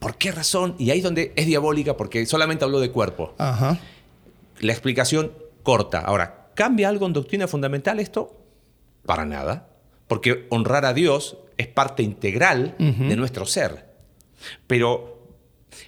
¿Por 0.00 0.16
qué 0.16 0.32
razón? 0.32 0.74
Y 0.78 0.90
ahí 0.90 0.98
es 0.98 1.04
donde 1.04 1.32
es 1.34 1.46
diabólica, 1.46 1.96
porque 1.96 2.26
solamente 2.26 2.64
habló 2.64 2.78
de 2.78 2.90
cuerpo. 2.90 3.34
Ajá. 3.38 3.78
La 4.60 4.72
explicación 4.72 5.32
corta. 5.62 6.00
Ahora, 6.00 6.50
¿cambia 6.54 6.90
algo 6.90 7.06
en 7.06 7.14
doctrina 7.14 7.48
fundamental 7.48 8.00
esto? 8.00 8.36
Para 9.06 9.24
nada. 9.24 9.70
Porque 10.08 10.46
honrar 10.50 10.84
a 10.84 10.92
Dios 10.92 11.38
es 11.56 11.68
parte 11.68 12.02
integral 12.02 12.74
de 12.78 13.16
nuestro 13.16 13.46
ser. 13.46 13.86
Pero 14.66 15.26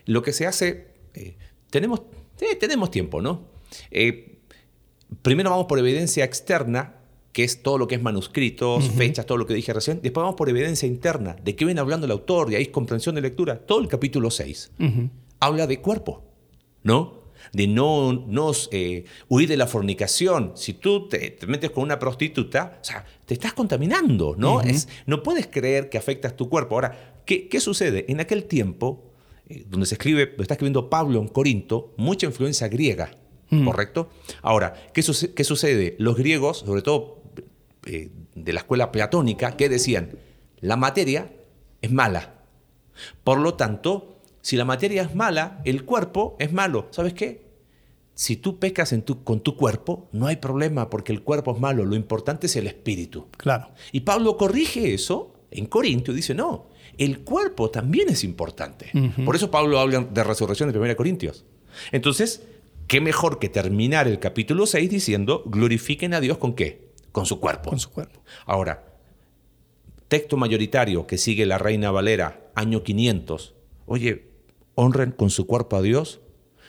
lo 0.07 0.23
que 0.23 0.33
se 0.33 0.47
hace, 0.47 0.95
eh, 1.13 1.37
tenemos, 1.69 2.03
eh, 2.41 2.57
tenemos 2.57 2.91
tiempo, 2.91 3.21
¿no? 3.21 3.49
Eh, 3.91 4.39
primero 5.21 5.51
vamos 5.51 5.67
por 5.67 5.79
evidencia 5.79 6.25
externa, 6.25 6.95
que 7.33 7.45
es 7.45 7.63
todo 7.63 7.79
lo 7.79 7.87
que 7.87 7.95
es 7.95 8.03
manuscritos, 8.03 8.89
fechas, 8.91 9.25
todo 9.27 9.39
lo 9.39 9.47
que 9.47 9.55
dije 9.55 9.73
recién. 9.73 10.01
Después 10.03 10.23
vamos 10.23 10.37
por 10.37 10.49
evidencia 10.49 10.87
interna, 10.89 11.37
de 11.43 11.55
qué 11.55 11.65
viene 11.65 11.81
hablando 11.81 12.07
el 12.07 12.13
autor, 12.13 12.53
y 12.53 12.57
ahí 12.57 12.63
es 12.63 12.69
comprensión 12.69 13.15
de 13.15 13.21
lectura. 13.21 13.59
Todo 13.59 13.81
el 13.81 13.89
capítulo 13.89 14.31
6 14.31 14.73
Ujú. 14.81 15.11
habla 15.39 15.67
de 15.67 15.81
cuerpo, 15.81 16.25
¿no? 16.83 17.21
De 17.53 17.67
no, 17.67 18.13
no 18.13 18.53
eh, 18.71 19.05
huir 19.29 19.49
de 19.49 19.57
la 19.57 19.67
fornicación. 19.67 20.53
Si 20.57 20.75
tú 20.75 21.09
te, 21.09 21.31
te 21.31 21.47
metes 21.47 21.71
con 21.71 21.85
una 21.85 21.99
prostituta, 21.99 22.79
o 22.81 22.85
sea, 22.85 23.05
te 23.25 23.35
estás 23.35 23.55
contaminando, 23.55 24.35
¿no? 24.37 24.61
es, 24.61 24.89
no 25.07 25.23
puedes 25.23 25.47
creer 25.47 25.89
que 25.89 25.97
afectas 25.99 26.37
tu 26.37 26.49
cuerpo. 26.51 26.75
Ahora, 26.75 27.23
¿qué, 27.25 27.49
qué 27.49 27.61
sucede? 27.61 28.05
En 28.09 28.21
aquel 28.21 28.45
tiempo, 28.45 29.11
eh, 29.49 29.65
donde 29.69 29.87
se 29.87 29.95
escribe, 29.95 30.27
donde 30.27 30.43
está 30.43 30.55
escribiendo 30.55 30.91
Pablo 30.91 31.19
en 31.21 31.29
Corinto, 31.29 31.95
mucha 31.97 32.27
influencia 32.27 32.69
griega, 32.69 33.11
¿correcto? 33.65 34.11
Ahora, 34.43 34.75
¿qué, 34.93 35.03
qué 35.35 35.45
sucede? 35.45 35.97
Los 35.99 36.17
griegos, 36.17 36.59
sobre 36.59 36.83
todo 36.83 37.20
eh, 37.87 38.11
de 38.35 38.53
la 38.53 38.61
escuela 38.61 38.93
platónica, 38.93 39.57
¿qué 39.57 39.69
decían? 39.69 40.11
La 40.61 40.77
materia 40.77 41.31
es 41.83 41.91
mala. 41.91 42.35
Por 43.25 43.39
lo 43.39 43.55
tanto, 43.55 44.21
si 44.43 44.57
la 44.57 44.65
materia 44.65 45.03
es 45.03 45.15
mala, 45.15 45.61
el 45.65 45.85
cuerpo 45.85 46.37
es 46.39 46.53
malo. 46.53 46.89
¿Sabes 46.91 47.15
qué? 47.15 47.49
Si 48.15 48.37
tú 48.37 48.59
pecas 48.59 48.93
en 48.93 49.03
tu- 49.03 49.25
con 49.25 49.41
tu 49.41 49.57
cuerpo, 49.57 50.09
no 50.13 50.27
hay 50.27 50.37
problema 50.37 50.91
porque 50.91 51.13
el 51.13 51.23
cuerpo 51.23 51.55
es 51.55 51.61
malo. 51.61 51.85
Lo 51.87 51.97
importante 51.97 52.47
es 52.47 52.57
el 52.57 52.67
espíritu. 52.67 53.29
Claro. 53.39 53.71
Y 53.93 54.01
Pablo 54.01 54.37
corrige 54.37 54.93
eso 54.93 55.35
en 55.51 55.67
Corinto 55.67 56.13
y 56.13 56.17
dice, 56.17 56.35
no, 56.35 56.69
el 56.99 57.21
cuerpo 57.21 57.71
también 57.71 58.11
es 58.11 58.23
importante. 58.25 58.91
Por 59.25 59.37
eso 59.37 59.51
Pablo 59.51 59.79
habla 59.79 60.01
de 60.01 60.23
resurrección 60.25 60.71
de 60.71 60.79
1 60.79 60.97
Corintios. 60.97 61.47
Entonces, 61.93 62.43
¿qué 62.89 63.01
mejor 63.01 63.39
que 63.39 63.49
terminar 63.49 64.07
el 64.07 64.19
capítulo 64.19 64.67
6 64.67 64.91
diciendo, 64.91 65.43
glorifiquen 65.47 66.13
a 66.13 66.21
Dios 66.21 66.37
con 66.37 66.55
qué? 66.55 66.90
Con 67.13 67.27
su 67.27 67.41
cuerpo. 67.41 67.71
Con 67.71 67.79
su 67.81 67.91
cuerpo. 67.91 68.23
Ahora, 68.47 68.85
texto 70.09 70.37
mayoritario 70.37 71.07
que 71.07 71.19
sigue 71.19 71.47
la 71.47 71.59
Reina 71.59 71.91
Valera, 71.91 72.51
año 72.55 72.83
500. 72.83 73.55
Oye, 73.87 74.29
honren 74.75 75.13
con 75.13 75.31
su 75.31 75.47
cuerpo 75.47 75.77
a 75.77 75.83
Dios, 75.83 76.21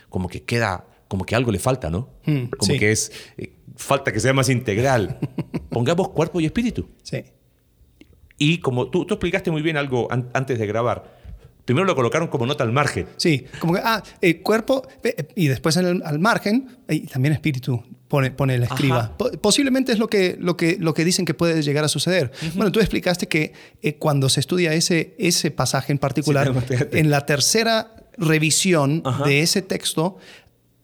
como 0.08 0.28
que 0.28 0.42
queda, 0.42 0.86
como 1.08 1.24
que 1.24 1.34
algo 1.34 1.50
le 1.52 1.58
falta, 1.58 1.90
¿no? 1.90 2.10
Mm, 2.26 2.44
como 2.46 2.72
sí. 2.72 2.78
que 2.78 2.92
es, 2.92 3.12
eh, 3.36 3.52
falta 3.76 4.12
que 4.12 4.20
sea 4.20 4.32
más 4.32 4.48
integral. 4.48 5.18
Pongamos 5.70 6.08
cuerpo 6.10 6.40
y 6.40 6.46
espíritu. 6.46 6.88
Sí. 7.02 7.24
Y 8.38 8.58
como 8.58 8.88
tú, 8.90 9.04
tú 9.04 9.14
explicaste 9.14 9.50
muy 9.50 9.62
bien 9.62 9.76
algo 9.76 10.10
an- 10.10 10.28
antes 10.34 10.58
de 10.58 10.66
grabar, 10.66 11.20
primero 11.64 11.86
lo 11.86 11.94
colocaron 11.94 12.28
como 12.28 12.44
nota 12.46 12.64
al 12.64 12.72
margen. 12.72 13.06
Sí, 13.16 13.46
como 13.60 13.74
que, 13.74 13.80
ah, 13.84 14.02
eh, 14.20 14.40
cuerpo, 14.42 14.82
eh, 15.04 15.28
y 15.36 15.46
después 15.46 15.76
en 15.76 15.86
el- 15.86 16.02
al 16.04 16.18
margen, 16.18 16.78
y 16.88 17.06
también 17.06 17.34
espíritu, 17.34 17.82
pone, 18.12 18.30
pone 18.30 18.56
el 18.56 18.62
escriba. 18.64 19.14
Ajá. 19.18 19.30
Posiblemente 19.40 19.90
es 19.90 19.98
lo 19.98 20.06
que, 20.06 20.36
lo, 20.38 20.54
que, 20.54 20.76
lo 20.78 20.92
que 20.92 21.02
dicen 21.02 21.24
que 21.24 21.32
puede 21.32 21.62
llegar 21.62 21.82
a 21.82 21.88
suceder. 21.88 22.30
Bueno, 22.54 22.70
tú 22.70 22.78
explicaste 22.80 23.26
que 23.26 23.54
eh, 23.80 23.94
cuando 23.96 24.28
se 24.28 24.40
estudia 24.40 24.74
ese, 24.74 25.14
ese 25.18 25.50
pasaje 25.50 25.92
en 25.92 25.98
particular, 25.98 26.52
Sí, 26.68 26.74
en 26.92 27.08
la 27.10 27.24
tercera 27.24 27.96
revisión 28.18 29.00
Ajá. 29.06 29.24
de 29.24 29.40
ese 29.40 29.62
texto 29.62 30.18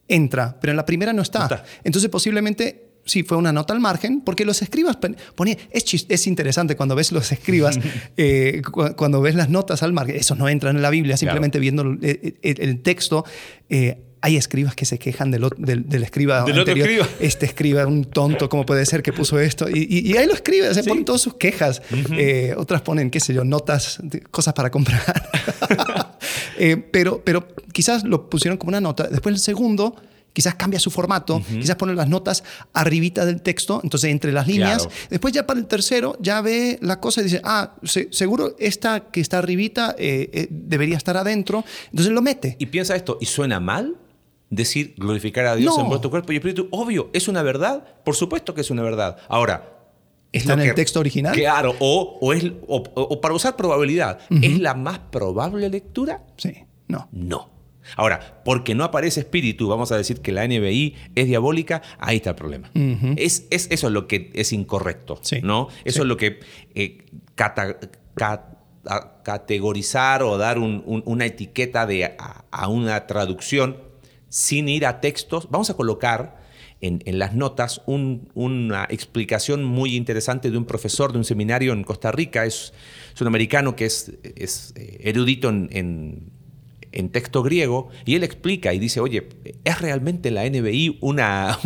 entra, 0.09 0.57
pero 0.59 0.71
en 0.71 0.79
la 0.79 0.87
primera 0.87 1.13
no 1.13 1.21
está. 1.21 1.41
No 1.41 1.45
está. 1.45 1.65
Entonces 1.85 2.09
posiblemente... 2.11 2.87
Sí, 3.05 3.23
fue 3.23 3.39
una 3.39 3.53
nota 3.55 3.73
al 3.73 3.81
margen, 3.81 4.21
porque 4.21 4.45
los 4.45 4.61
escribas 4.61 4.97
pon- 4.97 5.17
ponían. 5.35 5.57
Es, 5.71 6.07
es 6.11 6.27
interesante 6.27 6.77
cuando 6.77 6.95
ves 6.95 7.11
los 7.11 7.33
escribas, 7.33 7.79
eh, 8.19 8.61
cu- 8.71 8.95
cuando 8.97 9.23
ves 9.23 9.35
las 9.35 9.49
notas 9.49 9.83
al 9.83 9.95
margen. 9.95 10.17
Esos 10.17 10.37
no 10.37 10.47
entran 10.47 10.77
en 10.77 10.83
la 10.83 10.91
Biblia, 10.91 11.17
simplemente 11.17 11.59
viendo 11.59 11.81
el, 11.83 11.99
el- 12.43 12.61
el 12.61 12.83
texto. 12.83 13.25
eh, 13.71 14.03
hay 14.21 14.37
escribas 14.37 14.75
que 14.75 14.85
se 14.85 14.99
quejan 14.99 15.31
del, 15.31 15.49
del, 15.57 15.89
del 15.89 16.03
escriba 16.03 16.43
Del 16.45 16.59
otro 16.61 16.73
anterior. 16.75 16.89
escriba. 17.07 17.09
Este 17.21 17.47
escriba, 17.47 17.87
un 17.87 18.05
tonto, 18.05 18.49
¿cómo 18.49 18.67
puede 18.67 18.85
ser 18.87 19.03
que 19.03 19.13
puso 19.13 19.39
esto? 19.39 19.69
Y, 19.69 19.87
y- 19.89 20.11
y 20.13 20.17
ahí 20.17 20.27
lo 20.27 20.35
escribe, 20.35 20.73
se 20.75 20.83
Sí. 20.83 20.89
ponen 20.89 21.05
todas 21.05 21.21
sus 21.21 21.35
quejas. 21.35 21.83
Eh, 22.13 22.55
otras 22.57 22.83
ponen, 22.83 23.11
qué 23.11 23.21
sé 23.21 23.33
yo, 23.35 23.45
notas, 23.45 23.99
cosas 24.31 24.55
para 24.55 24.71
comprar. 24.71 25.01
Eh, 26.61 26.77
pero, 26.77 27.23
pero 27.25 27.47
quizás 27.73 28.03
lo 28.05 28.29
pusieron 28.29 28.59
como 28.59 28.71
una 28.71 28.81
nota. 28.81 29.05
Después 29.09 29.33
el 29.35 29.41
segundo 29.41 29.95
quizás 30.33 30.55
cambia 30.57 30.79
su 30.81 30.91
formato, 30.91 31.41
quizás 31.49 31.77
pone 31.77 31.95
las 31.95 32.09
notas 32.09 32.45
arribita 32.73 33.25
del 33.25 33.43
texto, 33.43 33.81
entonces 33.83 34.11
entre 34.11 34.33
las 34.33 34.47
líneas. 34.47 34.83
Claro. 34.87 34.93
Después 35.11 35.33
ya 35.35 35.47
para 35.47 35.59
el 35.61 35.67
tercero 35.67 36.17
ya 36.21 36.41
ve 36.41 36.79
la 36.83 37.01
cosa 37.01 37.21
y 37.21 37.25
dice, 37.25 37.41
ah, 37.45 37.75
se- 37.85 38.09
seguro 38.13 38.55
esta 38.59 39.11
que 39.11 39.21
está 39.21 39.39
arribita 39.39 39.95
eh, 39.99 40.31
eh, 40.33 40.49
debería 40.51 40.97
estar 40.97 41.17
adentro, 41.17 41.65
entonces 41.91 42.13
lo 42.13 42.23
mete. 42.23 42.57
Y 42.59 42.67
piensa 42.67 42.95
esto, 42.97 43.19
¿y 43.21 43.27
suena 43.27 43.59
mal? 43.61 43.97
Decir 44.51 44.95
glorificar 44.97 45.45
a 45.47 45.57
Dios 45.57 45.77
No. 45.77 45.83
en 45.83 45.89
vuestro 45.89 46.11
cuerpo 46.11 46.33
y 46.33 46.37
espíritu, 46.37 46.69
obvio, 46.71 47.11
es 47.13 47.29
una 47.29 47.43
verdad, 47.43 47.85
por 48.05 48.17
supuesto 48.17 48.55
que 48.55 48.63
es 48.63 48.71
una 48.71 48.83
verdad. 48.83 49.19
Ahora, 49.29 49.75
es 50.33 50.43
¿Está 50.43 50.55
en 50.55 50.61
el 50.61 50.75
texto 50.75 51.01
original? 51.01 51.35
Claro, 51.35 51.75
o, 51.81 52.19
o 52.21 52.33
es, 52.33 52.51
o, 52.67 53.21
para 53.21 53.35
usar 53.35 53.57
probabilidad, 53.57 54.21
¿es 54.43 54.59
la 54.59 54.75
más 54.75 54.99
probable 54.99 55.69
lectura? 55.69 56.23
Sí, 56.37 56.53
no. 56.87 57.09
No. 57.13 57.51
Ahora, 57.97 58.43
porque 58.45 58.75
no 58.75 58.85
aparece 58.85 59.21
espíritu, 59.21 59.69
vamos 59.69 59.93
a 59.93 59.97
decir 59.97 60.21
que 60.21 60.31
la 60.33 60.47
NBI 60.47 60.95
es 61.15 61.27
diabólica, 61.27 61.81
ahí 61.99 62.17
está 62.17 62.31
el 62.31 62.37
problema. 62.37 62.71
es, 63.17 63.47
es- 63.51 63.69
eso 63.71 63.87
es 63.87 63.93
lo 63.93 64.07
que 64.07 64.31
es 64.35 64.53
incorrecto, 64.53 65.19
Sí, 65.23 65.41
¿no? 65.43 65.69
Eso 65.85 65.97
sí. 65.97 66.01
es 66.01 66.07
lo 66.07 66.17
que 66.19 66.41
eh, 66.75 66.99
cata- 67.35 67.79
ca- 68.15 68.59
a- 68.87 69.23
categorizar 69.23 70.23
o 70.23 70.37
dar 70.37 70.59
un- 70.59 70.83
un- 70.87 71.03
una 71.07 71.25
etiqueta 71.27 71.87
de, 71.87 72.05
a, 72.05 72.45
a 72.51 72.69
una 72.69 73.07
traducción 73.07 73.79
sin 74.29 74.69
ir 74.69 74.87
a 74.87 75.01
textos. 75.01 75.49
Vamos 75.51 75.71
a 75.71 75.75
colocar 75.75 76.39
en, 76.81 77.19
las 77.19 77.35
notas 77.35 77.83
un- 77.87 78.29
una 78.35 78.87
explicación 78.89 79.65
muy 79.65 79.97
interesante 79.97 80.51
de 80.51 80.59
un 80.59 80.65
profesor 80.65 81.13
de 81.13 81.19
un 81.19 81.25
seminario 81.25 81.73
en 81.73 81.83
Costa 81.85 82.13
Rica. 82.13 82.45
Es, 82.45 82.73
es 83.15 83.21
un 83.21 83.27
americano 83.27 83.75
que 83.75 83.87
es, 83.87 84.13
eh, 84.77 85.01
erudito 85.01 85.49
en, 85.49 86.39
texto 87.13 87.45
griego 87.45 87.91
y 88.07 88.17
él 88.17 88.25
explica 88.25 88.75
y 88.75 88.79
dice, 88.81 88.99
oye, 88.99 89.29
¿es 89.63 89.81
realmente 89.81 90.33
la 90.33 90.49
NBI 90.49 90.99
una, 91.01 91.57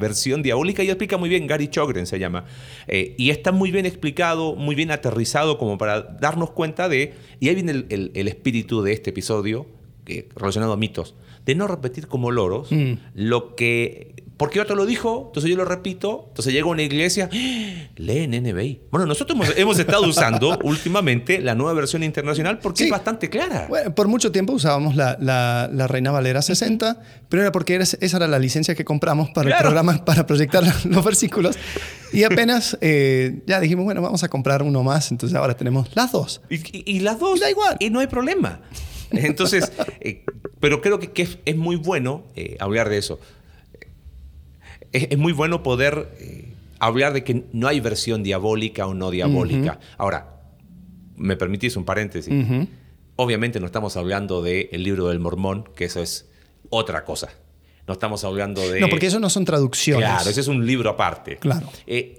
versión 0.00 0.42
diabólica? 0.42 0.82
Y 0.82 0.88
explica 0.88 1.16
muy 1.18 1.28
bien, 1.28 1.46
Gary 1.46 1.68
Chogren 1.68 2.06
se 2.06 2.18
llama. 2.18 2.46
Eh, 2.88 3.14
y 3.16 3.30
está 3.30 3.52
muy 3.52 3.70
bien 3.70 3.86
explicado, 3.86 4.56
muy 4.56 4.74
bien 4.74 4.90
aterrizado 4.90 5.56
como 5.58 5.78
para 5.78 6.02
darnos 6.02 6.50
cuenta 6.50 6.88
de, 6.88 7.14
y 7.38 7.48
ahí 7.48 7.54
viene 7.54 7.84
el 7.90 8.28
espíritu 8.28 8.82
de 8.82 8.92
este 8.92 9.10
episodio 9.10 9.66
eh, 10.06 10.28
relacionado 10.34 10.72
a 10.72 10.76
mitos, 10.76 11.14
de 11.44 11.54
no 11.54 11.66
repetir 11.66 12.06
como 12.08 12.30
loros 12.30 12.68
lo 13.14 13.54
que... 13.56 14.10
Porque 14.38 14.60
otro 14.60 14.74
lo 14.74 14.86
dijo, 14.86 15.26
entonces 15.28 15.48
yo 15.50 15.56
lo 15.56 15.64
repito, 15.64 16.24
entonces 16.28 16.52
llego 16.52 16.70
a 16.70 16.72
una 16.72 16.82
iglesia, 16.82 17.28
¡Ah! 17.32 17.88
leen 17.94 18.32
NBI. 18.32 18.80
Bueno, 18.90 19.06
nosotros 19.06 19.36
hemos, 19.36 19.56
hemos 19.56 19.78
estado 19.78 20.02
usando 20.04 20.58
últimamente 20.64 21.40
la 21.40 21.54
nueva 21.54 21.74
versión 21.74 22.02
internacional 22.02 22.58
porque 22.58 22.78
Sí. 22.78 22.84
es 22.86 22.90
bastante 22.90 23.30
clara. 23.30 23.66
Bueno, 23.68 23.94
por 23.94 24.08
mucho 24.08 24.32
tiempo 24.32 24.52
usábamos 24.54 24.96
la, 24.96 25.16
la- 25.20 25.70
la 25.72 25.86
Reina 25.86 26.10
Valera 26.10 26.42
60, 26.42 27.00
pero 27.28 27.42
era 27.42 27.52
porque 27.52 27.74
era- 27.74 27.84
esa 27.84 28.16
era 28.16 28.26
la 28.26 28.40
licencia 28.40 28.74
que 28.74 28.84
compramos 28.84 29.30
para 29.30 29.50
el 29.50 29.56
programa, 29.62 30.04
para 30.04 30.26
proyectar 30.26 30.64
los 30.86 31.04
versículos. 31.04 31.56
Y 32.12 32.24
apenas 32.24 32.76
eh, 32.80 33.42
ya 33.46 33.60
dijimos, 33.60 33.84
bueno, 33.84 34.02
vamos 34.02 34.24
a 34.24 34.28
comprar 34.28 34.64
uno 34.64 34.82
más, 34.82 35.12
entonces 35.12 35.38
ahora 35.38 35.56
tenemos 35.56 35.88
las 35.94 36.10
dos. 36.10 36.40
Y, 36.50 36.56
y- 36.56 36.82
y 36.96 37.00
las 37.00 37.20
dos. 37.20 37.38
Da 37.38 37.48
igual. 37.48 37.76
Y 37.78 37.90
no 37.90 38.00
hay 38.00 38.08
problema. 38.08 38.60
Entonces, 39.12 39.72
eh, 40.00 40.24
pero 40.60 40.80
creo 40.80 40.98
que, 40.98 41.12
que 41.12 41.22
es, 41.22 41.38
es 41.44 41.56
muy 41.56 41.76
bueno 41.76 42.24
eh, 42.36 42.56
hablar 42.60 42.88
de 42.88 42.98
eso. 42.98 43.20
Es, 44.92 45.08
es 45.10 45.18
muy 45.18 45.32
bueno 45.32 45.62
poder 45.62 46.08
eh, 46.18 46.52
hablar 46.78 47.12
de 47.12 47.24
que 47.24 47.44
no 47.52 47.68
hay 47.68 47.80
versión 47.80 48.22
diabólica 48.22 48.86
o 48.86 48.94
no 48.94 49.10
diabólica. 49.10 49.78
Ahora, 49.98 50.40
me 51.16 51.36
permitís 51.36 51.76
un 51.76 51.84
paréntesis. 51.84 52.32
Obviamente 53.16 53.60
no 53.60 53.66
estamos 53.66 53.96
hablando 53.96 54.42
del 54.42 54.82
libro 54.82 55.08
del 55.08 55.20
mormón, 55.20 55.68
que 55.76 55.84
eso 55.84 56.02
es 56.02 56.28
otra 56.70 57.04
cosa. 57.04 57.28
No 57.86 57.94
estamos 57.94 58.24
hablando 58.24 58.60
de... 58.70 58.80
No, 58.80 58.88
porque 58.88 59.06
eso 59.06 59.20
no 59.20 59.28
son 59.28 59.44
traducciones. 59.44 60.08
Claro, 60.08 60.30
ese 60.30 60.40
es 60.40 60.48
un 60.48 60.66
libro 60.66 60.90
aparte. 60.90 61.36
Claro. 61.36 61.68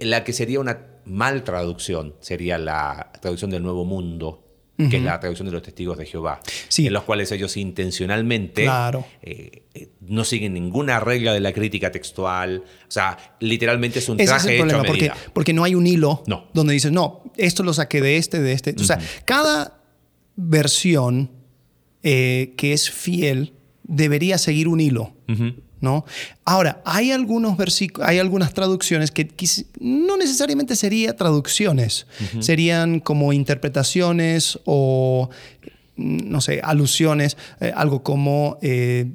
La 0.00 0.22
que 0.24 0.32
sería 0.32 0.60
una 0.60 0.78
mal 1.04 1.44
traducción 1.44 2.14
sería 2.20 2.58
la 2.58 3.10
traducción 3.20 3.50
del 3.50 3.62
Nuevo 3.62 3.84
Mundo, 3.84 4.43
que 4.76 4.96
es 4.96 5.02
la 5.02 5.20
traducción 5.20 5.46
de 5.46 5.52
los 5.52 5.62
testigos 5.62 5.96
de 5.96 6.04
Jehová, 6.06 6.40
Sí. 6.68 6.86
en 6.88 6.92
los 6.92 7.04
cuales 7.04 7.30
ellos 7.32 7.56
intencionalmente 7.56 8.62
Claro. 8.64 9.06
eh, 9.22 9.62
eh, 9.74 9.88
no 10.00 10.24
siguen 10.24 10.54
ninguna 10.54 10.98
regla 11.00 11.32
de 11.32 11.40
la 11.40 11.52
crítica 11.52 11.92
textual. 11.92 12.64
O 12.88 12.90
sea, 12.90 13.16
literalmente 13.40 14.00
es 14.00 14.08
un 14.08 14.18
Ese 14.20 14.24
es 14.34 14.42
traje 14.42 14.58
el 14.60 14.66
hecho 14.66 14.78
a 14.80 14.82
problema, 14.82 15.14
porque, 15.32 15.52
no 15.52 15.62
hay 15.64 15.74
un 15.76 15.86
hilo 15.86 16.22
No. 16.26 16.48
donde 16.54 16.72
dices, 16.72 16.90
no, 16.92 17.22
esto 17.36 17.62
lo 17.62 17.72
saqué 17.72 18.00
de 18.00 18.16
este, 18.16 18.40
de 18.40 18.52
este. 18.52 18.74
O 18.78 18.84
sea, 18.84 18.98
cada 19.24 19.80
versión 20.36 21.30
eh, 22.02 22.54
que 22.56 22.72
es 22.72 22.90
fiel 22.90 23.54
debería 23.84 24.38
seguir 24.38 24.68
un 24.68 24.80
hilo. 24.80 25.14
¿No? 25.84 26.04
Ahora, 26.44 26.82
hay 26.84 27.12
algunos 27.12 27.56
versículos, 27.56 28.08
hay 28.08 28.18
algunas 28.18 28.52
traducciones 28.52 29.12
que 29.12 29.28
no 29.78 30.16
necesariamente 30.16 30.74
serían 30.74 31.16
traducciones, 31.16 32.06
serían 32.40 32.98
como 33.00 33.32
interpretaciones 33.32 34.58
o, 34.64 35.30
mm, 35.96 36.30
no 36.30 36.40
sé, 36.40 36.60
alusiones, 36.64 37.36
eh, 37.60 37.72
algo 37.76 38.02
como 38.02 38.58
eh, 38.62 39.06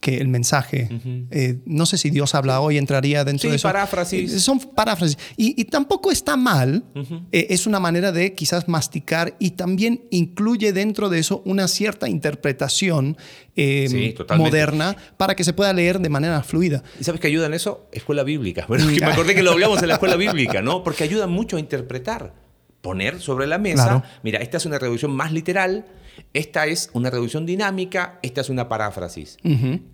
que 0.00 0.18
el 0.18 0.28
mensaje, 0.28 0.88
eh, 1.30 1.58
no 1.66 1.84
sé 1.86 1.98
si 1.98 2.10
Dios 2.10 2.34
habla 2.34 2.60
hoy, 2.60 2.78
entraría 2.78 3.24
dentro 3.24 3.42
Sí, 3.42 3.48
de 3.50 3.56
eso. 3.56 3.66
paráfrasis. 3.68 4.32
Eh, 4.32 4.38
Son 4.40 4.58
paráfrasis. 4.60 5.18
Y, 5.36 5.60
y 5.60 5.64
tampoco 5.64 6.10
está 6.12 6.36
mal, 6.36 6.84
eh, 7.32 7.46
es 7.50 7.66
una 7.66 7.80
manera 7.80 8.12
de 8.12 8.34
quizás 8.34 8.68
masticar 8.68 9.34
y 9.38 9.50
también 9.52 10.04
incluye 10.10 10.72
dentro 10.72 11.08
de 11.08 11.18
eso 11.18 11.42
una 11.44 11.66
cierta 11.68 12.08
interpretación 12.08 13.16
eh, 13.56 13.86
Sí, 13.90 14.14
moderna 14.36 14.96
para 15.16 15.34
que 15.34 15.42
se 15.42 15.52
pueda 15.52 15.72
leer 15.72 15.98
de 15.98 16.08
manera 16.08 16.42
fluida. 16.44 16.82
¿Y 17.00 17.04
sabes 17.04 17.20
qué 17.20 17.26
ayuda 17.26 17.46
en 17.46 17.54
eso? 17.54 17.88
Escuela 17.92 18.22
bíblica. 18.22 18.64
Bueno, 18.68 18.86
que 18.86 19.00
me 19.00 19.06
acordé 19.06 19.34
que 19.34 19.42
lo 19.42 19.50
hablamos 19.50 19.82
en 19.82 19.88
la 19.88 19.94
escuela 19.94 20.14
bíblica, 20.16 20.62
¿no? 20.62 20.84
Porque 20.84 21.02
ayuda 21.04 21.26
mucho 21.26 21.56
a 21.56 21.60
interpretar. 21.60 22.34
Poner 22.80 23.20
sobre 23.20 23.48
la 23.48 23.58
mesa, 23.58 23.82
Claro. 23.82 24.02
mira, 24.22 24.38
esta 24.38 24.56
es 24.58 24.64
una 24.64 24.78
traducción 24.78 25.10
más 25.10 25.32
literal, 25.32 25.84
esta 26.32 26.66
es 26.66 26.90
una 26.92 27.10
traducción 27.10 27.46
dinámica, 27.46 28.18
esta 28.22 28.40
es 28.40 28.48
una 28.48 28.68
paráfrasis. 28.68 29.36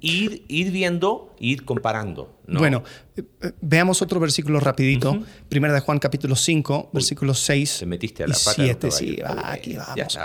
ir, 0.01 0.45
ir 0.49 0.71
viendo, 0.71 1.35
ir 1.39 1.65
comparando. 1.65 2.39
¿no? 2.47 2.61
Bueno, 2.61 2.83
eh, 3.17 3.23
eh, 3.43 3.53
veamos 3.61 4.03
otro 4.03 4.21
versículo 4.21 4.61
rapidito. 4.61 5.23
Primera 5.49 5.75
de 5.75 5.81
Juan 5.81 5.99
capítulo 5.99 6.37
5, 6.37 6.91
versículos 6.93 7.41
6 7.41 7.79
Te 7.81 7.87
metiste 7.87 8.23
a 8.23 8.27
y 8.27 8.29
la 8.29 8.35
los 8.35 8.43
7. 8.43 8.91
Sí, 8.91 9.17
va, 9.17 9.53
aquí 9.53 9.77
vamos. 9.77 10.19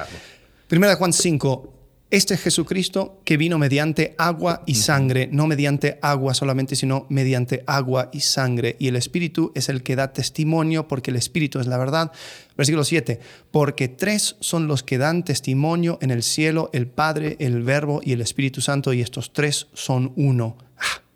Primera 0.68 0.94
de 0.94 0.98
Juan 0.98 1.14
5. 1.14 1.79
Este 2.12 2.34
es 2.34 2.42
Jesucristo 2.42 3.22
que 3.24 3.38
vino 3.38 3.60
mediante 3.60 4.16
agua 4.18 4.64
y 4.66 4.74
sangre, 4.74 5.30
no 5.32 5.46
mediante 5.46 6.00
agua 6.02 6.34
solamente, 6.34 6.76
sino 6.76 7.06
mediante 7.10 7.64
agua 7.68 8.10
y 8.12 8.22
sangre. 8.22 8.76
Y 8.80 8.88
el 8.88 8.96
Espíritu 8.96 9.52
es 9.54 9.70
el 9.70 9.84
que 9.84 9.96
da 9.96 10.12
testimonio, 10.12 10.88
porque 10.88 11.12
el 11.12 11.18
Espíritu 11.18 11.60
es 11.60 11.68
la 11.68 11.78
verdad. 11.78 12.12
Versículo 12.58 12.84
7. 12.84 13.20
Porque 13.52 13.90
tres 13.90 14.38
son 14.40 14.68
los 14.68 14.82
que 14.82 14.98
dan 14.98 15.24
testimonio 15.24 16.00
en 16.02 16.10
el 16.10 16.24
cielo, 16.24 16.72
el 16.74 16.88
Padre, 16.88 17.38
el 17.40 17.62
Verbo 17.62 18.02
y 18.04 18.14
el 18.14 18.22
Espíritu 18.22 18.60
Santo, 18.60 18.92
y 18.92 19.02
estos 19.02 19.32
tres 19.32 19.68
son 19.74 20.12
uno. 20.16 20.58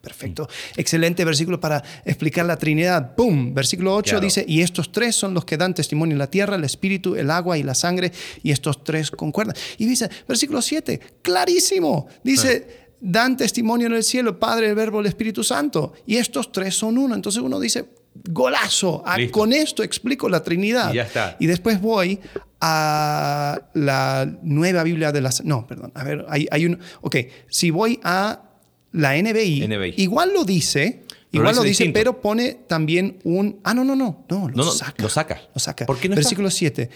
Perfecto. 0.03 0.49
Excelente 0.75 1.23
versículo 1.23 1.61
para 1.61 1.81
explicar 2.03 2.45
la 2.45 2.57
Trinidad. 2.57 3.15
¡Pum! 3.15 3.53
Versículo 3.53 3.95
8 3.95 4.09
Claro. 4.09 4.19
dice, 4.25 4.43
y 4.45 4.59
estos 4.59 4.91
tres 4.91 5.15
son 5.15 5.33
los 5.33 5.45
que 5.45 5.55
dan 5.55 5.73
testimonio 5.73 6.11
en 6.11 6.19
la 6.19 6.29
tierra, 6.29 6.57
el 6.57 6.65
espíritu, 6.65 7.15
el 7.15 7.31
agua 7.31 7.57
y 7.57 7.63
la 7.63 7.73
sangre, 7.73 8.11
y 8.43 8.51
estos 8.51 8.83
tres 8.83 9.09
concuerdan. 9.09 9.55
Y 9.77 9.85
dice, 9.85 10.09
versículo 10.27 10.61
7, 10.61 10.99
clarísimo, 11.21 12.07
dice, 12.21 12.87
dan 12.99 13.37
testimonio 13.37 13.87
en 13.87 13.93
el 13.93 14.03
cielo, 14.03 14.31
el 14.31 14.35
Padre, 14.35 14.67
el 14.67 14.75
Verbo, 14.75 14.99
el 14.99 15.05
Espíritu 15.05 15.41
Santo, 15.41 15.93
y 16.05 16.17
estos 16.17 16.51
tres 16.51 16.75
son 16.75 16.97
uno. 16.97 17.15
Entonces 17.15 17.41
uno 17.41 17.57
dice, 17.57 17.85
golazo, 18.29 19.03
ah, 19.05 19.15
con 19.31 19.53
esto 19.53 19.83
explico 19.83 20.27
la 20.27 20.43
Trinidad. 20.43 20.91
Y 20.91 20.97
ya 20.97 21.03
está. 21.03 21.37
Y 21.39 21.47
después 21.47 21.79
voy 21.79 22.19
a 22.59 23.69
la 23.73 24.29
nueva 24.41 24.83
Biblia 24.83 25.13
de 25.13 25.21
las... 25.21 25.45
No, 25.45 25.65
perdón, 25.65 25.93
a 25.95 26.03
ver, 26.03 26.25
hay, 26.27 26.45
hay 26.51 26.65
un... 26.65 26.77
Ok, 26.99 27.15
si 27.47 27.71
voy 27.71 28.01
a 28.03 28.49
la 28.93 29.15
NBI, 29.21 29.67
NBI. 29.67 29.93
igual 29.97 30.31
lo 30.33 30.45
dice, 30.45 31.03
Pero 31.29 31.43
igual 31.43 31.55
lo 31.57 31.61
dice 31.63 31.83
distinto. 31.83 31.99
pero 31.99 32.21
pone 32.21 32.53
también 32.67 33.19
un... 33.25 33.59
Ah, 33.63 33.73
no, 33.73 33.83
no, 33.83 33.95
no, 33.95 34.25
no, 34.29 34.49
lo 34.49 34.55
No, 34.55 34.63
no, 34.65 34.71
saca. 34.71 35.03
lo 35.03 35.09
saca. 35.09 35.41
Lo 35.53 35.59
saca. 35.59 35.85
¿Por 35.85 35.99
qué 35.99 36.07
no 36.09 36.15
Versículo 36.15 36.49
7. 36.49 36.89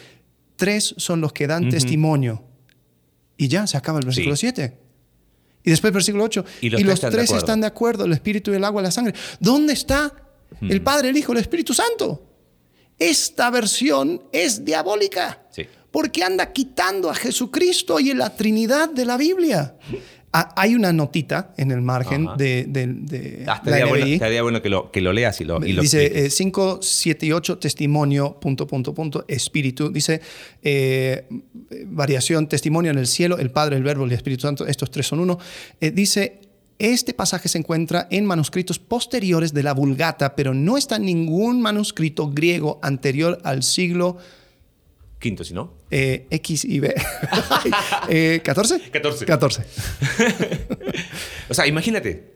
Tres 0.56 0.96
son 0.98 1.22
los 1.22 1.34
que 1.34 1.46
dan 1.48 1.70
testimonio. 1.70 2.44
Y 3.36 3.48
ya, 3.48 3.68
se 3.68 3.78
acaba 3.78 4.00
el 4.00 4.06
versículo 4.06 4.36
Sí. 4.36 4.42
7. 4.48 4.78
Y 5.64 5.70
después 5.70 5.92
versículo 5.92 6.24
8. 6.24 6.46
Y 6.62 6.68
Y 6.68 6.70
los 6.70 6.80
tres 6.82 6.94
están 6.94 7.10
de 7.12 7.18
tres 7.18 7.30
acuerdo. 7.30 7.40
están 7.46 7.62
de 7.62 7.68
acuerdo, 7.68 8.06
el 8.06 8.14
Espíritu, 8.14 8.54
el 8.54 8.64
agua, 8.64 8.82
la 8.82 8.92
sangre. 8.92 9.14
¿Dónde 9.40 9.74
está 9.74 10.14
el 10.62 10.82
Padre, 10.82 11.10
el 11.10 11.18
Hijo, 11.18 11.34
el 11.34 11.40
Espíritu 11.40 11.74
Santo? 11.74 12.24
Esta 13.00 13.50
versión 13.52 14.24
es 14.32 14.64
diabólica. 14.66 15.44
Sí. 15.52 15.66
Porque 15.92 16.24
anda 16.24 16.52
quitando 16.54 17.10
a 17.10 17.16
Jesucristo 17.16 18.00
y 18.00 18.10
en 18.12 18.18
la 18.20 18.36
Trinidad 18.36 18.90
de 18.90 19.06
la 19.06 19.18
Biblia. 19.18 19.76
Ah, 20.40 20.54
Hay 20.56 20.76
una 20.76 20.94
notita 20.94 21.54
en 21.58 21.72
el 21.72 21.82
margen 21.82 22.28
Ajá. 22.28 22.38
de, 22.38 22.66
de- 22.68 22.88
de 22.88 23.44
Ah, 23.44 23.46
la 23.46 23.54
estaría, 23.56 23.86
bueno, 23.88 24.06
estaría 24.06 24.42
bueno 24.44 24.62
que 24.62 24.70
lo, 24.70 24.92
que 24.92 25.02
lo 25.02 25.12
leas 25.14 25.42
y 25.42 25.46
lo, 25.46 25.66
y 25.66 25.74
lo 25.74 25.82
Dice 25.82 26.04
expliques. 26.06 26.34
eh, 26.34 26.36
5, 26.36 26.80
7 26.82 27.26
y 27.26 27.32
8, 27.32 27.58
testimonio, 27.58 28.40
punto, 28.40 28.68
punto, 28.68 28.94
punto, 28.94 29.26
espíritu. 29.28 29.90
Dice 29.92 30.22
eh, 30.62 31.28
variación, 31.88 32.48
testimonio 32.48 32.92
en 32.92 32.98
el 33.00 33.08
cielo, 33.08 33.38
el 33.40 33.50
Padre, 33.52 33.78
el 33.78 33.84
Verbo 33.84 34.04
y 34.04 34.08
el 34.10 34.14
Espíritu 34.14 34.42
Santo, 34.44 34.68
estos 34.68 34.92
tres 34.92 35.08
son 35.08 35.20
uno. 35.20 35.40
Eh, 35.82 35.92
dice 35.92 36.42
este 36.80 37.16
pasaje 37.16 37.50
se 37.50 37.58
encuentra 37.58 38.08
en 38.12 38.24
manuscritos 38.26 38.78
posteriores 38.78 39.52
de 39.52 39.64
la 39.64 39.74
Vulgata, 39.74 40.36
pero 40.36 40.54
no 40.54 40.78
está 40.78 40.98
en 40.98 41.06
ningún 41.06 41.60
manuscrito 41.60 42.30
griego 42.30 42.80
anterior 42.84 43.40
al 43.44 43.64
siglo 43.64 44.18
Quinto, 45.20 45.44
si 45.44 45.56
no. 45.56 45.74
Eh, 45.92 46.28
X 46.30 46.66
y 46.66 46.80
B. 46.80 46.94
Eh, 48.10 48.42
¿14? 48.44 48.90
14. 48.92 49.26
14. 49.26 49.64
O 51.50 51.54
sea, 51.54 51.68
imagínate, 51.68 52.34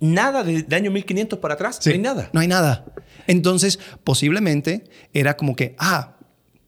nada 0.00 0.42
de, 0.42 0.62
de 0.62 0.76
año 0.76 0.90
1500 0.90 1.38
para 1.38 1.54
atrás, 1.54 1.78
Sí. 1.80 1.90
no 1.90 1.94
hay 1.94 2.00
nada. 2.00 2.30
No 2.32 2.40
hay 2.40 2.48
nada. 2.48 2.84
Entonces, 3.26 3.78
posiblemente 4.04 4.84
era 5.12 5.36
como 5.36 5.56
que, 5.56 5.74
ah, 5.78 6.16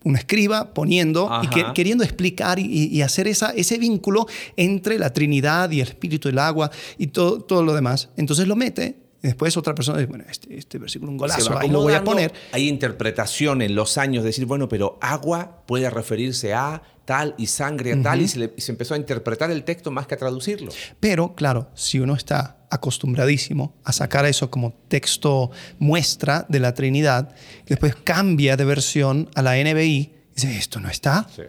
un 0.04 0.16
escriba 0.16 0.74
poniendo 0.74 1.30
y 1.44 1.48
que- 1.48 1.64
queriendo 1.74 2.02
explicar 2.04 2.58
y, 2.58 2.64
y 2.88 3.02
hacer 3.02 3.28
esa, 3.28 3.50
ese 3.50 3.78
vínculo 3.78 4.26
entre 4.56 4.98
la 4.98 5.12
Trinidad 5.12 5.70
y 5.70 5.80
el 5.80 5.88
Espíritu 5.88 6.28
del 6.28 6.38
agua 6.38 6.70
y 6.98 7.08
todo, 7.08 7.40
todo 7.40 7.62
lo 7.62 7.72
demás. 7.74 8.08
Entonces 8.16 8.48
lo 8.48 8.56
mete 8.56 8.96
y 9.22 9.28
después 9.28 9.56
otra 9.56 9.74
persona 9.74 9.98
dice, 9.98 10.08
bueno, 10.08 10.24
este, 10.28 10.56
este 10.56 10.78
versículo 10.78 11.12
un 11.12 11.16
golazo, 11.18 11.40
ahí 11.58 11.68
lo 11.68 11.80
voy 11.82 11.92
a 11.94 12.02
poner. 12.04 12.32
Hay 12.52 12.68
interpretación 12.68 13.62
en 13.62 13.74
los 13.74 13.96
años, 13.98 14.24
decir, 14.24 14.46
bueno, 14.46 14.68
pero 14.68 14.98
agua 15.00 15.62
puede 15.66 15.88
referirse 15.90 16.52
a 16.54 16.82
tal 17.04 17.34
y 17.38 17.46
sangre 17.46 17.92
a 17.92 18.02
tal, 18.02 18.20
y 18.20 18.28
se, 18.28 18.38
le- 18.38 18.52
y 18.56 18.60
se 18.60 18.72
empezó 18.72 18.94
a 18.94 18.96
interpretar 18.96 19.50
el 19.50 19.64
texto 19.64 19.90
más 19.90 20.06
que 20.06 20.14
a 20.14 20.18
traducirlo. 20.18 20.70
Pero, 21.00 21.34
claro, 21.34 21.68
si 21.74 21.98
uno 22.00 22.14
está 22.14 22.58
acostumbradísimo 22.70 23.74
a 23.84 23.92
sacar 23.92 24.24
eso 24.26 24.50
como 24.50 24.72
texto 24.88 25.50
muestra 25.78 26.46
de 26.48 26.60
la 26.60 26.74
Trinidad, 26.74 27.34
después 27.66 27.94
cambia 27.96 28.56
de 28.56 28.64
versión 28.64 29.28
a 29.34 29.42
la 29.42 29.56
NBI, 29.56 29.82
y 29.90 30.12
dice, 30.34 30.56
esto 30.56 30.80
no 30.80 30.88
está. 30.88 31.26
Sí. 31.34 31.42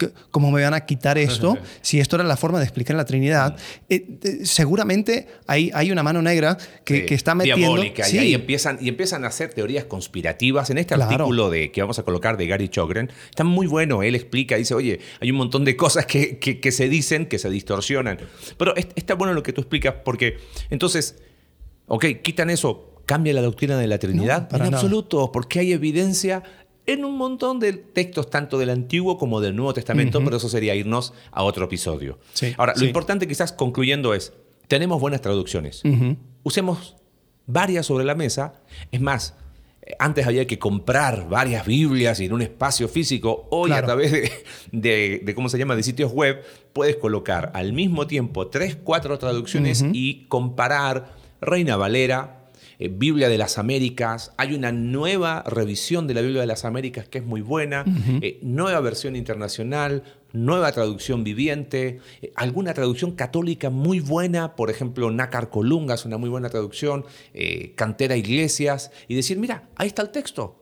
¿Qué- 0.00 0.10
¿Cómo 0.30 0.50
me 0.50 0.62
van 0.62 0.72
a 0.72 0.80
quitar 0.86 1.18
esto? 1.18 1.58
si 1.82 2.00
esto 2.00 2.16
era 2.16 2.24
la 2.24 2.38
forma 2.38 2.58
de 2.58 2.64
explicar 2.64 2.96
la 2.96 3.04
Trinidad, 3.04 3.54
Eh, 3.90 4.06
eh, 4.24 4.38
seguramente 4.44 5.26
hay, 5.46 5.70
hay 5.74 5.90
una 5.92 6.02
mano 6.02 6.22
negra 6.22 6.56
que, 6.84 7.06
está 7.14 7.34
metiendo. 7.34 7.58
diabólica 7.58 8.04
Sí, 8.04 8.16
y 8.16 8.18
ahí 8.20 8.34
empiezan 8.34 8.78
y 8.80 8.88
empiezan 8.88 9.24
a 9.24 9.28
hacer 9.28 9.52
teorías 9.52 9.84
conspirativas 9.84 10.70
en 10.70 10.78
este 10.78 10.94
Claro. 10.94 11.10
artículo 11.12 11.50
de 11.50 11.70
que 11.70 11.82
vamos 11.82 11.98
a 11.98 12.02
colocar 12.02 12.36
de 12.38 12.46
Gary 12.46 12.68
Chogren 12.70 13.10
está 13.28 13.44
muy 13.44 13.66
bueno 13.66 14.02
él 14.02 14.14
explica 14.14 14.56
dice 14.56 14.72
oye 14.74 15.00
hay 15.20 15.30
un 15.30 15.36
montón 15.36 15.64
de 15.66 15.76
cosas 15.76 16.06
que, 16.06 16.38
que- 16.38 16.60
que 16.60 16.72
se 16.72 16.88
dicen 16.88 17.26
que 17.26 17.38
se 17.38 17.50
distorsionan 17.50 18.18
pero 18.56 18.74
es- 18.76 18.88
está 18.96 19.14
bueno 19.14 19.34
lo 19.34 19.42
que 19.42 19.52
tú 19.52 19.60
explicas 19.60 19.94
porque 20.04 20.38
entonces 20.70 21.16
ok 21.86 22.06
quitan 22.22 22.48
eso 22.50 22.86
cambia 23.06 23.32
la 23.34 23.42
doctrina 23.42 23.76
de 23.76 23.88
la 23.88 23.98
Trinidad 23.98 24.42
No, 24.42 24.48
para 24.48 24.64
en 24.66 24.70
nada. 24.70 24.80
absoluto 24.82 25.32
porque 25.32 25.58
hay 25.58 25.72
evidencia 25.72 26.42
en 26.86 27.04
un 27.04 27.16
montón 27.16 27.60
de 27.60 27.72
textos 27.74 28.30
tanto 28.30 28.58
del 28.58 28.70
Antiguo 28.70 29.16
como 29.18 29.40
del 29.40 29.54
Nuevo 29.56 29.74
Testamento 29.74 30.22
pero 30.24 30.36
eso 30.38 30.48
sería 30.48 30.74
irnos 30.74 31.12
a 31.30 31.42
otro 31.42 31.64
episodio 31.66 32.18
Sí, 32.32 32.54
ahora 32.56 32.74
lo 32.76 32.84
importante 32.84 33.26
quizás 33.28 33.52
concluyendo 33.52 34.14
es 34.14 34.32
tenemos 34.68 35.00
buenas 35.00 35.20
traducciones 35.20 35.82
usemos 36.42 36.96
varias 37.46 37.86
sobre 37.86 38.04
la 38.04 38.14
mesa. 38.14 38.62
Es 38.92 39.00
más, 39.00 39.34
antes 39.98 40.24
había 40.26 40.46
que 40.46 40.58
comprar 40.60 41.28
varias 41.28 41.66
Biblias 41.66 42.20
y 42.20 42.26
en 42.26 42.32
un 42.32 42.42
espacio 42.42 42.86
físico. 42.86 43.48
Hoy 43.50 43.70
Claro. 43.70 43.82
a 43.84 43.86
través 43.86 44.12
de, 44.12 44.30
de- 44.70 45.20
de, 45.24 45.34
¿cómo 45.34 45.48
se 45.48 45.58
llama?, 45.58 45.74
de 45.74 45.82
sitios 45.82 46.12
web, 46.12 46.42
puedes 46.72 46.94
colocar 46.96 47.50
al 47.54 47.72
mismo 47.72 48.06
tiempo 48.06 48.46
tres, 48.46 48.76
cuatro 48.76 49.18
traducciones 49.18 49.84
y 49.92 50.26
comparar 50.28 51.12
Reina 51.40 51.76
Valera, 51.76 52.39
eh, 52.80 52.88
Biblia 52.88 53.28
de 53.28 53.38
las 53.38 53.58
Américas. 53.58 54.32
Hay 54.36 54.54
una 54.54 54.72
nueva 54.72 55.44
revisión 55.46 56.08
de 56.08 56.14
la 56.14 56.22
Biblia 56.22 56.40
de 56.40 56.48
las 56.48 56.64
Américas 56.64 57.08
que 57.08 57.18
es 57.18 57.24
muy 57.24 57.42
buena. 57.42 57.84
eh, 58.20 58.40
nueva 58.42 58.80
versión 58.80 59.14
internacional, 59.14 60.02
nueva 60.32 60.72
traducción 60.72 61.24
viviente, 61.24 62.00
eh, 62.22 62.32
alguna 62.34 62.74
traducción 62.74 63.12
católica 63.12 63.70
muy 63.70 64.00
buena, 64.00 64.56
por 64.56 64.70
ejemplo, 64.70 65.10
Nácar 65.10 65.50
Colunga 65.50 65.94
es 65.94 66.04
una 66.04 66.18
muy 66.18 66.30
buena 66.30 66.48
traducción, 66.48 67.04
eh, 67.34 67.72
Cantera 67.76 68.16
Iglesias, 68.16 68.90
y 69.08 69.14
decir, 69.14 69.38
mira, 69.38 69.68
ahí 69.76 69.88
está 69.88 70.02
el 70.02 70.10
texto. 70.10 70.56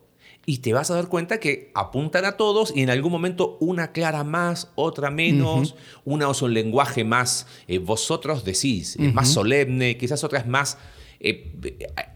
Y 0.46 0.58
te 0.58 0.72
vas 0.72 0.90
a 0.90 0.94
dar 0.94 1.08
cuenta 1.08 1.40
que 1.40 1.70
apuntan 1.74 2.24
a 2.24 2.38
todos 2.38 2.72
y 2.74 2.80
en 2.80 2.88
algún 2.88 3.12
momento 3.12 3.58
una 3.60 3.92
clara 3.92 4.24
más, 4.24 4.70
otra 4.76 5.10
menos, 5.10 5.74
una 6.06 6.26
usa 6.26 6.46
un 6.46 6.54
lenguaje 6.54 7.04
más, 7.04 7.46
eh, 7.66 7.78
vosotros 7.78 8.44
decís, 8.44 8.96
eh, 8.98 9.12
más 9.12 9.28
solemne, 9.28 9.98
quizás 9.98 10.24
otra 10.24 10.38
es 10.38 10.46
más 10.46 10.78
eh, 11.20 11.52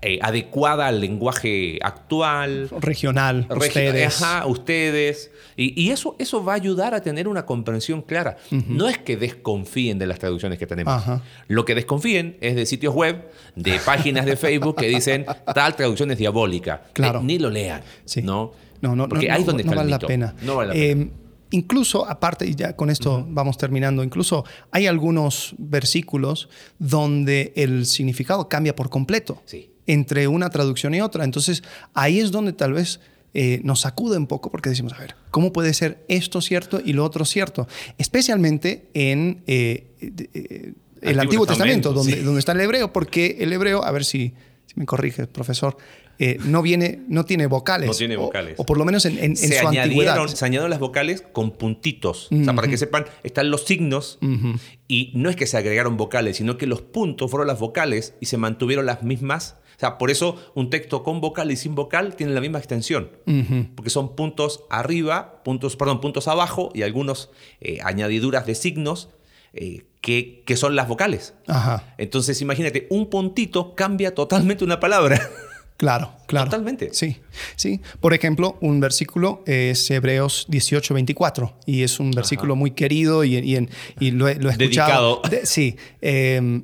eh, 0.03 0.18
adecuada 0.22 0.86
al 0.86 1.00
lenguaje 1.00 1.78
actual. 1.82 2.68
Regional, 2.80 3.46
Regi- 3.48 3.66
ustedes. 3.68 4.22
Ajá, 4.22 4.46
ustedes. 4.46 5.30
Y, 5.57 5.80
y 5.82 5.90
eso, 5.90 6.14
eso 6.18 6.44
va 6.44 6.53
a 6.53 6.57
ayudar 6.57 6.94
a 6.94 7.03
tener 7.03 7.26
una 7.28 7.44
comprensión 7.44 8.03
clara. 8.03 8.36
No 8.50 8.88
es 8.88 8.98
que 8.98 9.16
desconfíen 9.16 9.98
de 9.98 10.07
las 10.07 10.18
traducciones 10.18 10.59
que 10.59 10.66
tenemos. 10.66 10.94
Ajá. 10.94 11.22
Lo 11.48 11.64
que 11.64 11.74
desconfíen 11.74 12.36
es 12.40 12.55
de 12.57 12.64
sitios 12.66 12.94
web, 12.94 13.28
de 13.57 13.78
páginas 13.84 14.24
de 14.24 14.36
Facebook 14.36 14.76
que 14.76 14.88
dicen 14.88 15.26
tal 15.55 15.74
traducción 15.76 16.11
es 16.11 16.18
diabólica. 16.18 16.82
Claro. 16.92 17.20
Eh, 17.20 17.24
ni 17.24 17.38
lo 17.38 17.50
lean. 17.50 17.82
Sí. 18.05 18.22
¿no? 18.22 18.53
No, 18.80 18.96
no, 18.96 19.09
Porque 19.09 19.28
no, 19.28 19.34
ahí 19.34 19.40
es 19.40 19.46
no, 19.46 19.53
donde 19.53 19.64
no 19.64 19.70
vale 19.76 19.82
el 19.84 19.90
la 19.90 19.98
pena. 19.98 20.34
No 20.42 20.57
vale 20.57 20.68
la 20.68 20.74
pena. 20.74 21.11
Incluso, 21.53 22.09
aparte, 22.09 22.46
y 22.46 22.55
ya 22.55 22.74
con 22.74 22.90
esto 22.90 23.24
vamos 23.28 23.57
terminando, 23.59 24.03
incluso 24.03 24.44
hay 24.70 24.86
algunos 24.86 25.55
versículos 25.59 26.48
donde 26.78 27.53
el 27.57 27.86
significado 27.86 28.48
cambia 28.48 28.74
por 28.74 28.88
completo 28.90 29.42
Sí. 29.44 29.70
entre 29.86 30.28
una 30.28 30.50
traducción 30.50 30.94
y 30.94 31.00
otra. 31.00 31.24
Entonces, 31.24 31.62
ahí 31.94 32.20
es 32.20 32.30
donde 32.32 32.53
tal 32.53 32.72
vez 32.72 33.00
eh, 33.34 33.61
nos 33.64 33.80
sacude 33.80 34.18
un 34.18 34.26
poco 34.26 34.50
porque 34.50 34.70
decimos, 34.70 34.92
a 34.94 34.98
ver, 34.98 35.14
¿cómo 35.30 35.53
puede 35.53 35.72
ser 35.72 36.05
esto 36.09 36.40
cierto 36.40 36.80
y 36.84 36.92
lo 36.94 37.05
otro 37.05 37.24
cierto? 37.24 37.66
Especialmente 37.98 38.88
en 38.94 39.42
eh, 39.46 39.86
eh, 40.00 40.74
el 41.00 41.18
Antiguo 41.18 41.44
Antiguo 41.44 41.46
Testamento, 41.46 41.88
Testamento, 41.88 41.92
donde, 41.92 42.12
sí. 42.14 42.20
donde 42.20 42.38
está 42.40 42.53
el 42.53 42.61
hebreo, 42.61 42.92
porque 42.92 43.36
el 43.40 43.53
hebreo, 43.53 43.84
a 43.84 43.90
ver 43.90 44.05
si, 44.05 44.34
si 44.66 44.74
me 44.76 44.86
corriges, 44.86 45.26
profesor, 45.28 45.76
eh, 46.19 46.39
no 46.45 46.63
viene, 46.63 47.03
no 47.09 47.25
tiene 47.25 47.47
vocales. 47.47 47.89
No 47.89 47.95
tiene 47.95 48.17
vocales. 48.17 48.55
O, 48.59 48.65
por 48.65 48.79
lo 48.79 48.85
menos 48.85 49.05
en, 49.07 49.19
en- 49.19 49.25
en 49.25 49.37
se, 49.37 49.59
su 49.61 49.67
antigüedad. 49.69 50.27
se 50.29 50.45
añadieron 50.45 50.71
las 50.71 50.79
vocales 50.81 51.23
con 51.33 51.51
puntitos. 51.53 52.29
O 52.33 52.45
sea, 52.45 52.55
para 52.55 52.69
que 52.69 52.77
sepan, 52.77 53.07
están 53.23 53.51
los 53.51 53.65
signos 53.65 54.19
y 54.89 55.11
no 55.15 55.31
es 55.31 55.37
que 55.37 55.47
se 55.47 55.57
agregaron 55.57 55.97
vocales, 55.97 56.37
sino 56.37 56.57
que 56.59 56.67
los 56.67 56.83
puntos 56.83 57.31
fueron 57.31 57.47
las 57.49 57.59
vocales 57.59 58.15
y 58.21 58.27
se 58.27 58.37
mantuvieron 58.37 58.87
las 58.87 59.03
mismas. 59.03 59.57
O 59.77 59.81
sea, 59.83 59.99
por 59.99 60.11
eso 60.13 60.37
un 60.55 60.71
texto 60.71 61.03
con 61.03 61.21
vocal 61.21 61.51
y 61.51 61.57
sin 61.57 61.75
vocal 61.75 62.15
tiene 62.15 62.33
la 62.35 62.41
misma 62.41 62.59
extensión. 62.59 63.11
Porque 63.75 63.91
son 63.91 64.15
puntos 64.15 64.65
arriba, 64.71 65.43
puntos, 65.43 65.77
perdón, 65.77 66.01
puntos 66.01 66.29
abajo 66.29 66.71
y 66.75 66.83
algunos 66.83 67.31
eh, 67.61 67.79
añadiduras 67.83 68.47
de 68.47 68.55
signos 68.55 69.09
eh, 69.55 69.85
que, 70.01 70.45
que 70.47 70.57
son 70.57 70.77
las 70.77 70.87
vocales. 70.89 71.35
Ajá, 71.49 71.95
Entonces, 71.99 72.41
imagínate, 72.43 72.87
un 72.91 73.11
puntito 73.11 73.75
cambia 73.75 74.15
totalmente 74.15 74.63
una 74.65 74.79
palabra. 74.79 75.21
claro, 75.77 76.12
claro. 76.27 76.47
Totalmente. 76.51 76.91
Sí, 76.93 77.16
sí. 77.57 77.81
Por 78.01 78.14
ejemplo, 78.14 78.57
un 78.61 78.81
versículo 78.81 79.43
es 79.47 79.91
Hebreos 79.91 80.47
18, 80.49 80.95
24 80.95 81.55
y 81.66 81.83
es 81.83 81.99
un 82.01 82.11
versículo 82.12 82.55
muy 82.57 82.70
querido 82.73 83.25
y, 83.25 83.37
y 83.39 83.57
en- 83.57 83.68
y 84.01 84.11
lo, 84.12 84.29
he, 84.29 84.37
lo 84.37 84.49
he 84.51 84.53
escuchado. 84.53 85.20
Dedicado. 85.23 85.23
De- 85.31 85.47
sí. 85.47 85.77
eh, 86.01 86.62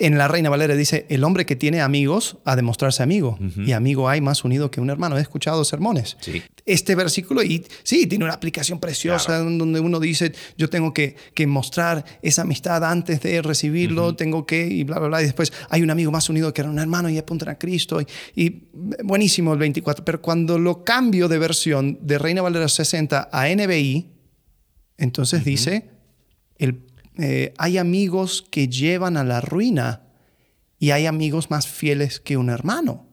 en 0.00 0.16
la 0.16 0.28
Reina 0.28 0.48
Valera 0.48 0.74
dice, 0.74 1.04
el 1.10 1.22
hombre 1.24 1.44
que 1.44 1.56
tiene 1.56 1.82
amigos 1.82 2.38
ha 2.46 2.56
de 2.56 2.62
mostrarse 2.62 3.02
amigo. 3.02 3.38
Y 3.66 3.72
amigo 3.72 4.08
hay 4.08 4.22
más 4.22 4.44
unido 4.44 4.70
que 4.70 4.80
un 4.80 4.88
hermano. 4.88 5.18
He 5.18 5.20
escuchado 5.20 5.62
sermones. 5.62 6.16
Sí. 6.20 6.42
Este 6.64 6.94
versículo, 6.94 7.42
y 7.42 7.66
sí, 7.82 8.06
tiene 8.06 8.24
una 8.24 8.32
aplicación 8.32 8.80
preciosa 8.80 9.38
donde 9.38 9.78
uno 9.78 10.00
dice, 10.00 10.32
yo 10.56 10.70
tengo 10.70 10.94
que, 10.94 11.16
que 11.34 11.46
mostrar 11.46 12.02
esa 12.22 12.42
amistad 12.42 12.82
antes 12.82 13.20
de 13.20 13.42
recibirlo, 13.42 14.16
tengo 14.16 14.46
que, 14.46 14.66
y 14.66 14.84
bla, 14.84 14.98
bla, 14.98 15.08
bla. 15.08 15.20
Y 15.20 15.26
después 15.26 15.52
hay 15.68 15.82
un 15.82 15.90
amigo 15.90 16.10
más 16.10 16.30
unido 16.30 16.54
que 16.54 16.62
era 16.62 16.70
un 16.70 16.78
hermano 16.78 17.10
y 17.10 17.18
apuntan 17.18 17.50
a 17.50 17.58
Cristo. 17.58 18.00
Y, 18.00 18.06
y 18.34 18.68
buenísimo 19.04 19.52
el 19.52 19.58
24. 19.58 20.02
Pero 20.02 20.22
cuando 20.22 20.58
lo 20.58 20.82
cambio 20.82 21.28
de 21.28 21.38
versión 21.38 21.98
de 22.00 22.18
Reina 22.18 22.40
Valera 22.40 22.68
60 22.68 23.28
a 23.30 23.48
NBI, 23.54 24.08
entonces 24.96 25.44
dice, 25.44 25.90
el, 26.56 26.89
eh, 27.20 27.52
hay 27.58 27.78
amigos 27.78 28.44
que 28.50 28.68
llevan 28.68 29.16
a 29.16 29.24
la 29.24 29.40
ruina 29.40 30.02
y 30.78 30.92
hay 30.92 31.06
amigos 31.06 31.50
más 31.50 31.68
fieles 31.68 32.20
que 32.20 32.36
un 32.36 32.48
hermano. 32.48 33.09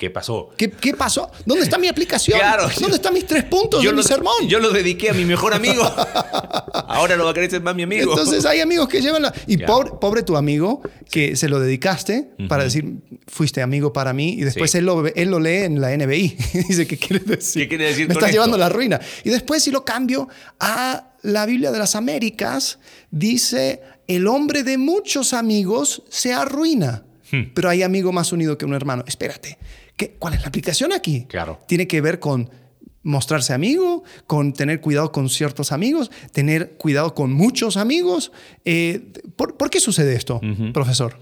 ¿Qué 0.00 0.08
pasó? 0.08 0.48
¿Qué, 0.56 0.70
qué 0.70 0.94
pasó? 0.94 1.30
¿Dónde 1.44 1.64
está 1.64 1.76
mi 1.76 1.86
aplicación? 1.86 2.38
Claro. 2.38 2.70
¿Dónde 2.80 2.96
están 2.96 3.12
mis 3.12 3.26
tres 3.26 3.44
puntos 3.44 3.82
de 3.82 3.90
lo, 3.90 3.94
mi 3.98 4.02
sermón? 4.02 4.48
yo 4.48 4.58
lo 4.58 4.70
dediqué 4.70 5.10
a 5.10 5.12
mi 5.12 5.26
mejor 5.26 5.52
amigo. 5.52 5.82
Ahora 6.88 7.16
lo 7.16 7.24
va 7.24 7.32
a 7.32 7.34
querer 7.34 7.50
ser 7.50 7.60
más 7.60 7.74
mi 7.74 7.82
amigo. 7.82 8.12
Entonces 8.12 8.46
hay 8.46 8.60
amigos 8.60 8.88
que 8.88 9.02
llevan 9.02 9.20
la... 9.20 9.34
Y 9.46 9.58
Claro. 9.58 9.74
pobre, 9.74 9.90
pobre 10.00 10.22
tu 10.22 10.38
amigo 10.38 10.80
que 11.10 11.36
se 11.36 11.50
lo 11.50 11.60
dedicaste 11.60 12.30
para 12.48 12.64
decir, 12.64 12.94
fuiste 13.26 13.60
amigo 13.60 13.92
para 13.92 14.14
mí, 14.14 14.30
y 14.38 14.40
después 14.40 14.70
Sí. 14.70 14.78
él, 14.78 14.86
lo, 14.86 15.06
él 15.06 15.28
lo 15.30 15.38
lee 15.38 15.64
en 15.64 15.82
la 15.82 15.94
NBI. 15.94 16.34
Dice, 16.68 16.86
¿qué 16.86 16.96
quiere 16.96 17.22
decir? 17.22 17.64
¿Qué 17.64 17.68
quiere 17.68 17.84
decir 17.88 18.08
Me 18.08 18.14
estás 18.14 18.30
esto? 18.30 18.36
llevando 18.36 18.56
a 18.56 18.60
la 18.60 18.70
ruina. 18.70 18.98
Y 19.22 19.28
después 19.28 19.62
si 19.62 19.70
lo 19.70 19.84
cambio 19.84 20.28
a 20.60 21.10
la 21.20 21.44
Biblia 21.44 21.70
de 21.72 21.78
las 21.78 21.94
Américas, 21.94 22.78
dice, 23.10 23.82
el 24.06 24.26
hombre 24.26 24.62
de 24.62 24.78
muchos 24.78 25.34
amigos 25.34 26.04
se 26.08 26.32
arruina. 26.32 27.04
Hmm. 27.32 27.52
Pero 27.54 27.68
hay 27.68 27.82
amigo 27.82 28.10
más 28.12 28.32
unido 28.32 28.56
que 28.58 28.64
un 28.64 28.74
hermano. 28.74 29.04
Espérate, 29.06 29.58
¿qué, 30.00 30.16
¿cuál 30.18 30.32
es 30.32 30.40
la 30.40 30.48
aplicación 30.48 30.94
aquí? 30.94 31.26
Claro. 31.26 31.60
Tiene 31.66 31.86
que 31.86 32.00
ver 32.00 32.20
con 32.20 32.48
mostrarse 33.02 33.52
amigo, 33.52 34.02
con 34.26 34.54
tener 34.54 34.80
cuidado 34.80 35.12
con 35.12 35.28
ciertos 35.28 35.72
amigos, 35.72 36.10
tener 36.32 36.72
cuidado 36.78 37.14
con 37.14 37.32
muchos 37.32 37.76
amigos. 37.76 38.32
Eh, 38.64 39.12
¿por, 39.36 39.58
por, 39.58 39.68
qué 39.68 39.78
sucede 39.78 40.14
esto, 40.14 40.40
profesor? 40.72 41.18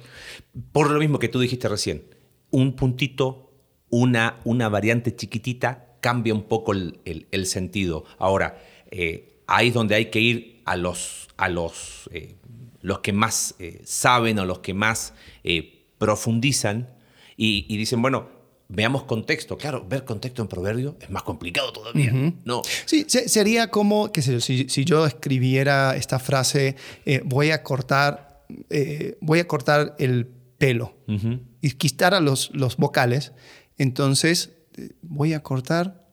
Por 0.70 0.90
lo 0.90 1.00
mismo 1.00 1.18
que 1.18 1.28
tú 1.28 1.40
dijiste 1.40 1.68
recién, 1.68 2.04
un 2.50 2.76
puntito, 2.76 3.52
una, 3.90 4.38
una 4.44 4.68
variante 4.68 5.14
chiquitita 5.14 5.96
cambia 6.00 6.34
un 6.34 6.44
poco 6.44 6.72
el, 6.72 7.00
el, 7.04 7.46
sentido. 7.46 8.04
Ahora, 8.18 8.62
eh, 8.92 9.40
ahí 9.48 9.68
es 9.68 9.74
donde 9.74 9.96
hay 9.96 10.06
que 10.06 10.20
ir 10.20 10.62
a 10.64 10.76
los, 10.76 11.28
a 11.36 11.48
los, 11.48 12.08
eh, 12.12 12.36
los 12.80 13.00
que 13.00 13.12
más 13.12 13.56
saben 13.82 14.38
o 14.38 14.44
los 14.44 14.60
que 14.60 14.72
más 14.74 15.14
profundizan 15.98 16.88
y, 17.36 17.66
y 17.68 17.76
dicen, 17.76 18.02
bueno, 18.02 18.37
veamos 18.68 19.04
contexto. 19.04 19.56
Claro, 19.56 19.86
ver 19.88 20.04
contexto 20.04 20.42
en 20.42 20.48
proverbio 20.48 20.96
es 21.00 21.10
más 21.10 21.22
complicado 21.22 21.72
todavía. 21.72 22.12
No. 22.44 22.62
Sí, 22.84 23.06
sería 23.08 23.70
como 23.70 24.12
que 24.12 24.22
si, 24.22 24.40
si, 24.40 24.84
yo 24.84 25.06
escribiera 25.06 25.96
esta 25.96 26.18
frase, 26.18 26.76
eh, 27.06 27.22
voy 27.24 27.50
a 27.50 27.62
cortar, 27.62 28.44
eh, 28.70 29.16
voy 29.20 29.40
a 29.40 29.48
cortar 29.48 29.96
el 29.98 30.26
pelo 30.58 30.96
y 31.60 31.70
quitara 31.72 32.20
los, 32.20 32.50
los 32.52 32.76
vocales, 32.76 33.32
entonces 33.78 34.50
eh, 34.76 34.90
voy 35.02 35.32
a 35.32 35.42
cortar 35.42 36.06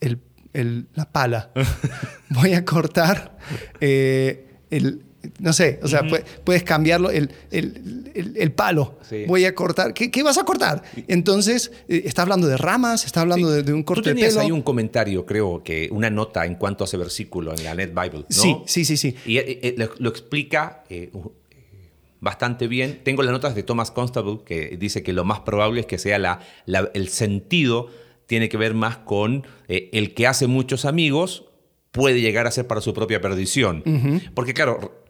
el, 0.00 0.22
el, 0.52 0.88
la 0.94 1.10
pala, 1.10 1.52
voy 2.30 2.54
a 2.54 2.64
cortar 2.64 3.36
el 3.80 5.04
no 5.38 5.52
sé, 5.52 5.78
o 5.82 5.88
sea, 5.88 6.02
puedes 6.44 6.62
cambiarlo, 6.62 7.10
el, 7.10 7.30
el, 7.50 8.52
palo. 8.52 8.98
Voy 9.26 9.44
a 9.44 9.54
cortar. 9.54 9.94
¿Qué, 9.94 10.22
vas 10.22 10.38
a 10.38 10.44
cortar? 10.44 10.82
Entonces, 11.08 11.72
eh, 11.88 12.02
está 12.06 12.22
hablando 12.22 12.46
de 12.46 12.56
ramas, 12.56 13.04
está 13.04 13.20
hablando 13.20 13.50
de, 13.50 13.72
un 13.72 13.82
corte 13.82 14.02
Tú 14.02 14.08
tenías 14.10 14.34
de 14.34 14.40
ahí 14.40 14.50
un 14.50 14.62
comentario, 14.62 15.24
creo, 15.26 15.62
que 15.62 15.88
una 15.90 16.10
nota 16.10 16.46
en 16.46 16.56
cuanto 16.56 16.84
a 16.84 16.86
ese 16.86 16.96
versículo 16.96 17.52
en 17.52 17.64
la 17.64 17.74
Net 17.74 17.92
Bible, 17.94 18.20
¿no? 18.20 18.26
Sí, 18.28 18.56
sí, 18.66 18.84
sí. 18.84 18.96
sí. 18.96 19.16
Y 19.26 19.38
eh, 19.38 19.60
eh, 19.62 19.88
lo, 19.98 20.08
explica 20.08 20.84
bastante 22.20 22.68
bien. 22.68 23.00
Tengo 23.04 23.22
las 23.22 23.32
notas 23.32 23.54
de 23.54 23.62
Thomas 23.62 23.90
Constable 23.90 24.40
que 24.44 24.76
dice 24.78 25.02
que 25.02 25.12
lo 25.12 25.24
más 25.24 25.40
probable 25.40 25.80
es 25.80 25.86
que 25.86 25.98
sea 25.98 26.18
la, 26.18 26.40
el 26.94 27.08
sentido 27.08 27.88
tiene 28.26 28.48
que 28.48 28.56
ver 28.56 28.74
más 28.74 28.96
con 28.98 29.46
el 29.68 30.14
que 30.14 30.26
hace 30.26 30.46
muchos 30.46 30.84
amigos 30.84 31.44
puede 31.94 32.20
llegar 32.20 32.48
a 32.48 32.50
ser 32.50 32.66
para 32.66 32.80
su 32.80 32.92
propia 32.92 33.20
perdición. 33.20 33.82
Porque 34.34 34.52
claro, 34.52 35.03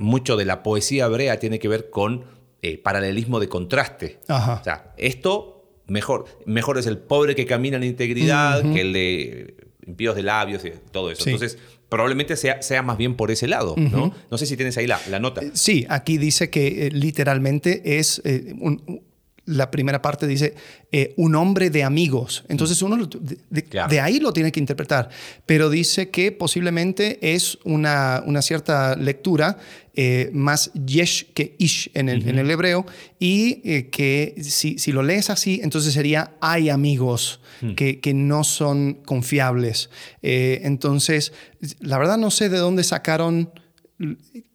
mucho 0.00 0.36
de 0.36 0.44
la 0.44 0.62
poesía 0.62 1.04
hebrea 1.04 1.38
tiene 1.38 1.58
que 1.58 1.68
ver 1.68 1.90
con 1.90 2.24
eh, 2.62 2.78
paralelismo 2.78 3.38
de 3.38 3.48
contraste. 3.48 4.18
O 4.28 4.64
sea, 4.64 4.92
esto 4.96 5.64
mejor, 5.86 6.24
mejor 6.46 6.78
es 6.78 6.86
el 6.86 6.98
pobre 6.98 7.34
que 7.34 7.46
camina 7.46 7.76
en 7.76 7.84
integridad 7.84 8.62
que 8.72 8.80
el 8.80 8.92
de 8.92 9.54
impíos 9.86 10.16
de 10.16 10.22
labios 10.22 10.64
y 10.64 10.72
todo 10.90 11.10
eso. 11.10 11.24
Entonces, 11.24 11.58
probablemente 11.88 12.36
sea, 12.36 12.62
sea, 12.62 12.82
más 12.82 12.96
bien 12.96 13.14
por 13.14 13.30
ese 13.30 13.46
lado, 13.46 13.74
¿no? 13.76 14.14
No 14.30 14.38
sé 14.38 14.46
si 14.46 14.56
tienes 14.56 14.76
ahí 14.78 14.86
la, 14.86 15.00
la 15.10 15.20
nota. 15.20 15.42
Eh, 15.42 15.50
sí, 15.54 15.86
aquí 15.88 16.16
dice 16.16 16.48
que 16.48 16.86
eh, 16.86 16.90
literalmente 16.90 17.98
es 17.98 18.22
un, 18.60 19.02
la 19.50 19.70
primera 19.70 20.00
parte 20.00 20.26
dice 20.26 20.54
eh, 20.92 21.12
un 21.16 21.34
hombre 21.34 21.70
de 21.70 21.82
amigos. 21.82 22.44
Entonces 22.48 22.80
uno 22.82 23.08
de, 23.50 24.00
ahí 24.00 24.20
lo 24.20 24.32
tiene 24.32 24.52
que 24.52 24.60
interpretar. 24.60 25.10
Pero 25.44 25.68
dice 25.68 26.10
que 26.10 26.32
posiblemente 26.32 27.18
es 27.34 27.58
una, 27.64 28.22
una 28.26 28.42
cierta 28.42 28.96
lectura 28.96 29.58
eh, 29.94 30.30
más 30.32 30.72
yesh 30.72 31.32
que 31.34 31.56
ish 31.58 31.90
en 31.94 32.08
el, 32.08 32.28
en 32.28 32.38
el 32.38 32.48
hebreo 32.50 32.86
y 33.18 33.60
eh, 33.64 33.90
que 33.90 34.36
si, 34.40 34.78
si, 34.78 34.92
lo 34.92 35.02
lees 35.02 35.30
así, 35.30 35.60
entonces 35.64 35.92
sería 35.92 36.34
hay 36.40 36.70
amigos 36.70 37.40
hmm. 37.60 37.74
que, 37.74 38.00
que, 38.00 38.14
no 38.14 38.44
son 38.44 39.00
confiables. 39.04 39.90
entonces, 40.22 41.32
la 41.80 41.98
verdad 41.98 42.18
no 42.18 42.30
sé 42.30 42.48
de 42.48 42.58
dónde 42.58 42.84
sacaron 42.84 43.50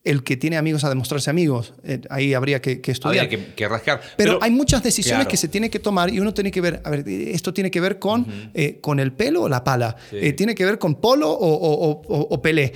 el 0.04 0.24
que 0.24 0.38
tiene 0.38 0.58
amigos 0.58 0.84
a 0.84 0.90
demostrarse 0.90 1.30
amigos. 1.30 1.74
Eh, 1.84 2.02
ahí 2.10 2.34
habría 2.34 2.62
que, 2.62 2.82
estudiar. 2.86 3.26
Habría 3.26 3.56
que, 3.56 3.68
rascar. 3.68 4.02
Pero, 4.18 4.40
hay 4.42 4.52
muchas 4.52 4.82
decisiones 4.82 5.28
que 5.28 5.38
se 5.38 5.48
tiene 5.48 5.70
que 5.70 5.80
tomar 5.80 6.12
y 6.12 6.20
uno 6.20 6.34
tiene 6.34 6.52
que 6.52 6.62
ver, 6.62 6.82
a 6.84 6.90
ver, 6.90 7.08
esto 7.08 7.54
tiene 7.54 7.70
que 7.70 7.80
ver 7.80 8.00
con, 8.00 8.26
eh, 8.54 8.80
con 8.82 9.00
el 9.00 9.14
pelo 9.14 9.44
o 9.44 9.50
la 9.50 9.64
pala. 9.64 9.96
Eh, 10.12 10.34
tiene 10.34 10.56
que 10.56 10.66
ver 10.66 10.80
con 10.80 10.96
polo 10.96 11.30
o, 11.32 12.42
pelé. 12.42 12.74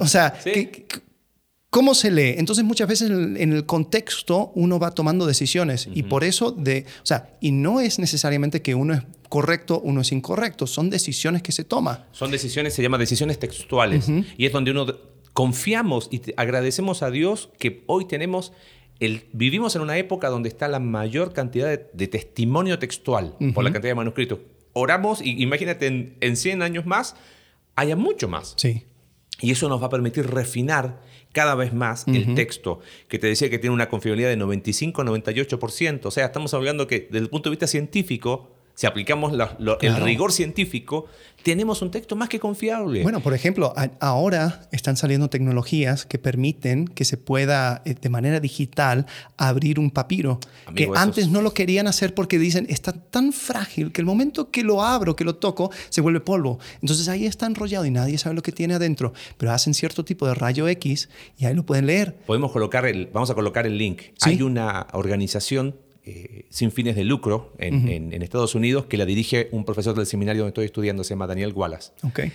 o 0.00 0.06
sea, 0.06 0.34
¿cómo 1.70 1.94
se 1.94 2.10
lee? 2.10 2.34
Entonces 2.36 2.64
muchas 2.64 2.88
veces 2.88 3.10
en 3.10 3.52
el 3.52 3.64
contexto 3.66 4.52
uno 4.54 4.78
va 4.78 4.90
tomando 4.90 5.24
decisiones 5.26 5.88
y 5.92 6.02
por 6.02 6.24
eso 6.24 6.50
de, 6.50 6.84
o 7.02 7.06
sea, 7.06 7.30
y 7.40 7.52
no 7.52 7.80
es 7.80 7.98
necesariamente 7.98 8.60
que 8.60 8.74
uno 8.74 8.94
es 8.94 9.02
correcto, 9.28 9.80
uno 9.84 10.00
es 10.00 10.10
incorrecto, 10.10 10.66
son 10.66 10.90
decisiones 10.90 11.42
que 11.42 11.52
se 11.52 11.64
toman. 11.64 12.06
Son 12.12 12.30
decisiones, 12.30 12.74
se 12.74 12.82
llaman 12.82 12.98
decisiones 12.98 13.38
textuales 13.38 14.08
y 14.36 14.46
es 14.46 14.52
donde 14.52 14.72
uno 14.72 14.86
confiamos 15.38 16.08
y 16.10 16.20
agradecemos 16.36 17.04
a 17.04 17.12
Dios 17.12 17.50
que 17.60 17.84
hoy 17.86 18.06
tenemos 18.06 18.52
el, 18.98 19.28
vivimos 19.32 19.76
en 19.76 19.82
una 19.82 19.96
época 19.96 20.30
donde 20.30 20.48
está 20.48 20.66
la 20.66 20.80
mayor 20.80 21.32
cantidad 21.32 21.68
de, 21.68 22.08
testimonio 22.08 22.80
textual 22.80 23.36
por 23.54 23.62
la 23.62 23.70
cantidad 23.70 23.92
de 23.92 23.94
manuscritos. 23.94 24.40
Oramos 24.72 25.22
y 25.22 25.40
imagínate 25.40 25.86
en, 25.86 26.16
en 26.20 26.36
100 26.36 26.62
años 26.62 26.86
más 26.86 27.14
haya 27.76 27.94
mucho 27.94 28.26
más. 28.26 28.54
Sí. 28.56 28.82
Y 29.40 29.52
eso 29.52 29.68
nos 29.68 29.80
va 29.80 29.86
a 29.86 29.90
permitir 29.90 30.26
refinar 30.26 31.02
cada 31.30 31.54
vez 31.54 31.72
más 31.72 32.08
el 32.08 32.34
texto, 32.34 32.80
que 33.06 33.20
te 33.20 33.28
decía 33.28 33.48
que 33.48 33.60
tiene 33.60 33.74
una 33.74 33.88
confiabilidad 33.88 34.30
de 34.30 34.38
95-98%. 34.38 36.00
O 36.02 36.10
sea, 36.10 36.26
estamos 36.26 36.52
hablando 36.52 36.88
que 36.88 37.06
desde 37.12 37.18
el 37.18 37.30
punto 37.30 37.48
de 37.48 37.52
vista 37.52 37.68
científico, 37.68 38.56
si 38.78 38.86
aplicamos 38.86 39.32
el 39.80 39.96
rigor 39.96 40.30
científico, 40.30 41.06
tenemos 41.42 41.82
un 41.82 41.90
texto 41.90 42.14
más 42.14 42.28
que 42.28 42.38
confiable. 42.38 43.02
Bueno, 43.02 43.18
por 43.18 43.34
ejemplo, 43.34 43.74
ahora 43.98 44.68
están 44.70 44.96
saliendo 44.96 45.28
tecnologías 45.28 46.06
que 46.06 46.16
permiten 46.16 46.86
que 46.86 47.04
se 47.04 47.16
pueda 47.16 47.82
eh, 47.84 47.96
de 48.00 48.08
manera 48.08 48.38
digital 48.38 49.06
abrir 49.36 49.80
un 49.80 49.90
papiro, 49.90 50.38
que 50.76 50.88
antes 50.94 51.28
no 51.28 51.42
lo 51.42 51.54
querían 51.54 51.88
hacer 51.88 52.14
porque 52.14 52.38
dicen, 52.38 52.66
está 52.68 52.92
tan 52.92 53.32
frágil 53.32 53.90
que 53.90 54.00
el 54.00 54.06
momento 54.06 54.52
que 54.52 54.62
lo 54.62 54.80
abro, 54.80 55.16
que 55.16 55.24
lo 55.24 55.34
toco, 55.34 55.72
se 55.88 56.00
vuelve 56.00 56.20
polvo. 56.20 56.60
Entonces 56.80 57.08
ahí 57.08 57.26
está 57.26 57.46
enrollado 57.46 57.84
y 57.84 57.90
nadie 57.90 58.16
sabe 58.16 58.36
lo 58.36 58.42
que 58.42 58.52
tiene 58.52 58.74
adentro, 58.74 59.12
pero 59.38 59.50
hacen 59.50 59.74
cierto 59.74 60.04
tipo 60.04 60.24
de 60.28 60.34
rayo 60.34 60.68
X 60.68 61.08
y 61.36 61.46
ahí 61.46 61.54
lo 61.54 61.66
pueden 61.66 61.86
leer. 61.86 62.14
Podemos 62.26 62.52
colocar 62.52 62.86
el, 62.86 63.06
vamos 63.12 63.28
a 63.28 63.34
colocar 63.34 63.66
el 63.66 63.76
link. 63.76 64.02
Hay 64.20 64.40
una 64.40 64.86
organización 64.92 65.74
eh, 66.10 66.46
sin 66.48 66.72
fines 66.72 66.96
de 66.96 67.04
lucro 67.04 67.52
en, 67.58 68.22
Estados 68.22 68.54
Unidos 68.54 68.86
que 68.86 68.96
la 68.96 69.04
dirige 69.04 69.50
un 69.52 69.66
profesor 69.66 69.94
del 69.94 70.06
seminario 70.06 70.40
donde 70.40 70.52
estoy 70.52 70.64
estudiando, 70.64 71.04
se 71.04 71.10
llama 71.10 71.26
Daniel 71.26 71.52
Wallace. 71.52 71.92
Okay. 72.02 72.32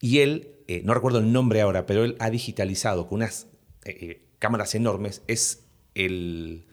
Y 0.00 0.20
él, 0.20 0.52
eh, 0.68 0.82
no 0.84 0.94
recuerdo 0.94 1.18
el 1.18 1.32
nombre 1.32 1.60
ahora, 1.60 1.84
pero 1.84 2.04
él 2.04 2.14
ha 2.20 2.30
digitalizado 2.30 3.08
con 3.08 3.16
unas 3.16 3.48
eh, 3.84 4.22
cámaras 4.38 4.76
enormes, 4.76 5.22
es, 5.26 5.64
el, 5.96 6.66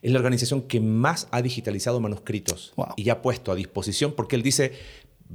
es 0.00 0.12
la 0.12 0.18
organización 0.18 0.62
que 0.62 0.78
más 0.78 1.26
ha 1.32 1.42
digitalizado 1.42 1.98
manuscritos 1.98 2.74
y 2.96 3.08
ha 3.10 3.20
puesto 3.20 3.50
a 3.50 3.56
disposición 3.56 4.12
porque 4.12 4.36
él 4.36 4.42
dice, 4.42 4.74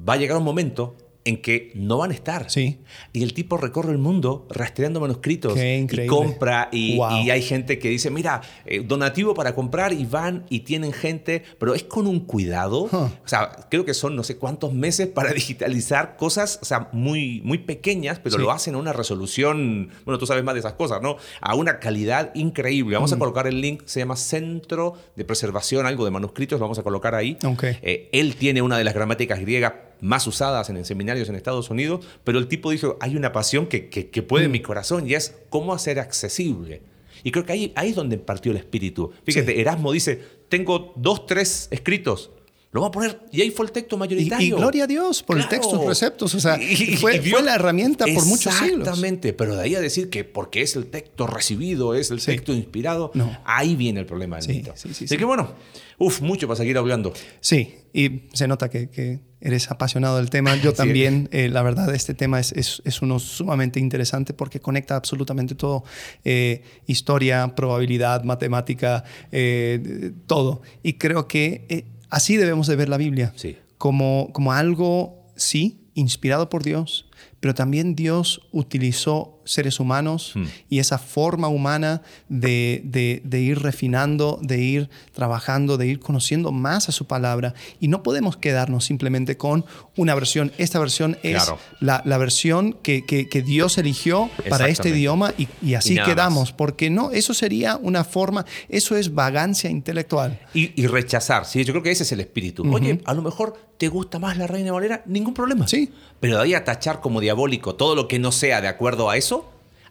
va 0.08 0.14
a 0.14 0.18
llegar 0.18 0.38
un 0.38 0.46
momento 0.46 0.96
en 1.26 1.42
que 1.42 1.72
no 1.76 1.98
van 1.98 2.12
a 2.12 2.14
estar. 2.14 2.50
Sí. 2.50 2.80
Y 3.14 3.24
el 3.24 3.34
tipo 3.34 3.58
recorre 3.58 3.92
el 3.92 3.98
mundo 3.98 4.48
rastreando 4.50 5.00
manuscritos 5.00 5.58
y 5.58 6.08
compra 6.08 6.70
y, 6.72 7.00
hay 7.00 7.42
gente 7.42 7.80
que 7.80 7.90
dice, 7.90 8.10
mira, 8.10 8.42
eh, 8.66 8.84
donativo 8.86 9.34
para 9.34 9.56
comprar 9.56 9.94
y 9.94 10.06
van 10.06 10.46
y 10.50 10.62
tienen 10.62 10.94
gente, 10.94 11.44
pero 11.58 11.74
es 11.74 11.84
con 11.84 12.08
un 12.08 12.22
cuidado. 12.22 12.84
O 12.84 13.12
sea, 13.26 13.68
creo 13.70 13.86
que 13.86 13.94
son 13.94 14.16
no 14.16 14.24
sé 14.24 14.38
cuántos 14.38 14.74
meses 14.74 15.08
para 15.08 15.34
digitalizar 15.34 16.16
cosas, 16.18 16.60
o 16.62 16.66
sea, 16.66 16.90
muy, 16.92 17.42
muy 17.44 17.60
pequeñas, 17.60 18.20
pero 18.20 18.38
lo 18.38 18.52
hacen 18.52 18.76
a 18.76 18.78
una 18.78 18.94
resolución, 18.94 19.90
bueno, 20.06 20.20
tú 20.20 20.26
sabes 20.26 20.44
más 20.44 20.54
de 20.54 20.60
esas 20.60 20.74
cosas, 20.74 21.02
¿no? 21.02 21.18
A 21.42 21.56
una 21.56 21.80
calidad 21.80 22.34
increíble. 22.36 22.96
Vamos 22.96 23.14
a 23.14 23.18
colocar 23.18 23.48
el 23.48 23.62
link, 23.62 23.84
se 23.86 24.00
llama 24.00 24.16
Centro 24.16 24.94
de 25.16 25.26
Preservación, 25.26 25.86
algo 25.86 26.06
de 26.06 26.12
manuscritos, 26.12 26.60
lo 26.60 26.66
vamos 26.66 26.80
a 26.80 26.84
colocar 26.84 27.16
ahí. 27.16 27.38
Eh, 27.82 28.10
él 28.12 28.36
tiene 28.36 28.62
una 28.62 28.78
de 28.78 28.84
las 28.84 28.94
gramáticas 28.94 29.40
griegas 29.40 29.74
más 30.04 30.28
usadas 30.28 30.70
en 30.70 30.84
seminarios 30.86 31.30
en 31.30 31.36
Estados 31.36 31.70
Unidos, 31.70 32.06
pero 32.24 32.38
el 32.38 32.48
tipo 32.48 32.72
dijo, 32.72 32.98
hay 33.00 33.16
una 33.16 33.32
pasión 33.32 33.68
que, 33.68 33.90
que, 33.90 34.24
puede 34.24 34.46
en 34.46 34.52
mi 34.52 34.60
mm. 34.60 34.64
corazón 34.64 35.10
y 35.10 35.14
es 35.16 35.36
cómo 35.50 35.74
hacer 35.74 36.00
accesible. 36.00 36.82
Y 37.24 37.32
creo 37.32 37.46
que 37.46 37.54
ahí, 37.54 37.74
ahí 37.76 37.92
es 37.92 37.96
donde 37.96 38.18
partió 38.18 38.52
el 38.52 38.58
espíritu. 38.58 39.12
Fíjate, 39.24 39.60
Erasmo 39.62 39.94
dice, 39.94 40.22
tengo 40.50 40.94
dos, 40.98 41.26
tres 41.26 41.70
escritos, 41.72 42.32
lo 42.74 42.82
voy 42.82 42.88
a 42.88 42.92
poner, 42.92 43.20
y 43.32 43.42
ahí 43.42 43.52
fue 43.52 43.68
el 43.68 43.72
texto 43.72 43.98
mayoritario. 43.98 44.48
Y, 44.48 44.60
gloria 44.60 44.86
a 44.86 44.88
Dios 44.88 45.22
por 45.22 45.38
el 45.38 45.48
texto, 45.48 45.76
los 45.76 45.86
preceptos. 45.86 46.34
O 46.34 46.40
sea, 46.40 46.60
y, 46.60 46.98
fue, 46.98 47.22
la 47.44 47.54
herramienta 47.54 48.06
por 48.06 48.26
muchos 48.26 48.52
siglos. 48.56 48.80
Exactamente, 48.80 49.32
pero 49.32 49.56
de 49.56 49.62
ahí 49.62 49.76
a 49.76 49.80
decir 49.80 50.10
que 50.10 50.24
porque 50.24 50.64
es 50.64 50.76
el 50.76 50.88
texto 50.88 51.28
recibido, 51.28 51.94
es 51.94 52.10
el 52.10 52.20
texto 52.20 52.52
inspirado, 52.52 53.12
no. 53.14 53.38
ahí 53.46 53.76
viene 53.76 54.00
el 54.00 54.08
problema 54.08 54.40
del 54.40 54.48
mito. 54.48 54.72
Así 54.74 55.06
que 55.06 55.24
bueno, 55.24 55.52
uff, 56.00 56.22
mucho 56.22 56.48
para 56.48 56.58
seguir 56.58 56.80
hablando. 56.80 57.14
Sí, 57.42 57.76
y 57.94 58.24
se 58.34 58.48
nota 58.48 58.70
que, 58.70 59.20
eres 59.40 59.70
apasionado 59.70 60.18
del 60.18 60.32
tema. 60.32 60.56
Yo 60.64 60.74
también, 60.74 61.30
eh, 61.32 61.50
la 61.50 61.62
verdad, 61.62 61.94
este 61.94 62.16
tema 62.16 62.40
es, 62.40 62.54
es, 62.54 63.02
uno 63.04 63.20
sumamente 63.20 63.80
interesante 63.80 64.34
porque 64.34 64.60
conecta 64.60 64.96
absolutamente 64.96 65.54
todo. 65.54 65.84
Eh, 66.24 66.64
historia, 66.88 67.54
probabilidad, 67.56 68.24
matemática, 68.24 69.04
eh, 69.32 70.12
todo. 70.26 70.64
Y 70.82 70.94
creo 70.94 71.28
que 71.28 71.86
Así 72.14 72.38
debemos 72.38 72.68
de 72.68 72.76
ver 72.76 72.90
la 72.90 72.98
Biblia. 72.98 73.34
como, 73.80 74.30
como 74.34 74.54
algo, 74.54 75.26
sí, 75.36 75.90
inspirado 75.96 76.48
por 76.48 76.62
Dios, 76.62 77.10
pero 77.40 77.56
también 77.56 77.96
Dios 77.96 78.48
utilizó 78.52 79.42
seres 79.46 79.80
humanos 79.80 80.32
Hmm. 80.36 80.46
y 80.70 80.80
esa 80.80 80.98
forma 80.98 81.48
humana 81.48 82.02
de, 82.30 82.82
de- 82.86 83.22
de 83.24 83.40
ir 83.42 83.60
refinando, 83.62 84.40
de 84.42 84.60
ir 84.60 84.90
trabajando, 85.14 85.78
de 85.78 85.88
ir 85.88 86.00
conociendo 86.00 86.52
más 86.52 86.90
a 86.90 86.92
su 86.92 87.06
palabra. 87.08 87.54
Y 87.80 87.88
no 87.88 88.04
podemos 88.04 88.38
quedarnos 88.38 88.86
simplemente 88.86 89.38
con 89.38 89.66
una 89.96 90.16
versión. 90.16 90.52
Esta 90.58 90.80
versión 90.80 91.18
es 91.24 91.44
Claro. 91.44 91.60
la, 91.80 92.02
la 92.06 92.18
versión 92.18 92.74
que, 92.84 93.06
que- 93.06 93.28
que 93.30 93.42
Dios 93.42 93.78
eligió 93.78 94.30
para 94.50 94.68
este 94.68 94.90
idioma 94.90 95.34
y, 95.38 95.48
y 95.62 95.76
así 95.76 95.94
Y 95.94 96.04
quedamos. 96.04 96.50
más. 96.50 96.54
Porque 96.54 96.90
no, 96.90 97.12
eso 97.12 97.34
sería 97.34 97.78
una 97.78 98.04
forma, 98.04 98.46
eso 98.70 98.96
es 98.96 99.14
vagancia 99.14 99.70
intelectual. 99.70 100.40
Y, 100.54 100.80
y 100.82 100.88
rechazar, 100.88 101.46
¿sí? 101.46 101.64
Yo 101.64 101.74
creo 101.74 101.84
que 101.84 101.92
ese 101.92 102.04
es 102.04 102.12
el 102.12 102.20
espíritu. 102.20 102.64
Oye, 102.74 103.02
a 103.06 103.14
lo 103.14 103.22
mejor 103.22 103.54
te 103.78 103.88
gusta 103.88 104.20
más 104.20 104.38
la 104.38 104.48
Reina 104.48 104.72
Valera, 104.72 105.04
ningún 105.06 105.34
problema. 105.34 105.68
Sí. 105.68 105.92
Pero 106.20 106.38
de 106.38 106.44
ahí 106.44 106.54
a 106.54 106.64
tachar 106.64 107.02
como 107.02 107.20
diabólico 107.20 107.76
todo 107.76 107.96
lo 107.96 108.08
que 108.08 108.18
no 108.20 108.32
sea 108.32 108.62
de 108.62 108.68
acuerdo 108.68 109.10
a 109.10 109.18
eso, 109.18 109.33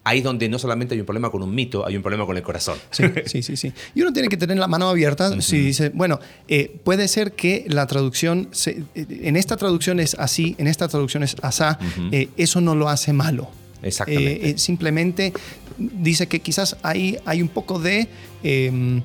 ahí 0.05 0.19
es 0.19 0.25
donde 0.25 0.49
no 0.49 0.59
solamente 0.59 0.95
hay 0.95 1.01
un 1.01 1.07
problema 1.07 1.31
con 1.31 1.43
un 1.43 1.55
mito, 1.55 1.87
hay 1.87 1.97
un 1.97 2.03
problema 2.03 2.27
con 2.27 2.37
el 2.37 2.43
corazón. 2.43 2.77
Sí, 2.91 3.05
sí, 3.27 3.43
sí, 3.43 3.57
sí. 3.57 3.73
Y 3.95 4.03
uno 4.03 4.13
tiene 4.13 4.29
que 4.29 4.37
tener 4.37 4.57
la 4.59 4.67
mano 4.69 4.89
abierta 4.89 5.41
si 5.41 5.59
dice, 5.59 5.91
bueno, 5.95 6.19
eh, 6.49 6.77
puede 6.85 7.07
ser 7.09 7.33
que 7.33 7.65
la 7.69 7.87
traducción, 7.87 8.49
se- 8.53 8.83
eh, 8.95 9.07
en 9.23 9.37
esta 9.37 9.57
traducción 9.57 10.01
es 10.01 10.15
así, 10.19 10.55
en 10.59 10.67
esta 10.67 10.89
traducción 10.89 11.23
es 11.23 11.37
asá, 11.43 11.79
eh, 12.11 12.29
eso 12.37 12.61
no 12.61 12.75
lo 12.75 12.89
hace 12.89 13.13
malo. 13.13 13.49
Exactamente. 13.83 14.51
Eh, 14.51 14.59
simplemente 14.59 15.33
dice 15.79 16.27
que 16.29 16.41
quizás 16.41 16.77
hay, 16.83 17.19
hay 17.25 17.43
un 17.43 17.49
poco 17.49 17.79
de... 17.79 18.09
eh, 18.43 19.01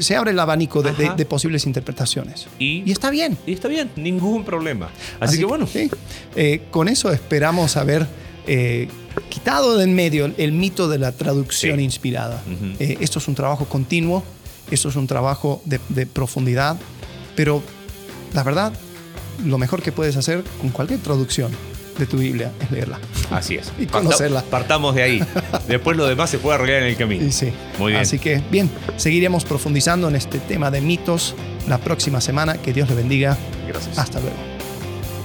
se 0.00 0.16
abre 0.16 0.32
el 0.32 0.38
abanico 0.40 0.82
de, 0.82 0.92
de- 0.92 1.06
Ajá. 1.06 1.14
de 1.14 1.24
posibles 1.24 1.64
interpretaciones. 1.64 2.46
Y- 2.58 2.90
está 2.90 3.10
bien. 3.10 3.38
Y 3.46 3.52
está 3.54 3.68
bien, 3.68 3.90
ningún 3.96 4.44
problema. 4.44 4.90
Así, 5.20 5.38
que 5.38 5.44
bueno, 5.44 5.66
sí. 5.66 5.88
Eh, 6.36 6.62
con 6.70 6.88
eso 6.88 7.10
esperamos 7.12 7.76
haber 7.76 8.06
eh, 8.48 8.88
quitado 9.28 9.76
de 9.76 9.84
en 9.84 9.94
medio 9.94 10.30
el 10.36 10.52
mito 10.52 10.88
de 10.88 10.98
la 10.98 11.12
traducción 11.12 11.78
Sí. 11.78 11.84
inspirada. 11.84 12.42
Eh, 12.80 12.96
esto 13.00 13.18
es 13.20 13.28
un 13.28 13.34
trabajo 13.34 13.66
continuo, 13.66 14.24
esto 14.70 14.88
es 14.88 14.96
un 14.96 15.06
trabajo 15.06 15.62
de, 15.64 15.78
de 15.90 16.06
profundidad, 16.06 16.76
pero 17.36 17.62
la 18.34 18.42
verdad, 18.42 18.72
lo 19.44 19.58
mejor 19.58 19.82
que 19.82 19.92
puedes 19.92 20.16
hacer 20.16 20.42
con 20.60 20.70
cualquier 20.70 21.00
traducción 21.00 21.52
de 21.98 22.06
tu 22.06 22.16
Biblia 22.18 22.52
es 22.60 22.70
leerla. 22.70 22.98
así 23.30 23.56
es. 23.56 23.72
Y 23.78 23.86
conocerla. 23.86 24.42
Partamos 24.42 24.94
de 24.94 25.02
ahí. 25.02 25.24
Después 25.68 25.96
lo 25.96 26.06
demás 26.06 26.30
se 26.30 26.38
puede 26.38 26.54
arreglar 26.56 26.82
en 26.82 26.88
el 26.88 26.96
camino. 26.96 27.24
Y 27.26 27.32
sí. 27.32 27.48
Muy 27.78 27.92
bien. 27.92 28.02
Así 28.02 28.18
que, 28.20 28.40
bien, 28.52 28.70
seguiremos 28.96 29.44
profundizando 29.44 30.08
en 30.08 30.14
este 30.16 30.38
tema 30.38 30.70
de 30.70 30.80
mitos 30.80 31.34
la 31.66 31.78
próxima 31.78 32.20
semana. 32.20 32.54
Que 32.58 32.72
Dios 32.72 32.88
le 32.88 32.94
bendiga. 32.94 33.36
Gracias. 33.66 33.98
Hasta 33.98 34.20
luego. 34.20 34.57